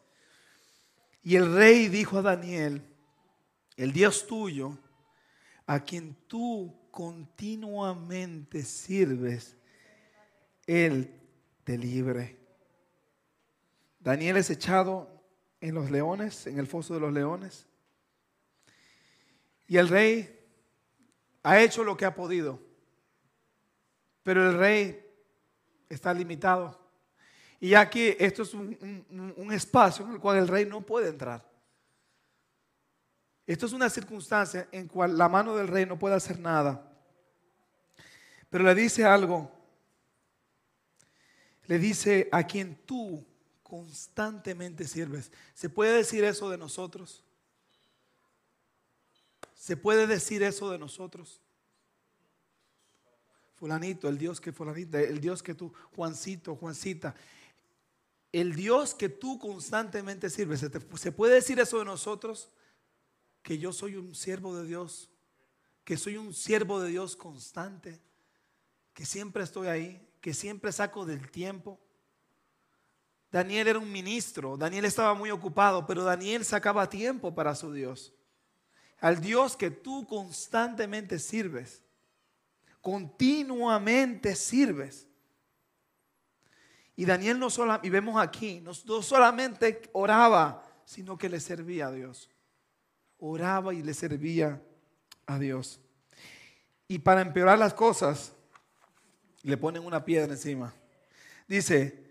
Y 1.23 1.35
el 1.35 1.53
rey 1.53 1.89
dijo 1.89 2.19
a 2.19 2.21
Daniel, 2.21 2.81
el 3.75 3.91
Dios 3.91 4.27
tuyo, 4.27 4.77
a 5.65 5.79
quien 5.83 6.15
tú 6.27 6.73
continuamente 6.91 8.63
sirves, 8.63 9.55
Él 10.65 11.13
te 11.63 11.77
libre. 11.77 12.37
Daniel 13.99 14.37
es 14.37 14.49
echado 14.49 15.09
en 15.61 15.73
los 15.73 15.89
leones, 15.89 16.47
en 16.47 16.59
el 16.59 16.67
foso 16.67 16.93
de 16.93 16.99
los 16.99 17.11
leones. 17.11 17.67
Y 19.67 19.77
el 19.77 19.89
rey 19.89 20.39
ha 21.43 21.59
hecho 21.59 21.83
lo 21.83 21.97
que 21.97 22.05
ha 22.05 22.13
podido. 22.13 22.59
Pero 24.23 24.49
el 24.49 24.57
rey 24.57 25.03
está 25.89 26.13
limitado. 26.13 26.79
Y 27.59 27.73
aquí 27.73 28.15
esto 28.19 28.43
es 28.43 28.53
un, 28.53 29.49
espacio 29.51 30.05
en 30.05 30.13
el 30.13 30.19
cual 30.19 30.37
el 30.37 30.47
rey 30.47 30.65
no 30.65 30.81
puede 30.81 31.09
entrar. 31.09 31.43
Esto 33.47 33.65
es 33.65 33.73
una 33.73 33.89
circunstancia 33.89 34.67
en 34.71 34.87
cual 34.87 35.17
la 35.17 35.29
mano 35.29 35.55
del 35.55 35.67
rey 35.67 35.85
no 35.85 35.99
puede 35.99 36.15
hacer 36.15 36.39
nada. 36.39 36.91
Pero 38.49 38.63
le 38.63 38.75
dice 38.75 39.05
algo. 39.05 39.51
Le 41.65 41.79
dice 41.79 42.29
a 42.31 42.45
quien 42.45 42.75
tú 42.85 43.25
constantemente 43.63 44.87
sirves. 44.87 45.31
¿Se 45.53 45.69
puede 45.69 45.97
decir 45.97 46.23
eso 46.23 46.49
de 46.49 46.57
nosotros? 46.57 47.23
¿Se 49.55 49.77
puede 49.77 50.07
decir 50.07 50.43
eso 50.43 50.69
de 50.71 50.77
nosotros? 50.77 51.41
fulanito, 53.55 54.07
el 54.07 54.17
Dios 54.17 54.39
que 54.39 54.51
fulanita, 54.51 54.99
el 54.99 55.19
Dios 55.19 55.41
que 55.41 55.55
tú, 55.55 55.73
Juancito, 55.95 56.55
Juancita, 56.55 57.15
el 58.31 58.53
Dios 58.53 58.93
que 58.93 59.09
tú 59.09 59.39
constantemente 59.39 60.29
sirves. 60.29 60.59
¿Se, 60.99 61.11
puede 61.11 61.35
decir 61.35 61.59
eso 61.59 61.79
de 61.79 61.85
nosotros? 61.85 62.49
Que 63.45 63.59
yo 63.59 63.71
soy 63.71 63.95
un 63.95 64.15
siervo 64.15 64.57
de 64.57 64.65
Dios, 64.65 65.11
que 65.83 65.97
soy 65.97 66.17
un 66.17 66.33
siervo 66.33 66.81
de 66.81 66.89
Dios 66.89 67.15
constante, 67.15 68.01
que 68.93 69.05
siempre 69.05 69.43
estoy 69.43 69.67
ahí, 69.67 70.09
que 70.19 70.33
siempre 70.33 70.71
saco 70.71 71.05
del 71.05 71.29
tiempo. 71.29 71.79
Daniel 73.31 73.67
era 73.67 73.77
un 73.77 73.91
ministro, 73.91 74.57
Daniel 74.57 74.85
estaba 74.85 75.13
muy 75.13 75.29
ocupado, 75.29 75.85
pero 75.85 76.03
Daniel 76.03 76.43
sacaba 76.43 76.89
tiempo 76.89 77.35
para 77.35 77.53
su 77.53 77.71
Dios. 77.71 78.13
Al 78.99 79.21
Dios 79.21 79.55
que 79.55 79.69
tú 79.69 80.07
constantemente 80.07 81.19
sirves 81.19 81.85
continuamente 82.85 84.35
sirves. 84.35 85.07
Y 86.95 87.03
Daniel 87.03 87.39
no 87.39 87.49
solo, 87.49 87.79
y 87.81 87.89
vemos 87.89 88.21
aquí, 88.21 88.61
no, 88.61 88.75
solamente 88.75 89.89
oraba, 89.91 90.63
sino 90.85 91.17
que 91.17 91.27
le 91.27 91.39
servía 91.39 91.87
a 91.87 91.91
Dios. 91.91 92.29
Oraba 93.19 93.73
y 93.73 93.81
le 93.81 93.93
servía 93.93 94.61
a 95.25 95.39
Dios. 95.39 95.79
Y 96.87 96.99
para 96.99 97.21
empeorar 97.21 97.57
las 97.57 97.73
cosas, 97.73 98.33
le 99.43 99.57
ponen 99.57 99.85
una 99.85 100.03
piedra 100.03 100.33
encima. 100.33 100.73
Dice, 101.47 102.05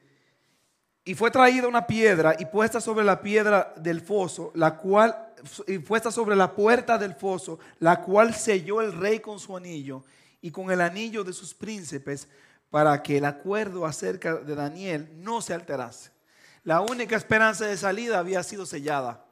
y 1.05 1.15
fue 1.15 1.31
traída 1.31 1.69
una 1.69 1.87
piedra 1.87 2.35
y 2.39 2.47
puesta 2.47 2.81
sobre 2.81 3.05
la 3.05 3.21
piedra 3.21 3.75
del 3.77 4.01
foso, 4.01 4.53
la 4.55 4.79
cual, 4.79 5.35
y 5.67 5.79
puesta 5.79 6.11
sobre 6.11 6.35
la 6.35 6.55
puerta 6.55 6.97
del 6.97 7.15
foso, 7.15 7.59
la 7.79 8.01
cual 8.01 8.35
selló 8.35 8.81
el 8.81 8.93
rey 8.93 9.21
con 9.21 9.39
su 9.39 9.57
anillo 9.57 10.05
y 10.41 10.51
con 10.51 10.71
el 10.71 10.81
anillo 10.81 11.23
de 11.23 11.33
sus 11.33 11.55
príncipes 11.55 12.29
para 12.71 13.03
que 13.03 13.19
el 13.19 13.25
acuerdo 13.25 13.85
acerca 13.87 14.37
de 14.37 14.55
Daniel 14.55 15.09
no 15.17 15.43
se 15.43 15.55
alterase. 15.55 16.11
La 16.65 16.81
única 16.81 17.17
esperanza 17.17 17.67
de 17.67 17.77
salida 17.77 18.19
había 18.19 18.43
sido 18.43 18.65
sellada. 18.65 19.25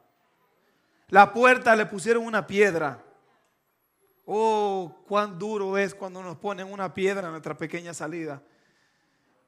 La 1.13 1.31
puerta 1.31 1.75
le 1.75 1.85
pusieron 1.85 2.25
una 2.25 2.47
piedra. 2.47 2.99
Oh, 4.25 5.03
cuán 5.07 5.37
duro 5.37 5.77
es 5.77 5.93
cuando 5.93 6.23
nos 6.23 6.39
ponen 6.39 6.73
una 6.73 6.91
piedra 6.91 7.27
en 7.27 7.33
nuestra 7.33 7.55
pequeña 7.55 7.93
salida. 7.93 8.41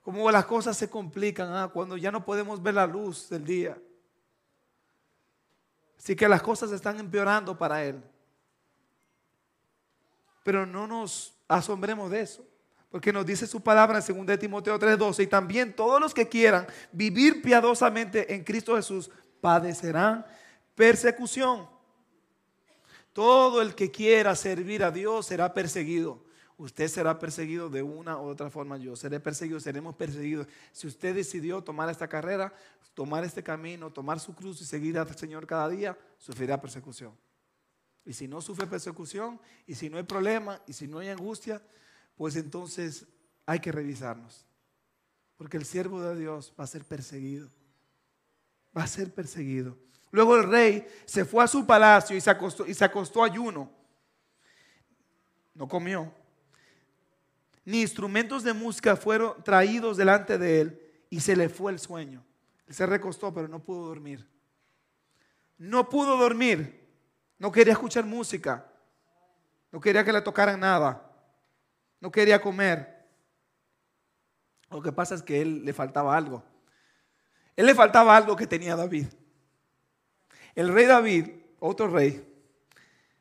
Como 0.03 0.29
las 0.29 0.45
cosas 0.45 0.77
se 0.77 0.87
complican 0.87 1.51
ah, 1.51 1.71
cuando 1.73 1.97
ya 1.97 2.11
no 2.11 2.23
podemos 2.23 2.61
ver 2.61 2.75
la 2.75 2.85
luz 2.85 3.29
del 3.29 3.43
día. 3.43 3.81
Así 5.97 6.15
que 6.15 6.29
las 6.29 6.43
cosas 6.43 6.71
están 6.71 6.99
empeorando 6.99 7.57
para 7.57 7.83
él. 7.83 7.99
Pero 10.43 10.67
no 10.67 10.85
nos 10.85 11.33
asombremos 11.47 12.11
de 12.11 12.21
eso. 12.21 12.45
Porque 12.91 13.11
nos 13.11 13.25
dice 13.25 13.47
su 13.47 13.59
palabra 13.59 13.97
en 14.07 14.25
2 14.27 14.37
Timoteo 14.37 14.77
3:12, 14.77 15.23
y 15.23 15.27
también 15.27 15.75
todos 15.75 15.99
los 15.99 16.13
que 16.13 16.29
quieran 16.29 16.67
vivir 16.91 17.41
piadosamente 17.41 18.35
en 18.35 18.43
Cristo 18.43 18.75
Jesús 18.75 19.09
padecerán 19.41 20.27
persecución. 20.75 21.67
Todo 23.13 23.61
el 23.61 23.75
que 23.75 23.91
quiera 23.91 24.35
servir 24.35 24.83
a 24.83 24.91
Dios 24.91 25.25
será 25.25 25.53
perseguido. 25.53 26.23
Usted 26.57 26.87
será 26.87 27.17
perseguido 27.17 27.69
de 27.69 27.81
una 27.81 28.17
u 28.17 28.25
otra 28.25 28.49
forma. 28.49 28.77
Yo 28.77 28.95
seré 28.95 29.19
perseguido, 29.19 29.59
seremos 29.59 29.95
perseguidos. 29.95 30.47
Si 30.71 30.87
usted 30.87 31.15
decidió 31.15 31.61
tomar 31.61 31.89
esta 31.89 32.07
carrera, 32.07 32.53
tomar 32.93 33.23
este 33.23 33.43
camino, 33.43 33.91
tomar 33.91 34.19
su 34.19 34.33
cruz 34.33 34.61
y 34.61 34.65
seguir 34.65 34.97
al 34.97 35.13
Señor 35.15 35.47
cada 35.47 35.67
día, 35.69 35.97
sufrirá 36.17 36.61
persecución. 36.61 37.13
Y 38.05 38.13
si 38.13 38.27
no 38.27 38.41
sufre 38.41 38.67
persecución, 38.67 39.39
y 39.65 39.75
si 39.75 39.89
no 39.89 39.97
hay 39.97 40.03
problema, 40.03 40.61
y 40.67 40.73
si 40.73 40.87
no 40.87 40.99
hay 40.99 41.09
angustia, 41.09 41.61
pues 42.15 42.35
entonces 42.35 43.05
hay 43.45 43.59
que 43.59 43.71
revisarnos. 43.71 44.45
Porque 45.37 45.57
el 45.57 45.65
siervo 45.65 46.01
de 46.01 46.15
Dios 46.15 46.53
va 46.57 46.63
a 46.63 46.67
ser 46.67 46.85
perseguido. 46.85 47.49
Va 48.77 48.83
a 48.83 48.87
ser 48.87 49.13
perseguido. 49.13 49.77
Luego 50.15 50.37
el 50.37 50.49
rey 50.49 50.87
se 51.05 51.25
fue 51.25 51.43
a 51.43 51.47
su 51.47 51.65
palacio 51.65 52.15
y 52.15 52.21
se 52.21 52.29
acostó, 52.29 52.65
y 52.65 52.73
se 52.73 52.85
acostó 52.85 53.23
ayuno. 53.23 53.69
No 55.53 55.67
comió. 55.67 56.11
Ni 57.65 57.81
instrumentos 57.81 58.41
de 58.43 58.53
música 58.53 58.95
fueron 58.95 59.43
traídos 59.43 59.97
delante 59.97 60.37
de 60.37 60.61
él 60.61 60.81
y 61.09 61.19
se 61.19 61.35
le 61.35 61.49
fue 61.49 61.71
el 61.73 61.79
sueño. 61.79 62.23
Él 62.65 62.73
se 62.73 62.85
recostó, 62.85 63.33
pero 63.33 63.49
no 63.49 63.59
pudo 63.59 63.87
dormir. 63.87 64.25
No 65.57 65.89
pudo 65.89 66.17
dormir 66.17 66.85
no 67.37 67.51
quería 67.51 67.73
escuchar 67.73 68.05
música. 68.05 68.65
No 69.71 69.79
quería 69.81 70.05
que 70.05 70.13
le 70.13 70.21
tocaran 70.21 70.59
nada. 70.59 71.11
No 71.99 72.11
quería 72.11 72.41
comer. 72.41 73.05
Lo 74.69 74.81
que 74.81 74.91
pasa 74.91 75.15
es 75.15 75.21
que 75.21 75.41
él 75.41 75.65
le 75.65 75.73
faltaba 75.73 76.15
algo. 76.15 76.43
Él 77.55 77.65
le 77.65 77.75
faltaba 77.75 78.15
algo 78.15 78.35
que 78.35 78.47
tenía 78.47 78.75
David. 78.75 79.07
El 80.55 80.73
rey 80.73 80.85
David, 80.85 81.27
otro 81.59 81.89
rey, 81.89 82.25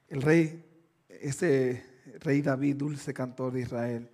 el 0.08 0.22
rey, 0.22 0.64
ese 1.08 1.84
rey 2.20 2.40
David, 2.40 2.76
dulce 2.76 3.12
cantor 3.12 3.52
de 3.52 3.60
Israel, 3.60 4.08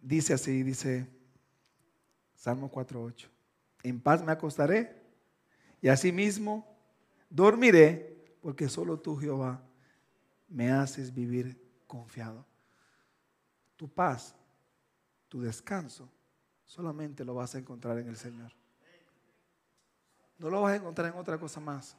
dice 0.00 0.34
así, 0.34 0.64
dice 0.64 1.08
Salmo 2.34 2.70
4.8, 2.70 3.28
en 3.84 4.00
paz 4.00 4.24
me 4.24 4.32
acostaré 4.32 5.00
y 5.80 5.88
asimismo 5.88 6.76
dormiré, 7.30 8.36
porque 8.42 8.68
solo 8.68 8.98
tú, 8.98 9.16
Jehová, 9.16 9.62
me 10.48 10.70
haces 10.70 11.12
vivir 11.12 11.56
confiado. 11.86 12.44
Tu 13.76 13.88
paz, 13.88 14.34
tu 15.28 15.40
descanso, 15.40 16.08
solamente 16.64 17.24
lo 17.24 17.34
vas 17.34 17.54
a 17.54 17.58
encontrar 17.58 17.98
en 17.98 18.08
el 18.08 18.16
Señor. 18.16 18.52
No 20.38 20.50
lo 20.50 20.62
vas 20.62 20.72
a 20.72 20.76
encontrar 20.76 21.12
en 21.12 21.18
otra 21.18 21.38
cosa 21.38 21.60
más. 21.60 21.96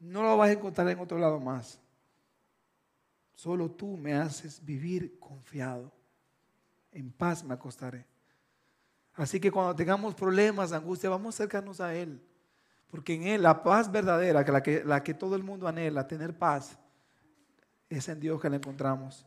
No 0.00 0.22
lo 0.22 0.36
vas 0.36 0.50
a 0.50 0.52
encontrar 0.52 0.88
en 0.88 0.98
otro 0.98 1.18
lado 1.18 1.40
más. 1.40 1.80
Solo 3.34 3.70
tú 3.70 3.96
me 3.96 4.14
haces 4.14 4.64
vivir 4.64 5.18
confiado. 5.18 5.92
En 6.92 7.12
paz 7.12 7.44
me 7.44 7.54
acostaré. 7.54 8.04
Así 9.14 9.40
que 9.40 9.50
cuando 9.50 9.74
tengamos 9.74 10.14
problemas, 10.14 10.72
angustia, 10.72 11.10
vamos 11.10 11.34
a 11.34 11.36
acercarnos 11.36 11.80
a 11.80 11.94
Él. 11.94 12.20
Porque 12.88 13.14
en 13.14 13.24
Él 13.24 13.42
la 13.42 13.62
paz 13.62 13.90
verdadera, 13.90 14.44
la, 14.44 14.62
que 14.62 14.84
la 14.84 15.02
que 15.02 15.14
todo 15.14 15.36
el 15.36 15.42
mundo 15.42 15.68
anhela, 15.68 16.06
tener 16.06 16.36
paz, 16.36 16.78
es 17.88 18.08
en 18.08 18.20
Dios 18.20 18.40
que 18.40 18.48
la 18.48 18.56
encontramos. 18.56 19.26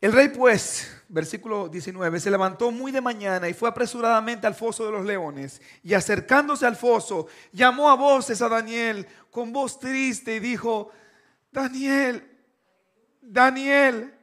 El 0.00 0.12
rey 0.12 0.28
pues, 0.28 0.88
versículo 1.08 1.68
19, 1.68 2.20
se 2.20 2.30
levantó 2.30 2.70
muy 2.70 2.92
de 2.92 3.00
mañana 3.00 3.48
y 3.48 3.54
fue 3.54 3.68
apresuradamente 3.68 4.46
al 4.46 4.54
foso 4.54 4.86
de 4.86 4.92
los 4.92 5.04
leones. 5.04 5.60
Y 5.82 5.94
acercándose 5.94 6.66
al 6.66 6.76
foso, 6.76 7.26
llamó 7.52 7.90
a 7.90 7.96
voces 7.96 8.40
a 8.40 8.48
Daniel 8.48 9.06
con 9.30 9.52
voz 9.52 9.80
triste 9.80 10.36
y 10.36 10.40
dijo, 10.40 10.90
Daniel, 11.50 12.22
Daniel, 13.20 14.14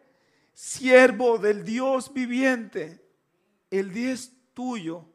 siervo 0.54 1.38
del 1.38 1.66
Dios 1.66 2.14
viviente, 2.14 3.04
el 3.70 3.96
es 3.98 4.32
tuyo, 4.54 5.06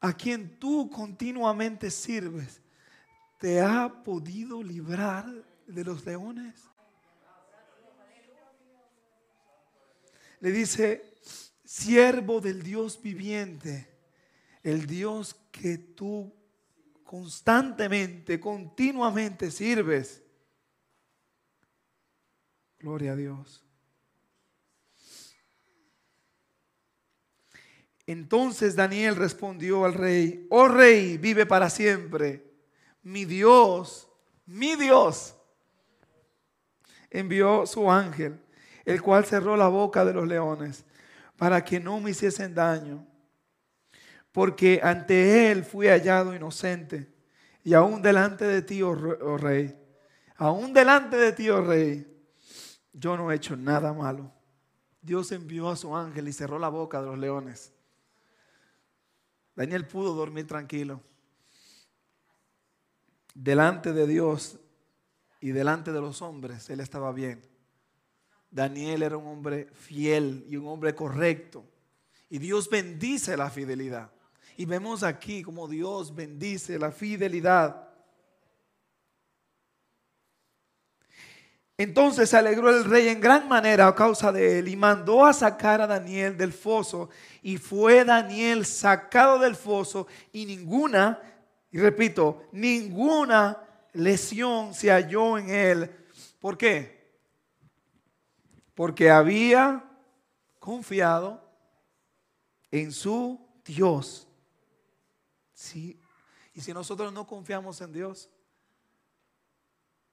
a 0.00 0.12
quien 0.12 0.58
tú 0.58 0.90
continuamente 0.90 1.90
sirves, 1.90 2.60
¿te 3.38 3.60
ha 3.60 4.02
podido 4.02 4.62
librar 4.62 5.26
de 5.66 5.84
los 5.84 6.04
leones? 6.04 6.69
Le 10.40 10.52
dice, 10.52 11.14
siervo 11.64 12.40
del 12.40 12.62
Dios 12.62 13.00
viviente, 13.00 13.88
el 14.62 14.86
Dios 14.86 15.36
que 15.52 15.78
tú 15.78 16.34
constantemente, 17.04 18.40
continuamente 18.40 19.50
sirves. 19.50 20.22
Gloria 22.78 23.12
a 23.12 23.16
Dios. 23.16 23.64
Entonces 28.06 28.74
Daniel 28.74 29.14
respondió 29.14 29.84
al 29.84 29.94
rey, 29.94 30.46
oh 30.50 30.66
rey, 30.66 31.18
vive 31.18 31.46
para 31.46 31.70
siempre. 31.70 32.44
Mi 33.02 33.24
Dios, 33.24 34.08
mi 34.46 34.74
Dios, 34.74 35.36
envió 37.10 37.66
su 37.66 37.90
ángel 37.90 38.40
el 38.84 39.02
cual 39.02 39.24
cerró 39.24 39.56
la 39.56 39.68
boca 39.68 40.04
de 40.04 40.12
los 40.12 40.26
leones 40.26 40.84
para 41.36 41.64
que 41.64 41.80
no 41.80 42.00
me 42.00 42.10
hiciesen 42.10 42.54
daño. 42.54 43.06
Porque 44.32 44.80
ante 44.82 45.50
él 45.50 45.64
fui 45.64 45.88
hallado 45.88 46.34
inocente. 46.34 47.12
Y 47.64 47.74
aún 47.74 48.00
delante 48.00 48.44
de 48.44 48.62
ti, 48.62 48.82
oh, 48.82 48.90
oh 48.90 49.36
rey, 49.36 49.76
aún 50.36 50.72
delante 50.72 51.16
de 51.16 51.32
ti, 51.32 51.50
oh 51.50 51.62
rey, 51.62 52.06
yo 52.92 53.16
no 53.16 53.30
he 53.30 53.36
hecho 53.36 53.56
nada 53.56 53.92
malo. 53.92 54.32
Dios 55.02 55.32
envió 55.32 55.70
a 55.70 55.76
su 55.76 55.96
ángel 55.96 56.28
y 56.28 56.32
cerró 56.32 56.58
la 56.58 56.68
boca 56.68 57.00
de 57.00 57.06
los 57.06 57.18
leones. 57.18 57.72
Daniel 59.54 59.86
pudo 59.86 60.14
dormir 60.14 60.46
tranquilo. 60.46 61.02
Delante 63.34 63.92
de 63.92 64.06
Dios 64.06 64.58
y 65.40 65.50
delante 65.50 65.92
de 65.92 66.00
los 66.00 66.22
hombres, 66.22 66.68
él 66.70 66.80
estaba 66.80 67.12
bien. 67.12 67.49
Daniel 68.50 69.02
era 69.02 69.16
un 69.16 69.26
hombre 69.26 69.68
fiel 69.72 70.44
y 70.48 70.56
un 70.56 70.66
hombre 70.66 70.94
correcto. 70.94 71.64
Y 72.28 72.38
Dios 72.38 72.68
bendice 72.68 73.36
la 73.36 73.50
fidelidad. 73.50 74.10
Y 74.56 74.64
vemos 74.64 75.02
aquí 75.02 75.42
como 75.42 75.68
Dios 75.68 76.14
bendice 76.14 76.78
la 76.78 76.90
fidelidad. 76.90 77.88
Entonces 81.78 82.28
se 82.28 82.36
alegró 82.36 82.68
el 82.68 82.84
rey 82.84 83.08
en 83.08 83.22
gran 83.22 83.48
manera 83.48 83.86
a 83.86 83.94
causa 83.94 84.30
de 84.30 84.58
él 84.58 84.68
y 84.68 84.76
mandó 84.76 85.24
a 85.24 85.32
sacar 85.32 85.80
a 85.80 85.86
Daniel 85.86 86.36
del 86.36 86.52
foso. 86.52 87.08
Y 87.42 87.56
fue 87.56 88.04
Daniel 88.04 88.66
sacado 88.66 89.38
del 89.38 89.56
foso 89.56 90.06
y 90.30 90.44
ninguna, 90.44 91.18
y 91.70 91.78
repito, 91.78 92.48
ninguna 92.52 93.56
lesión 93.94 94.74
se 94.74 94.90
halló 94.90 95.38
en 95.38 95.48
él. 95.48 95.90
¿Por 96.38 96.58
qué? 96.58 96.99
Porque 98.80 99.10
había 99.10 99.84
confiado 100.58 101.46
en 102.70 102.92
su 102.92 103.38
Dios. 103.62 104.26
Sí. 105.52 106.00
Y 106.54 106.62
si 106.62 106.72
nosotros 106.72 107.12
no 107.12 107.26
confiamos 107.26 107.78
en 107.82 107.92
Dios, 107.92 108.30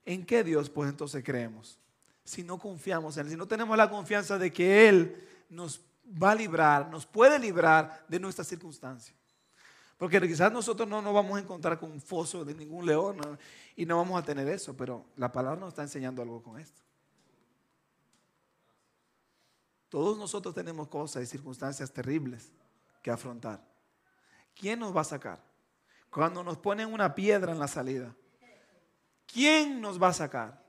¿en 0.04 0.26
qué 0.26 0.44
Dios 0.44 0.70
pues 0.70 0.90
entonces 0.90 1.24
creemos? 1.24 1.80
Si 2.26 2.44
no 2.44 2.60
confiamos 2.60 3.16
en 3.16 3.28
Él, 3.28 3.32
si 3.32 3.38
no 3.38 3.48
tenemos 3.48 3.78
la 3.78 3.90
confianza 3.90 4.38
de 4.38 4.52
que 4.52 4.90
Él 4.90 5.26
nos 5.50 5.80
va 6.22 6.32
a 6.32 6.36
librar, 6.36 6.90
nos 6.90 7.06
puede 7.06 7.40
librar 7.40 8.04
de 8.10 8.20
nuestras 8.20 8.48
circunstancias. 8.48 9.16
Porque 9.98 10.20
quizás 10.20 10.52
nosotros 10.52 10.90
no 10.90 11.02
nos 11.02 11.14
vamos 11.14 11.38
a 11.38 11.42
encontrar 11.42 11.80
con 11.80 11.90
un 11.90 12.02
foso 12.02 12.44
de 12.44 12.54
ningún 12.54 12.86
león 12.86 13.18
y 13.78 13.86
no 13.86 13.96
vamos 13.96 14.22
a 14.22 14.26
tener 14.26 14.50
eso, 14.50 14.76
pero 14.76 15.06
la 15.16 15.32
palabra 15.32 15.58
nos 15.58 15.70
está 15.70 15.84
enseñando 15.84 16.22
algo 16.22 16.44
con 16.44 16.60
esto. 16.60 16.87
Todos 19.90 20.18
nosotros 20.18 20.54
tenemos 20.54 20.88
cosas 20.88 21.24
y 21.24 21.26
circunstancias 21.26 21.92
terribles 21.92 22.52
que 23.02 23.12
afrontar. 23.12 23.66
¿Quién 24.54 24.80
nos 24.80 24.96
va 24.96 25.02
a 25.02 25.06
sacar? 25.06 25.42
Cuando 26.10 26.44
nos 26.44 26.58
ponen 26.58 26.92
una 26.92 27.14
piedra 27.14 27.52
en 27.52 27.60
la 27.60 27.68
salida, 27.68 28.14
¿quién 29.26 29.80
nos 29.80 30.02
va 30.02 30.10
a 30.10 30.14
sacar? 30.14 30.64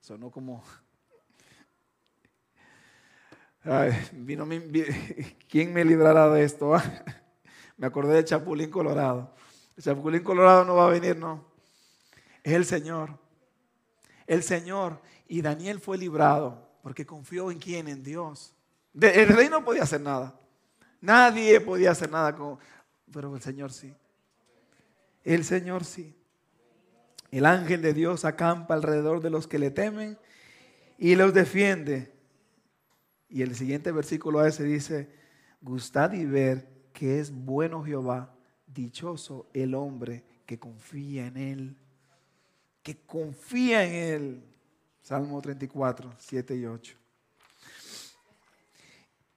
Sonó 0.00 0.30
como... 0.30 0.62
vino 4.12 4.48
¿Quién 5.48 5.74
me 5.74 5.84
librará 5.84 6.30
de 6.30 6.44
esto? 6.44 6.72
me 7.76 7.86
acordé 7.86 8.14
de 8.14 8.24
Chapulín 8.24 8.70
Colorado. 8.70 9.34
Chapulín 9.78 10.22
Colorado 10.22 10.64
no 10.64 10.76
va 10.76 10.86
a 10.86 10.90
venir, 10.90 11.16
no. 11.16 11.44
Es 12.42 12.54
el 12.54 12.64
Señor. 12.64 13.18
El 14.26 14.42
Señor. 14.42 15.02
Y 15.28 15.42
Daniel 15.42 15.78
fue 15.78 15.98
librado 15.98 16.68
porque 16.82 17.06
confió 17.06 17.50
en 17.50 17.58
quién, 17.58 17.86
en 17.86 18.02
Dios. 18.02 18.54
El 18.98 19.28
rey 19.28 19.48
no 19.48 19.64
podía 19.64 19.82
hacer 19.82 20.00
nada. 20.00 20.40
Nadie 21.00 21.60
podía 21.60 21.92
hacer 21.92 22.10
nada, 22.10 22.34
con, 22.34 22.58
pero 23.12 23.34
el 23.36 23.42
Señor 23.42 23.72
sí. 23.72 23.94
El 25.22 25.44
Señor 25.44 25.84
sí. 25.84 26.16
El 27.30 27.44
ángel 27.44 27.82
de 27.82 27.92
Dios 27.92 28.24
acampa 28.24 28.74
alrededor 28.74 29.20
de 29.20 29.30
los 29.30 29.46
que 29.46 29.58
le 29.58 29.70
temen 29.70 30.18
y 30.96 31.14
los 31.14 31.34
defiende. 31.34 32.12
Y 33.28 33.42
el 33.42 33.54
siguiente 33.54 33.92
versículo 33.92 34.40
a 34.40 34.48
ese 34.48 34.64
dice, 34.64 35.10
gustad 35.60 36.12
y 36.12 36.24
ver 36.24 36.68
que 36.92 37.20
es 37.20 37.30
bueno 37.30 37.84
Jehová, 37.84 38.34
dichoso 38.66 39.48
el 39.52 39.74
hombre 39.74 40.24
que 40.46 40.58
confía 40.58 41.26
en 41.26 41.36
él, 41.36 41.76
que 42.82 42.96
confía 43.04 43.84
en 43.84 43.92
él. 43.92 44.44
Salmo 45.08 45.40
34, 45.40 46.12
7 46.18 46.54
y 46.54 46.66
8. 46.66 46.94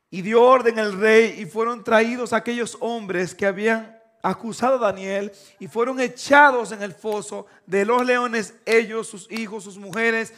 Y 0.10 0.22
dio 0.22 0.44
orden 0.44 0.78
el 0.78 1.00
rey 1.00 1.40
y 1.40 1.46
fueron 1.46 1.82
traídos 1.82 2.34
aquellos 2.34 2.76
hombres 2.82 3.34
que 3.34 3.46
habían 3.46 3.98
acusado 4.22 4.76
a 4.76 4.92
Daniel 4.92 5.32
y 5.60 5.70
fueron 5.70 6.02
echados 6.02 6.74
en 6.74 6.82
el 6.82 6.92
foso 6.94 7.46
de 7.66 7.86
los 7.86 8.06
leones, 8.06 8.54
ellos, 8.66 9.08
sus 9.08 9.32
hijos, 9.32 9.64
sus 9.64 9.78
mujeres, 9.78 10.34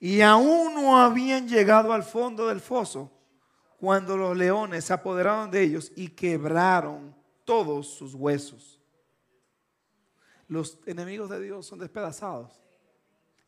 y 0.00 0.20
aún 0.20 0.74
no 0.74 1.00
habían 1.00 1.48
llegado 1.48 1.92
al 1.92 2.02
fondo 2.02 2.48
del 2.48 2.58
foso 2.58 3.08
cuando 3.78 4.16
los 4.16 4.36
leones 4.36 4.84
se 4.84 4.92
apoderaron 4.92 5.52
de 5.52 5.62
ellos 5.62 5.92
y 5.94 6.08
quebraron 6.08 7.14
todos 7.44 7.86
sus 7.86 8.16
huesos. 8.16 8.80
Los 10.48 10.76
enemigos 10.86 11.30
de 11.30 11.40
Dios 11.40 11.66
son 11.66 11.78
despedazados. 11.78 12.60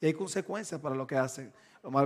Y 0.02 0.06
hay 0.06 0.14
consecuencias 0.14 0.80
para 0.80 0.96
lo 0.96 1.06
que 1.06 1.16
hacen. 1.16 1.54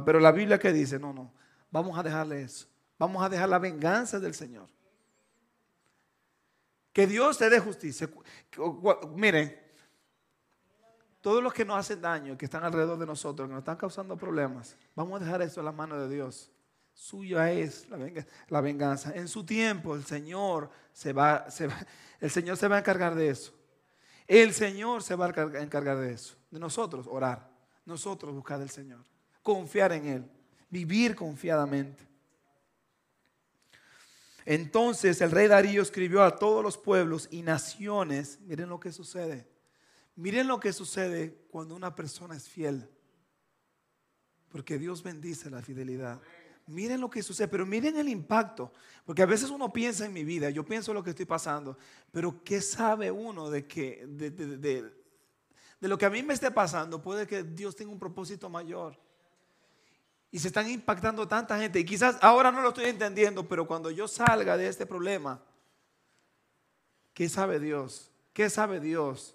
Pero 0.05 0.21
la 0.21 0.31
Biblia 0.31 0.59
que 0.59 0.71
dice, 0.71 0.99
no, 0.99 1.15
no, 1.15 1.33
vamos 1.71 1.99
a 1.99 2.03
dejarle 2.03 2.43
eso. 2.43 2.67
Vamos 2.99 3.25
a 3.25 3.29
dejar 3.31 3.49
la 3.49 3.59
venganza 3.59 4.21
del 4.21 4.35
Señor. 4.35 4.69
Que 6.93 7.07
Dios 7.07 7.39
te 7.39 7.49
dé 7.49 7.59
justicia. 7.59 8.07
Miren, 9.15 9.59
todos 11.23 11.43
los 11.43 11.55
que 11.55 11.65
nos 11.65 11.79
hacen 11.79 12.03
daño, 12.03 12.37
que 12.37 12.45
están 12.45 12.65
alrededor 12.65 12.99
de 12.99 13.07
nosotros, 13.07 13.49
que 13.49 13.55
nos 13.55 13.63
están 13.63 13.79
causando 13.79 14.15
problemas, 14.15 14.77
vamos 14.95 15.19
a 15.19 15.25
dejar 15.25 15.41
eso 15.41 15.61
en 15.61 15.65
la 15.65 15.73
mano 15.73 15.99
de 15.99 16.15
Dios. 16.15 16.53
Suya 16.93 17.51
es 17.51 17.87
la 18.49 18.61
venganza. 18.61 19.15
En 19.15 19.27
su 19.27 19.47
tiempo 19.47 19.95
el 19.95 20.05
Señor 20.05 20.69
se 20.93 21.15
va, 21.15 21.47
el 22.21 22.31
Señor 22.31 22.59
se 22.59 22.69
va 22.69 22.77
a 22.77 22.81
encargar 22.81 23.15
de 23.15 23.31
eso. 23.31 23.55
El 24.27 24.53
Señor 24.53 25.03
se 25.03 25.15
va 25.15 25.27
a 25.29 25.63
encargar 25.63 25.97
de 25.97 26.13
eso. 26.13 26.37
De 26.51 26.61
nosotros 26.61 27.07
orar 27.09 27.56
nosotros 27.87 28.35
buscar 28.35 28.61
al 28.61 28.69
Señor, 28.69 29.05
confiar 29.43 29.93
en 29.93 30.07
Él, 30.07 30.31
vivir 30.69 31.15
confiadamente. 31.15 32.07
Entonces 34.45 35.21
el 35.21 35.31
rey 35.31 35.49
Darío 35.49 35.83
escribió 35.83 36.23
a 36.23 36.37
todos 36.37 36.63
los 36.63 36.77
pueblos 36.77 37.29
y 37.31 37.43
naciones, 37.43 38.39
miren 38.43 38.69
lo 38.69 38.79
que 38.79 38.93
sucede, 38.93 39.49
miren 40.15 40.47
lo 40.47 40.61
que 40.61 40.73
sucede 40.73 41.35
cuando 41.51 41.75
una 41.75 41.95
persona 41.95 42.37
es 42.37 42.49
fiel, 42.49 42.89
porque 44.49 44.79
Dios 44.79 45.03
bendice 45.03 45.51
la 45.51 45.63
fidelidad. 45.63 46.21
Miren 46.69 47.01
lo 47.01 47.09
que 47.09 47.23
sucede, 47.23 47.47
pero 47.47 47.65
miren 47.65 47.97
el 47.97 48.09
impacto. 48.09 48.73
Porque 49.05 49.23
a 49.23 49.27
veces 49.27 49.51
uno 49.51 49.73
piensa 49.73 50.05
en 50.05 50.13
mi 50.13 50.25
vida, 50.25 50.51
yo 50.51 50.65
pienso 50.65 50.91
en 50.91 50.97
lo 50.97 51.05
que 51.05 51.11
estoy 51.11 51.25
pasando, 51.25 51.79
pero 52.11 52.43
¿qué 52.43 52.61
sabe 52.61 53.09
uno 53.13 53.51
de, 53.51 53.69
que, 53.69 54.05
de 54.05 54.93
lo 55.81 55.99
que 55.99 56.07
a 56.07 56.11
mí 56.11 56.23
me 56.23 56.35
esté 56.35 56.51
pasando? 56.51 57.03
Puede 57.03 57.27
que 57.27 57.43
Dios 57.43 57.77
tenga 57.77 57.93
un 57.93 57.99
propósito 57.99 58.49
mayor. 58.49 58.99
Y 60.31 60.39
se 60.39 60.49
están 60.49 60.69
impactando 60.69 61.29
tanta 61.29 61.59
gente. 61.59 61.79
Y 61.79 61.85
quizás 61.85 62.19
ahora 62.21 62.51
no 62.51 62.61
lo 62.61 62.69
estoy 62.69 62.87
entendiendo, 62.87 63.47
pero 63.47 63.67
cuando 63.67 63.91
yo 63.91 64.09
salga 64.09 64.57
de 64.57 64.69
este 64.69 64.87
problema, 64.87 65.41
¿qué 67.15 67.29
sabe 67.29 67.61
Dios? 67.61 68.11
¿Qué 68.33 68.51
sabe 68.51 68.81
Dios? 68.81 69.35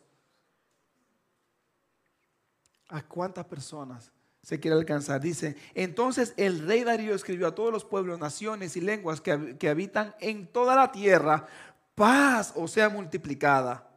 ¿A 2.89 3.01
cuántas 3.03 3.45
personas 3.45 4.11
se 4.41 4.59
quiere 4.59 4.75
alcanzar? 4.75 5.21
Dice, 5.21 5.55
entonces 5.73 6.33
el 6.37 6.67
rey 6.67 6.83
Darío 6.83 7.15
escribió 7.15 7.47
a 7.47 7.55
todos 7.55 7.71
los 7.71 7.85
pueblos, 7.85 8.19
naciones 8.19 8.75
y 8.75 8.81
lenguas 8.81 9.21
que, 9.21 9.57
que 9.57 9.69
habitan 9.69 10.13
en 10.19 10.45
toda 10.47 10.75
la 10.75 10.91
tierra, 10.91 11.47
paz 11.95 12.51
o 12.55 12.67
sea 12.67 12.89
multiplicada. 12.89 13.90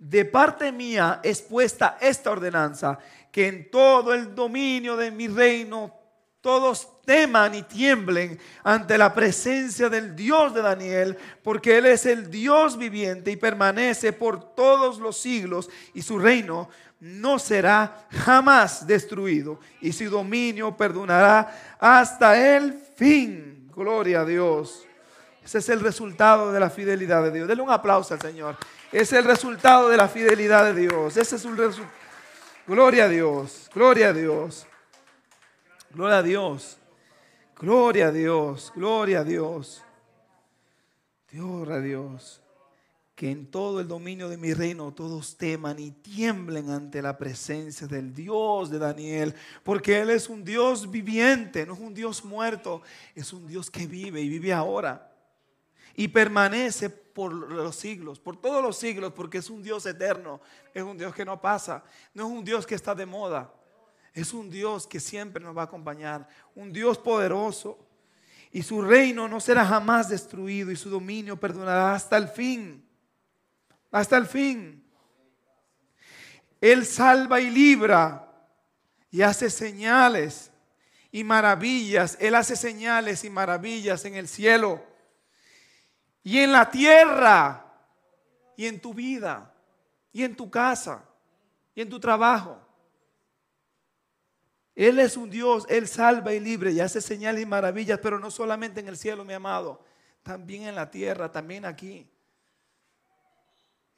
De 0.00 0.24
parte 0.24 0.72
mía 0.72 1.20
es 1.22 1.42
puesta 1.42 1.98
esta 2.00 2.30
ordenanza, 2.30 2.98
que 3.30 3.48
en 3.48 3.70
todo 3.70 4.14
el 4.14 4.34
dominio 4.34 4.96
de 4.96 5.10
mi 5.10 5.28
reino 5.28 5.94
todos 6.40 7.02
teman 7.04 7.54
y 7.54 7.64
tiemblen 7.64 8.40
ante 8.64 8.96
la 8.96 9.12
presencia 9.12 9.90
del 9.90 10.16
Dios 10.16 10.54
de 10.54 10.62
Daniel, 10.62 11.18
porque 11.42 11.76
Él 11.76 11.84
es 11.84 12.06
el 12.06 12.30
Dios 12.30 12.78
viviente 12.78 13.30
y 13.30 13.36
permanece 13.36 14.14
por 14.14 14.54
todos 14.54 14.98
los 14.98 15.18
siglos 15.18 15.68
y 15.92 16.00
su 16.00 16.18
reino 16.18 16.70
no 16.98 17.38
será 17.38 18.06
jamás 18.10 18.86
destruido 18.86 19.60
y 19.82 19.92
su 19.92 20.08
dominio 20.08 20.74
perdonará 20.78 21.76
hasta 21.78 22.56
el 22.56 22.72
fin. 22.72 23.70
Gloria 23.76 24.22
a 24.22 24.24
Dios. 24.24 24.86
Ese 25.44 25.58
es 25.58 25.68
el 25.68 25.80
resultado 25.80 26.52
de 26.52 26.60
la 26.60 26.70
fidelidad 26.70 27.22
de 27.22 27.32
Dios. 27.32 27.48
Denle 27.48 27.62
un 27.62 27.70
aplauso 27.70 28.14
al 28.14 28.20
Señor. 28.22 28.56
Es 28.92 29.12
el 29.12 29.24
resultado 29.24 29.88
de 29.88 29.96
la 29.96 30.08
fidelidad 30.08 30.64
de 30.64 30.80
Dios. 30.80 31.16
Ese 31.16 31.36
es 31.36 31.44
un 31.44 31.56
resultado. 31.56 31.94
Gloria 32.66 33.04
a 33.04 33.08
Dios. 33.08 33.70
Gloria 33.72 34.08
a 34.08 34.12
Dios. 34.12 34.66
Gloria 35.92 36.18
a 36.18 36.22
Dios. 36.22 36.78
Gloria 37.56 38.08
a 38.08 38.12
Dios. 38.12 38.72
Gloria 38.74 39.20
a 39.20 39.24
Dios. 39.24 39.84
Dios 41.30 41.68
a 41.68 41.80
Dios. 41.80 42.42
Que 43.14 43.30
en 43.30 43.48
todo 43.48 43.80
el 43.80 43.86
dominio 43.86 44.28
de 44.28 44.36
mi 44.36 44.54
reino 44.54 44.92
todos 44.92 45.36
teman 45.36 45.78
y 45.78 45.92
tiemblen 45.92 46.70
ante 46.70 47.00
la 47.00 47.16
presencia 47.16 47.86
del 47.86 48.12
Dios 48.12 48.70
de 48.70 48.78
Daniel. 48.78 49.34
Porque 49.62 50.00
Él 50.00 50.10
es 50.10 50.28
un 50.28 50.42
Dios 50.42 50.90
viviente, 50.90 51.64
no 51.64 51.74
es 51.74 51.80
un 51.80 51.94
Dios 51.94 52.24
muerto. 52.24 52.82
Es 53.14 53.32
un 53.32 53.46
Dios 53.46 53.70
que 53.70 53.86
vive 53.86 54.20
y 54.20 54.28
vive 54.28 54.52
ahora. 54.52 55.09
Y 56.00 56.08
permanece 56.08 56.88
por 56.88 57.30
los 57.30 57.76
siglos, 57.76 58.18
por 58.18 58.40
todos 58.40 58.62
los 58.62 58.78
siglos, 58.78 59.12
porque 59.12 59.36
es 59.36 59.50
un 59.50 59.62
Dios 59.62 59.84
eterno. 59.84 60.40
Es 60.72 60.82
un 60.82 60.96
Dios 60.96 61.14
que 61.14 61.26
no 61.26 61.38
pasa. 61.38 61.84
No 62.14 62.26
es 62.26 62.32
un 62.32 62.42
Dios 62.42 62.66
que 62.66 62.74
está 62.74 62.94
de 62.94 63.04
moda. 63.04 63.52
Es 64.14 64.32
un 64.32 64.48
Dios 64.48 64.86
que 64.86 64.98
siempre 64.98 65.44
nos 65.44 65.54
va 65.54 65.60
a 65.60 65.64
acompañar, 65.66 66.26
un 66.54 66.72
Dios 66.72 66.96
poderoso. 66.96 67.86
Y 68.50 68.62
su 68.62 68.80
reino 68.80 69.28
no 69.28 69.40
será 69.40 69.66
jamás 69.66 70.08
destruido 70.08 70.70
y 70.70 70.76
su 70.76 70.88
dominio 70.88 71.38
perdonará 71.38 71.92
hasta 71.92 72.16
el 72.16 72.28
fin. 72.28 72.82
Hasta 73.90 74.16
el 74.16 74.24
fin. 74.24 74.82
Él 76.62 76.86
salva 76.86 77.42
y 77.42 77.50
libra 77.50 78.26
y 79.10 79.20
hace 79.20 79.50
señales 79.50 80.50
y 81.12 81.24
maravillas. 81.24 82.16
Él 82.22 82.36
hace 82.36 82.56
señales 82.56 83.22
y 83.22 83.28
maravillas 83.28 84.06
en 84.06 84.14
el 84.14 84.28
cielo 84.28 84.88
y 86.22 86.38
en 86.38 86.52
la 86.52 86.70
tierra 86.70 87.64
y 88.56 88.66
en 88.66 88.80
tu 88.80 88.92
vida 88.92 89.54
y 90.12 90.24
en 90.24 90.36
tu 90.36 90.50
casa 90.50 91.04
y 91.74 91.80
en 91.80 91.88
tu 91.88 91.98
trabajo. 91.98 92.60
Él 94.74 94.98
es 94.98 95.16
un 95.16 95.28
Dios, 95.28 95.66
Él 95.68 95.86
salva 95.88 96.32
y 96.32 96.40
libre 96.40 96.72
y 96.72 96.80
hace 96.80 97.00
señales 97.00 97.42
y 97.42 97.46
maravillas, 97.46 97.98
pero 98.02 98.18
no 98.18 98.30
solamente 98.30 98.80
en 98.80 98.88
el 98.88 98.96
cielo, 98.96 99.24
mi 99.24 99.34
amado, 99.34 99.84
también 100.22 100.64
en 100.64 100.74
la 100.74 100.90
tierra, 100.90 101.30
también 101.30 101.64
aquí. 101.64 102.08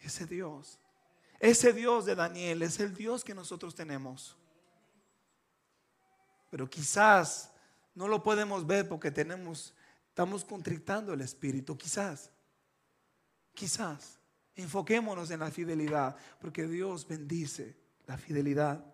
Ese 0.01 0.27
Dios, 0.27 0.81
ese 1.39 1.73
Dios 1.73 2.05
de 2.05 2.14
Daniel 2.14 2.62
es 2.62 2.81
el 2.81 2.95
Dios 2.95 3.23
que 3.23 3.35
nosotros 3.35 3.75
tenemos. 3.75 4.37
Pero 6.51 6.68
quizás 6.68 7.53
no 7.95 8.09
lo 8.09 8.23
podemos 8.23 8.66
ver 8.66 8.89
porque 8.89 9.11
tenemos, 9.11 9.75
estamos 10.13 10.45
contrictando 10.45 11.15
el 11.15 11.23
Espíritu, 11.23 11.75
quizás, 11.75 12.31
quizás. 13.55 14.19
Enfoquémonos 14.55 15.31
en 15.31 15.41
la 15.41 15.51
fidelidad, 15.51 16.15
porque 16.39 16.67
Dios 16.67 17.09
bendice 17.09 17.75
la 18.07 18.19
fidelidad. 18.19 18.85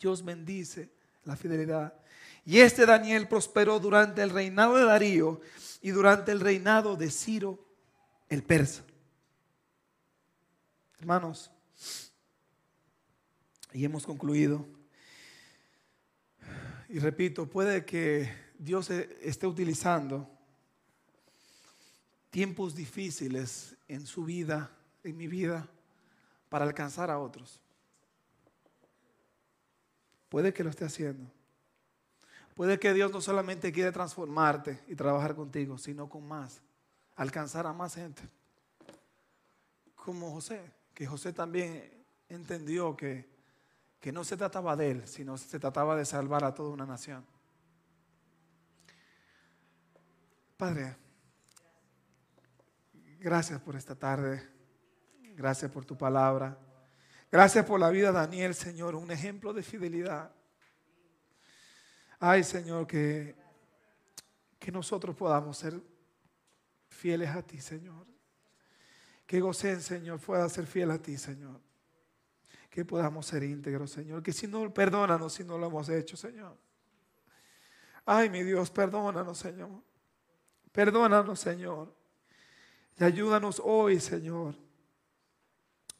Dios 0.00 0.24
bendice 0.24 0.90
la 1.22 1.36
fidelidad. 1.36 1.94
Y 2.44 2.58
este 2.58 2.84
Daniel 2.84 3.28
prosperó 3.28 3.78
durante 3.78 4.22
el 4.22 4.30
reinado 4.30 4.74
de 4.74 4.86
Darío 4.86 5.40
y 5.80 5.90
durante 5.90 6.32
el 6.32 6.40
reinado 6.40 6.96
de 6.96 7.08
Ciro 7.08 7.64
el 8.28 8.42
persa. 8.42 8.82
Hermanos, 10.98 11.48
y 13.72 13.84
hemos 13.84 14.04
concluido. 14.04 14.66
Y 16.88 16.98
repito, 16.98 17.48
puede 17.48 17.84
que 17.84 18.41
Dios 18.62 18.90
e-, 18.90 19.18
esté 19.22 19.46
utilizando 19.46 20.28
tiempos 22.30 22.76
difíciles 22.76 23.76
en 23.88 24.06
su 24.06 24.24
vida, 24.24 24.70
en 25.02 25.16
mi 25.16 25.26
vida, 25.26 25.68
para 26.48 26.64
alcanzar 26.64 27.10
a 27.10 27.18
otros. 27.18 27.60
Puede 30.28 30.54
que 30.54 30.62
lo 30.62 30.70
esté 30.70 30.84
haciendo. 30.84 31.28
Puede 32.54 32.78
que 32.78 32.94
Dios 32.94 33.10
no 33.10 33.20
solamente 33.20 33.72
quiere 33.72 33.90
transformarte 33.90 34.80
y 34.86 34.94
trabajar 34.94 35.34
contigo, 35.34 35.76
sino 35.76 36.08
con 36.08 36.26
más, 36.26 36.60
alcanzar 37.16 37.66
a 37.66 37.72
más 37.72 37.96
gente. 37.96 38.22
Como 39.96 40.30
José, 40.30 40.62
que 40.94 41.06
José 41.06 41.32
también 41.32 41.90
entendió 42.28 42.96
que, 42.96 43.28
que 43.98 44.12
no 44.12 44.22
se 44.22 44.36
trataba 44.36 44.76
de 44.76 44.92
él, 44.92 45.08
sino 45.08 45.36
se 45.36 45.58
trataba 45.58 45.96
de 45.96 46.04
salvar 46.04 46.44
a 46.44 46.54
toda 46.54 46.70
una 46.70 46.86
nación. 46.86 47.31
Padre, 50.62 50.96
gracias 53.18 53.60
por 53.60 53.74
esta 53.74 53.96
tarde, 53.96 54.48
gracias 55.34 55.68
por 55.72 55.84
tu 55.84 55.98
palabra. 55.98 56.56
Gracias 57.32 57.66
por 57.66 57.80
la 57.80 57.90
vida 57.90 58.12
de 58.12 58.12
Daniel, 58.12 58.54
Señor, 58.54 58.94
un 58.94 59.10
ejemplo 59.10 59.52
de 59.52 59.64
fidelidad. 59.64 60.30
Ay, 62.20 62.44
Señor, 62.44 62.86
que, 62.86 63.34
que 64.60 64.70
nosotros 64.70 65.16
podamos 65.16 65.58
ser 65.58 65.82
fieles 66.88 67.30
a 67.30 67.42
ti, 67.42 67.60
Señor. 67.60 68.06
Que 69.26 69.40
Gosén, 69.40 69.80
Señor, 69.80 70.20
pueda 70.20 70.48
ser 70.48 70.68
fiel 70.68 70.92
a 70.92 70.98
ti, 70.98 71.18
Señor. 71.18 71.60
Que 72.70 72.84
podamos 72.84 73.26
ser 73.26 73.42
íntegros, 73.42 73.90
Señor. 73.90 74.22
Que 74.22 74.32
si 74.32 74.46
no, 74.46 74.72
perdónanos 74.72 75.32
si 75.32 75.42
no 75.42 75.58
lo 75.58 75.66
hemos 75.66 75.88
hecho, 75.88 76.16
Señor. 76.16 76.56
Ay, 78.06 78.30
mi 78.30 78.44
Dios, 78.44 78.70
perdónanos, 78.70 79.38
Señor. 79.38 79.90
Perdónanos, 80.72 81.38
Señor. 81.38 81.94
Y 82.98 83.04
ayúdanos 83.04 83.60
hoy, 83.64 84.00
Señor 84.00 84.54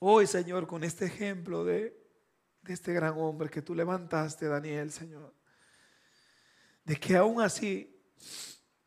Hoy, 0.05 0.27
Señor, 0.27 0.67
con 0.67 0.83
este 0.83 1.05
ejemplo 1.05 1.65
de, 1.65 1.97
este 2.67 2.93
gran 2.93 3.17
hombre 3.17 3.49
que 3.49 3.63
tú 3.63 3.73
levantaste, 3.73 4.49
Daniel, 4.49 4.91
Señor, 4.91 5.33
de 6.83 6.97
que 6.97 7.17
aún 7.17 7.41
así, 7.41 7.97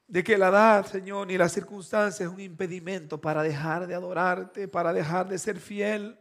de 0.08 0.22
que 0.26 0.38
la 0.38 0.50
edad, 0.50 0.86
Señor, 0.86 1.26
ni 1.26 1.38
las 1.38 1.54
circunstancias 1.54 2.20
es 2.20 2.28
un 2.28 2.42
impedimento 2.42 3.22
para 3.22 3.44
dejar 3.44 3.88
de 3.88 3.96
adorarte, 3.96 4.68
para 4.68 4.92
dejar 4.92 5.30
de 5.30 5.38
ser 5.38 5.58
fiel. 5.58 6.20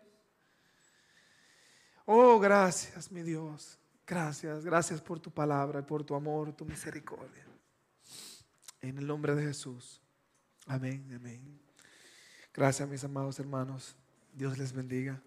Oh, 2.05 2.39
gracias, 2.39 3.11
mi 3.11 3.23
Dios. 3.23 3.81
Gracias, 4.07 4.65
gracias 4.65 5.01
por 5.01 5.19
tu 5.19 5.33
palabra, 5.33 5.85
por 5.85 6.05
tu 6.05 6.15
amor, 6.15 6.53
tu 6.53 6.65
misericordia. 6.65 7.45
En 8.85 8.99
el 8.99 9.07
nombre 9.07 9.35
de 9.35 9.43
Jesús. 9.43 10.03
Amén, 10.67 11.11
amén. 11.17 11.59
Gracias, 12.53 12.87
mis 12.87 13.03
amados 13.03 13.39
hermanos. 13.39 13.97
Dios 14.35 14.59
les 14.59 14.75
bendiga. 14.75 15.23